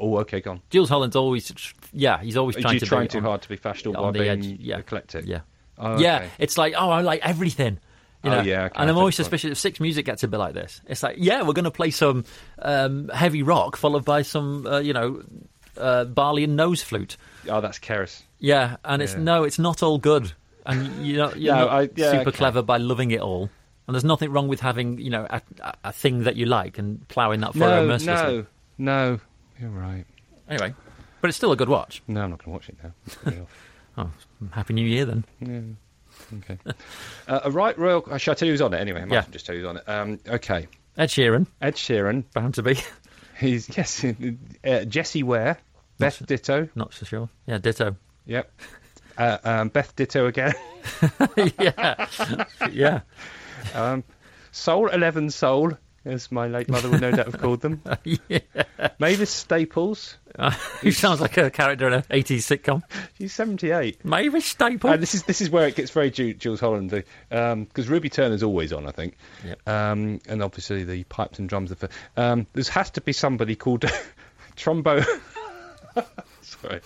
Oh, 0.00 0.18
okay, 0.18 0.40
gone. 0.40 0.60
Jools 0.70 0.88
Holland's 0.90 1.16
always, 1.16 1.50
yeah, 1.92 2.20
he's 2.20 2.36
always 2.36 2.54
trying 2.56 2.78
to 2.78 2.84
trying 2.84 3.04
be 3.04 3.08
too 3.08 3.18
on- 3.18 3.24
hard 3.24 3.42
to 3.42 3.48
be 3.48 3.56
fashionable 3.56 4.04
on 4.04 4.12
by 4.12 4.18
being 4.18 4.30
edge. 4.30 4.44
Yeah, 4.60 4.78
eclectic. 4.78 5.24
Yeah, 5.26 5.40
Oh, 5.78 5.98
yeah. 5.98 6.26
It's 6.38 6.58
like, 6.58 6.74
oh, 6.76 6.90
I 6.90 7.00
like 7.00 7.20
everything. 7.26 7.78
You 8.26 8.32
Oh, 8.32 8.42
yeah, 8.42 8.64
okay, 8.64 8.72
and 8.80 8.88
I 8.90 8.92
I'm 8.92 8.98
always 8.98 9.14
suspicious 9.16 9.50
if 9.52 9.58
Six 9.58 9.80
Music 9.80 10.04
gets 10.06 10.22
a 10.22 10.28
bit 10.28 10.38
like 10.38 10.54
this. 10.54 10.80
It's 10.86 11.02
like, 11.02 11.16
yeah, 11.18 11.42
we're 11.42 11.52
going 11.54 11.64
to 11.64 11.70
play 11.70 11.90
some 11.90 12.24
um, 12.60 13.08
heavy 13.08 13.42
rock 13.42 13.76
followed 13.76 14.04
by 14.04 14.22
some, 14.22 14.66
uh, 14.66 14.78
you 14.78 14.92
know, 14.92 15.22
uh, 15.78 16.04
barley 16.04 16.44
and 16.44 16.56
nose 16.56 16.82
flute. 16.82 17.16
Oh, 17.48 17.60
that's 17.60 17.78
Cerys. 17.78 18.22
Yeah, 18.38 18.76
and 18.84 19.00
it's 19.02 19.12
Yeah. 19.14 19.20
no, 19.20 19.44
it's 19.44 19.58
not 19.58 19.82
all 19.82 19.98
good, 19.98 20.32
and 20.64 21.06
you 21.06 21.16
know, 21.18 21.32
you're 21.34 21.54
No, 21.54 21.60
not 21.66 21.70
I- 21.70 21.90
yeah, 21.96 22.10
super 22.12 22.28
okay. 22.28 22.32
clever 22.38 22.62
by 22.62 22.76
loving 22.78 23.10
it 23.10 23.20
all. 23.20 23.48
And 23.86 23.94
there's 23.94 24.04
nothing 24.04 24.32
wrong 24.32 24.48
with 24.48 24.58
having, 24.60 24.98
you 24.98 25.10
know, 25.10 25.26
a, 25.30 25.40
a- 25.84 25.92
thing 25.92 26.24
that 26.24 26.34
you 26.34 26.46
like 26.46 26.76
and 26.78 27.06
ploughing 27.06 27.40
that 27.42 27.52
furrow 27.54 27.82
No, 27.82 27.86
mercilessly. 27.86 28.46
no, 28.78 29.10
no. 29.12 29.20
You're 29.60 29.70
right. 29.70 30.04
Anyway, 30.48 30.74
but 31.20 31.28
it's 31.28 31.36
still 31.36 31.52
a 31.52 31.56
good 31.56 31.68
watch. 31.68 32.02
No, 32.08 32.22
I'm 32.22 32.30
not 32.30 32.40
going 32.44 32.46
to 32.46 32.50
watch 32.50 32.68
it 32.68 32.76
now. 32.82 32.92
Put 33.24 33.34
it 33.34 33.40
off. 33.42 33.56
Oh, 33.98 34.10
happy 34.50 34.74
New 34.74 34.84
Year 34.84 35.06
then. 35.06 35.24
Yeah. 35.40 35.60
Okay. 36.38 36.58
uh, 37.28 37.40
a 37.44 37.50
right 37.50 37.78
royal. 37.78 38.04
uh, 38.10 38.18
Shall 38.18 38.32
I 38.32 38.34
tell 38.34 38.46
you 38.46 38.52
who's 38.52 38.60
on 38.60 38.74
it 38.74 38.78
anyway? 38.80 39.02
I 39.02 39.04
might 39.04 39.14
Yeah. 39.14 39.24
just 39.30 39.46
tell 39.46 39.54
you 39.54 39.62
who's 39.62 39.68
on 39.68 39.76
it. 39.78 39.88
Um, 39.88 40.18
okay. 40.28 40.66
Ed 40.98 41.08
Sheeran, 41.08 41.46
Ed 41.60 41.74
Sheeran. 41.74 42.24
bound 42.34 42.54
to 42.54 42.62
be. 42.62 42.78
He's 43.38 43.68
yes. 43.76 44.04
Uh, 44.64 44.84
Jessie 44.84 45.22
Ware. 45.22 45.58
Beth 45.98 46.20
Not- 46.20 46.28
Ditto. 46.28 46.68
Not 46.74 46.94
so 46.94 47.06
sure. 47.06 47.28
Yeah, 47.46 47.58
ditto. 47.58 47.96
Yep. 48.26 48.50
Uh, 49.18 49.38
um, 49.44 49.68
Beth 49.68 49.94
Ditto 49.96 50.26
again. 50.26 50.52
yeah, 51.58 52.06
yeah. 52.70 53.00
Um, 53.74 54.04
Soul 54.52 54.88
Eleven 54.88 55.30
Soul, 55.30 55.72
as 56.06 56.30
my 56.30 56.46
late 56.46 56.68
mother 56.68 56.88
would 56.88 57.00
no 57.00 57.10
doubt 57.10 57.26
have 57.26 57.40
called 57.40 57.60
them. 57.60 57.82
yeah. 58.28 58.38
Mavis 58.98 59.30
Staples. 59.30 60.16
He 60.82 60.92
sounds 60.92 61.20
like 61.20 61.36
a 61.36 61.50
character 61.50 61.86
in 61.88 61.94
an 61.94 62.02
80s 62.02 62.58
sitcom. 62.58 62.82
She's 63.18 63.32
seventy-eight. 63.34 64.04
Mavis 64.04 64.44
Staples. 64.44 64.92
And 64.92 65.02
this 65.02 65.14
is 65.14 65.24
this 65.24 65.40
is 65.40 65.50
where 65.50 65.66
it 65.66 65.74
gets 65.74 65.90
very 65.90 66.10
Ju- 66.10 66.34
Jools 66.34 66.60
Holland 66.60 66.90
because 67.28 67.88
Ruby 67.88 68.08
Turner's 68.08 68.42
always 68.42 68.72
on, 68.72 68.86
I 68.86 68.92
think. 68.92 69.16
Yep. 69.44 69.68
Um, 69.68 70.20
and 70.28 70.42
obviously 70.42 70.84
the 70.84 71.04
pipes 71.04 71.38
and 71.38 71.48
drums. 71.48 71.70
Of, 71.72 71.84
um, 72.16 72.46
there 72.52 72.64
has 72.70 72.90
to 72.90 73.00
be 73.00 73.12
somebody 73.12 73.56
called 73.56 73.84
Trombo. 74.56 75.04
Sorry, 76.42 76.80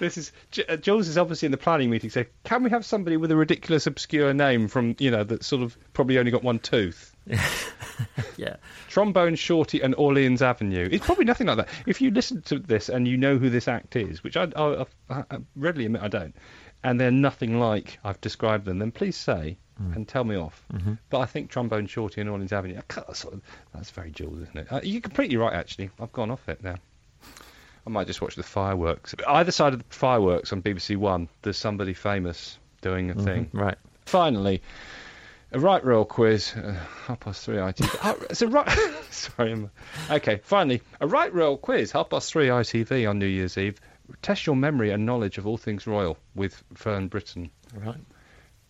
this 0.00 0.16
is 0.18 0.32
J- 0.50 0.64
uh, 0.68 0.76
Jools 0.76 1.08
is 1.08 1.18
obviously 1.18 1.46
in 1.46 1.52
the 1.52 1.58
planning 1.58 1.90
meeting. 1.90 2.10
Saying, 2.10 2.26
can 2.44 2.62
we 2.62 2.70
have 2.70 2.84
somebody 2.84 3.16
with 3.16 3.30
a 3.30 3.36
ridiculous, 3.36 3.86
obscure 3.86 4.32
name 4.34 4.68
from 4.68 4.96
you 4.98 5.10
know 5.10 5.22
that 5.24 5.44
sort 5.44 5.62
of 5.62 5.76
probably 5.92 6.18
only 6.18 6.30
got 6.30 6.42
one 6.42 6.58
tooth? 6.58 7.14
yeah. 8.36 8.56
Trombone 8.88 9.34
Shorty 9.34 9.80
and 9.80 9.94
Orleans 9.96 10.42
Avenue. 10.42 10.88
It's 10.90 11.04
probably 11.04 11.24
nothing 11.24 11.46
like 11.46 11.58
that. 11.58 11.68
If 11.86 12.00
you 12.00 12.10
listen 12.10 12.42
to 12.42 12.58
this 12.58 12.88
and 12.88 13.06
you 13.06 13.16
know 13.16 13.38
who 13.38 13.50
this 13.50 13.68
act 13.68 13.96
is, 13.96 14.22
which 14.22 14.36
I, 14.36 14.48
I, 14.56 14.86
I, 15.10 15.24
I 15.30 15.38
readily 15.56 15.86
admit 15.86 16.02
I 16.02 16.08
don't, 16.08 16.34
and 16.82 17.00
they're 17.00 17.10
nothing 17.10 17.58
like 17.58 17.98
I've 18.04 18.20
described 18.20 18.64
them, 18.64 18.78
then 18.78 18.92
please 18.92 19.16
say 19.16 19.58
mm. 19.82 19.94
and 19.96 20.06
tell 20.06 20.24
me 20.24 20.36
off. 20.36 20.64
Mm-hmm. 20.72 20.94
But 21.10 21.20
I 21.20 21.26
think 21.26 21.50
Trombone 21.50 21.86
Shorty 21.86 22.20
and 22.20 22.30
Orleans 22.30 22.52
Avenue, 22.52 22.78
I 22.78 22.92
can't- 22.92 23.16
sort 23.16 23.34
of- 23.34 23.42
that's 23.74 23.90
very 23.90 24.10
Jools, 24.10 24.40
isn't 24.42 24.56
it? 24.56 24.72
Uh, 24.72 24.80
you're 24.82 25.00
completely 25.00 25.36
right, 25.36 25.52
actually. 25.52 25.90
I've 26.00 26.12
gone 26.12 26.30
off 26.30 26.48
it 26.48 26.62
now. 26.62 26.76
I 27.86 27.90
might 27.90 28.06
just 28.06 28.20
watch 28.20 28.36
the 28.36 28.42
fireworks. 28.42 29.14
Either 29.26 29.50
side 29.50 29.72
of 29.72 29.78
the 29.78 29.94
fireworks 29.94 30.52
on 30.52 30.62
BBC 30.62 30.96
One, 30.96 31.28
there's 31.40 31.56
somebody 31.56 31.94
famous 31.94 32.58
doing 32.82 33.10
a 33.10 33.14
mm-hmm. 33.14 33.24
thing. 33.24 33.50
Right. 33.52 33.78
Finally, 34.04 34.62
a 35.52 35.58
right 35.60 35.84
royal 35.84 36.04
quiz. 36.04 36.54
Uh, 36.54 36.74
half 37.06 37.20
past 37.20 37.44
three 37.44 37.56
ITV. 37.56 37.98
oh, 38.04 38.26
it's 38.30 38.42
a 38.42 38.48
right. 38.48 38.68
Sorry. 39.10 39.50
I'm- 39.50 39.70
Okay. 40.10 40.40
Finally, 40.44 40.82
a 41.00 41.06
right 41.06 41.32
royal 41.32 41.56
quiz. 41.56 41.92
Half 41.92 42.10
past 42.10 42.30
three 42.32 42.46
ITV 42.48 43.08
on 43.08 43.18
New 43.18 43.26
Year's 43.26 43.56
Eve. 43.58 43.80
Test 44.22 44.46
your 44.46 44.56
memory 44.56 44.90
and 44.90 45.04
knowledge 45.04 45.36
of 45.38 45.46
all 45.46 45.56
things 45.58 45.86
royal 45.86 46.16
with 46.34 46.62
Fern 46.74 47.08
Britton. 47.08 47.50
Right. 47.74 48.00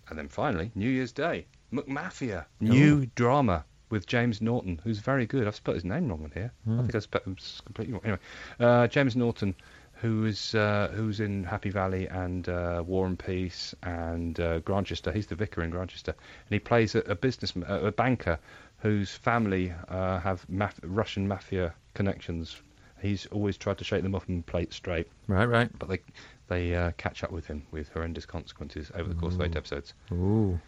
And 0.09 0.19
then 0.19 0.29
finally, 0.29 0.73
New 0.75 0.89
Year's 0.91 1.13
Day. 1.13 1.47
McMafia. 1.73 2.47
New 2.61 3.07
drama 3.15 3.65
with 3.91 4.07
James 4.07 4.41
Norton, 4.43 4.81
who's 4.83 4.99
very 4.99 5.27
good. 5.27 5.47
I've 5.47 5.55
spelled 5.55 5.77
his 5.77 5.85
name 5.85 6.09
wrong 6.09 6.25
on 6.25 6.31
here. 6.33 6.53
I 6.69 6.77
think 6.81 6.95
I 6.95 6.99
spelled 6.99 7.25
him 7.25 7.37
completely 7.65 7.93
wrong. 7.95 8.03
Anyway, 8.05 8.19
uh, 8.61 8.87
James 8.89 9.17
Norton, 9.17 9.55
who 10.01 10.25
is 10.25 10.55
uh, 10.55 10.91
who's 10.95 11.21
in 11.21 11.45
Happy 11.45 11.71
Valley 11.71 12.07
and 12.09 12.49
uh, 12.49 12.83
War 12.87 13.07
and 13.07 13.19
Peace 13.19 13.75
and 13.83 14.39
uh, 14.39 14.61
Grantchester. 14.61 15.13
He's 15.13 15.27
the 15.27 15.35
vicar 15.35 15.63
in 15.63 15.71
Grantchester, 15.71 16.13
and 16.13 16.51
he 16.55 16.59
plays 16.59 16.95
a, 16.95 17.01
a 17.01 17.15
businessman, 17.15 17.69
a, 17.69 17.91
banker 17.91 18.39
whose 18.79 19.11
family 19.11 19.73
uh, 19.89 20.21
have 20.21 20.47
maf- 20.49 20.79
Russian 20.83 21.27
mafia 21.27 21.75
connections. 21.95 22.57
He's 23.01 23.27
always 23.27 23.57
tried 23.57 23.79
to 23.79 23.85
shake 23.85 24.03
them 24.03 24.15
off 24.15 24.29
and 24.29 24.45
play 24.45 24.63
it 24.63 24.73
straight, 24.73 25.09
Right, 25.27 25.47
right. 25.47 25.71
but 25.79 25.89
they 25.89 26.01
they 26.49 26.75
uh, 26.75 26.93
catch 26.97 27.23
up 27.25 27.31
with 27.33 27.47
him 27.47 27.65
with 27.71 27.89
horrendous 27.91 28.27
consequences 28.27 28.91
over 28.95 29.09
the 29.09 29.15
course 29.15 29.35
of 29.35 29.43
eight 29.43 29.57
episodes. 29.57 29.95
Ooh. 30.13 30.59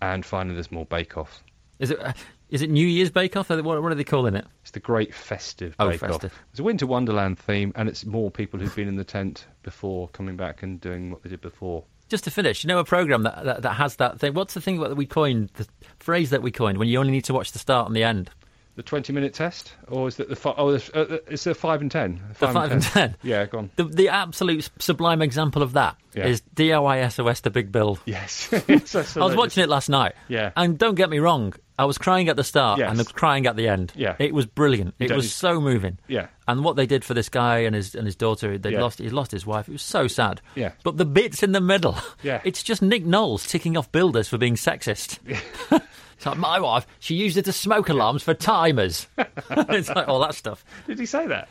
And 0.00 0.24
finally, 0.24 0.54
there's 0.54 0.72
more 0.72 0.86
Bake 0.86 1.16
Off. 1.16 1.42
Is 1.78 1.90
it, 1.90 2.00
uh, 2.00 2.12
is 2.54 2.62
it 2.62 2.70
New 2.70 2.86
Year's 2.86 3.10
Bake 3.10 3.36
Off? 3.36 3.50
What, 3.50 3.64
what 3.64 3.90
are 3.90 3.94
they 3.96 4.04
calling 4.04 4.36
it? 4.36 4.46
It's 4.62 4.70
the 4.70 4.80
great 4.80 5.12
festive 5.12 5.74
Oh, 5.78 5.90
Bake 5.90 6.02
Off. 6.04 6.10
festive. 6.10 6.38
It's 6.52 6.60
a 6.60 6.62
Winter 6.62 6.86
Wonderland 6.86 7.38
theme, 7.38 7.72
and 7.74 7.88
it's 7.88 8.06
more 8.06 8.30
people 8.30 8.60
who've 8.60 8.74
been 8.76 8.88
in 8.88 8.96
the 8.96 9.04
tent 9.04 9.46
before 9.64 10.08
coming 10.10 10.36
back 10.36 10.62
and 10.62 10.80
doing 10.80 11.10
what 11.10 11.22
they 11.24 11.28
did 11.30 11.40
before. 11.40 11.84
Just 12.08 12.24
to 12.24 12.30
finish, 12.30 12.62
you 12.62 12.68
know 12.68 12.78
a 12.78 12.84
program 12.84 13.24
that, 13.24 13.44
that 13.44 13.62
that 13.62 13.72
has 13.72 13.96
that 13.96 14.20
thing. 14.20 14.34
What's 14.34 14.54
the 14.54 14.60
thing 14.60 14.78
that 14.80 14.96
we 14.96 15.06
coined? 15.06 15.50
The 15.54 15.66
phrase 15.98 16.30
that 16.30 16.42
we 16.42 16.52
coined 16.52 16.78
when 16.78 16.86
you 16.86 17.00
only 17.00 17.10
need 17.12 17.24
to 17.24 17.34
watch 17.34 17.50
the 17.52 17.58
start 17.58 17.88
and 17.88 17.96
the 17.96 18.04
end. 18.04 18.30
The 18.76 18.82
20 18.82 19.12
minute 19.12 19.34
test? 19.34 19.72
Or 19.86 20.08
is 20.08 20.18
it 20.18 20.28
the 20.28 20.34
fi- 20.34 20.54
oh, 20.58 20.76
the, 20.76 20.98
uh, 20.98 21.14
uh, 21.14 21.18
it's 21.28 21.44
the 21.44 21.54
5 21.54 21.80
and 21.80 21.90
10? 21.90 22.20
The 22.40 22.48
five 22.48 22.72
and 22.72 22.82
ten. 22.82 23.16
Yeah, 23.22 23.46
go 23.46 23.58
on. 23.58 23.70
The 23.76 23.84
the 23.84 24.08
absolute 24.08 24.68
sublime 24.80 25.22
example 25.22 25.62
of 25.62 25.74
that 25.74 25.96
is 26.12 26.42
Yeah. 26.58 26.78
DIY 26.78 27.10
SOS 27.12 27.40
the 27.40 27.50
Big 27.50 27.70
Build. 27.70 28.00
Yes. 28.04 28.52
I 28.68 29.20
was 29.24 29.36
watching 29.36 29.62
it 29.62 29.68
last 29.68 29.88
night. 29.88 30.14
Yeah. 30.28 30.50
And 30.56 30.76
don't 30.76 30.96
get 30.96 31.08
me 31.08 31.20
wrong, 31.20 31.54
I 31.78 31.84
was 31.86 31.98
crying 31.98 32.28
at 32.28 32.36
the 32.36 32.44
start 32.44 32.78
Yes. 32.78 32.90
and 32.90 32.98
I 32.98 33.02
was 33.02 33.10
crying 33.12 33.46
at 33.46 33.56
the 33.56 33.66
end. 33.68 33.92
Yeah. 33.96 34.14
It 34.18 34.32
was 34.32 34.46
brilliant. 34.46 34.94
It 34.98 35.10
was 35.10 35.32
so 35.34 35.60
moving. 35.60 35.98
Yeah. 36.06 36.28
And 36.46 36.62
what 36.62 36.76
they 36.76 36.86
did 36.86 37.04
for 37.04 37.14
this 37.14 37.28
guy 37.28 37.58
and 37.60 37.74
his 37.74 37.94
and 37.94 38.06
his 38.06 38.14
daughter, 38.16 38.56
they 38.58 38.70
Yeah. 38.72 38.80
lost 38.82 38.98
he's 39.00 39.12
lost 39.12 39.30
his 39.32 39.44
wife. 39.46 39.68
It 39.68 39.72
was 39.72 39.82
so 39.82 40.06
sad. 40.06 40.40
Yeah. 40.54 40.72
But 40.84 40.98
the 40.98 41.04
bits 41.04 41.42
in 41.42 41.52
the 41.52 41.60
middle, 41.60 41.96
Yeah. 42.22 42.40
it's 42.44 42.62
just 42.62 42.80
Nick 42.82 43.04
Knowles 43.04 43.46
ticking 43.46 43.76
off 43.76 43.90
builders 43.90 44.28
for 44.28 44.38
being 44.38 44.54
sexist. 44.54 45.18
it's 46.16 46.26
like 46.26 46.38
my 46.38 46.60
wife, 46.60 46.86
she 47.00 47.16
used 47.16 47.36
it 47.36 47.44
to 47.46 47.52
smoke 47.52 47.88
alarms 47.88 48.22
for 48.22 48.34
timers. 48.34 49.08
it's 49.50 49.88
like 49.88 50.06
all 50.06 50.20
that 50.20 50.34
stuff. 50.36 50.64
Did 50.86 50.98
he 51.00 51.06
say 51.06 51.26
that? 51.26 51.48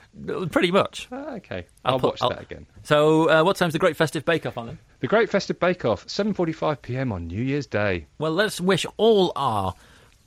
Pretty 0.51 0.71
much. 0.71 1.07
Ah, 1.11 1.33
okay. 1.35 1.65
I'll 1.83 1.95
I'll, 1.95 1.99
put- 1.99 2.09
watch 2.11 2.21
I'll- 2.21 2.29
that 2.29 2.41
again. 2.43 2.65
So, 2.83 3.29
uh, 3.29 3.43
what 3.43 3.55
time's 3.57 3.73
the 3.73 3.79
Great 3.79 3.95
Festive 3.97 4.23
Bake 4.25 4.45
Off 4.45 4.57
on 4.57 4.67
then? 4.67 4.79
The 5.01 5.07
Great 5.07 5.29
Festive 5.29 5.59
Bake 5.59 5.83
Off, 5.85 6.05
7.45 6.07 6.81
pm 6.81 7.11
on 7.11 7.27
New 7.27 7.41
Year's 7.41 7.65
Day. 7.67 8.07
Well, 8.19 8.31
let's 8.33 8.59
wish 8.61 8.85
all 8.97 9.31
our 9.35 9.73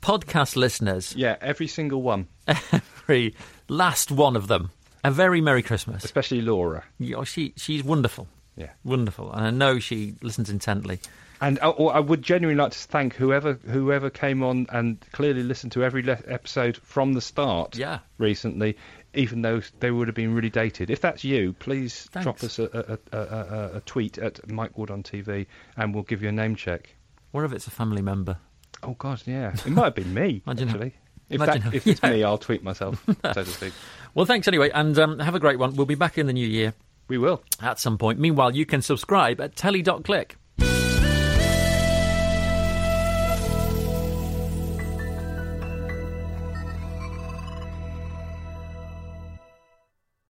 podcast 0.02 0.56
listeners, 0.56 1.14
Yeah, 1.16 1.36
every 1.40 1.66
single 1.66 2.02
one, 2.02 2.28
every 2.72 3.34
last 3.68 4.10
one 4.10 4.36
of 4.36 4.48
them, 4.48 4.70
a 5.04 5.10
very 5.10 5.40
Merry 5.40 5.62
Christmas. 5.62 6.04
especially 6.04 6.40
Laura. 6.42 6.84
Know, 6.98 7.24
she 7.24 7.52
she's 7.56 7.82
wonderful, 7.82 8.28
Yeah. 8.56 8.70
wonderful, 8.84 9.32
and 9.32 9.46
I 9.46 9.50
know 9.50 9.78
she 9.78 10.14
listens 10.22 10.50
intently. 10.50 11.00
And 11.40 11.58
uh, 11.60 11.68
or 11.70 11.94
I 11.94 12.00
would 12.00 12.22
genuinely 12.22 12.62
like 12.62 12.72
to 12.72 12.78
thank 12.78 13.14
whoever 13.14 13.54
whoever 13.54 14.08
came 14.08 14.42
on 14.42 14.66
and 14.70 14.98
clearly 15.12 15.42
listened 15.42 15.72
to 15.72 15.84
every 15.84 16.02
le- 16.02 16.18
episode 16.26 16.78
from 16.78 17.12
the 17.12 17.20
start. 17.20 17.76
Yeah. 17.76 17.98
Recently, 18.16 18.76
even 19.12 19.42
though 19.42 19.60
they 19.80 19.90
would 19.90 20.08
have 20.08 20.14
been 20.14 20.34
really 20.34 20.48
dated. 20.48 20.88
If 20.88 21.02
that's 21.02 21.24
you, 21.24 21.52
please 21.52 22.08
Thanks. 22.10 22.24
drop 22.24 22.42
us 22.42 22.58
a, 22.58 22.98
a, 23.12 23.16
a, 23.16 23.20
a, 23.20 23.70
a 23.76 23.80
tweet 23.80 24.16
at 24.16 24.50
Mike 24.50 24.78
Wood 24.78 24.90
on 24.90 25.02
TV, 25.02 25.46
and 25.76 25.92
we'll 25.94 26.04
give 26.04 26.22
you 26.22 26.30
a 26.30 26.32
name 26.32 26.56
check. 26.56 26.94
Or 27.34 27.44
if 27.44 27.52
it's 27.52 27.66
a 27.66 27.70
family 27.70 28.00
member. 28.02 28.38
Oh 28.82 28.94
God, 28.98 29.22
yeah, 29.26 29.52
it 29.54 29.66
might 29.70 29.84
have 29.84 29.94
been 29.94 30.12
me 30.14 30.42
Imagine 30.46 30.68
how- 30.68 30.74
actually. 30.74 30.94
If, 31.28 31.40
imagine 31.42 31.62
that, 31.62 31.74
if 31.74 31.86
it's 31.88 32.00
yeah. 32.04 32.10
me, 32.10 32.22
I'll 32.22 32.38
tweet 32.38 32.62
myself, 32.62 33.02
so 33.24 33.32
to 33.32 33.44
speak. 33.46 33.72
Well, 34.14 34.26
thanks 34.26 34.46
anyway, 34.46 34.70
and 34.72 34.96
um, 34.96 35.18
have 35.18 35.34
a 35.34 35.40
great 35.40 35.58
one. 35.58 35.74
We'll 35.74 35.84
be 35.86 35.96
back 35.96 36.18
in 36.18 36.26
the 36.28 36.32
new 36.32 36.46
year 36.46 36.72
We 37.08 37.18
will. 37.18 37.42
at 37.60 37.80
some 37.80 37.98
point. 37.98 38.20
Meanwhile, 38.20 38.54
you 38.54 38.64
can 38.64 38.80
subscribe 38.80 39.40
at 39.40 39.56
telly.click. 39.56 40.36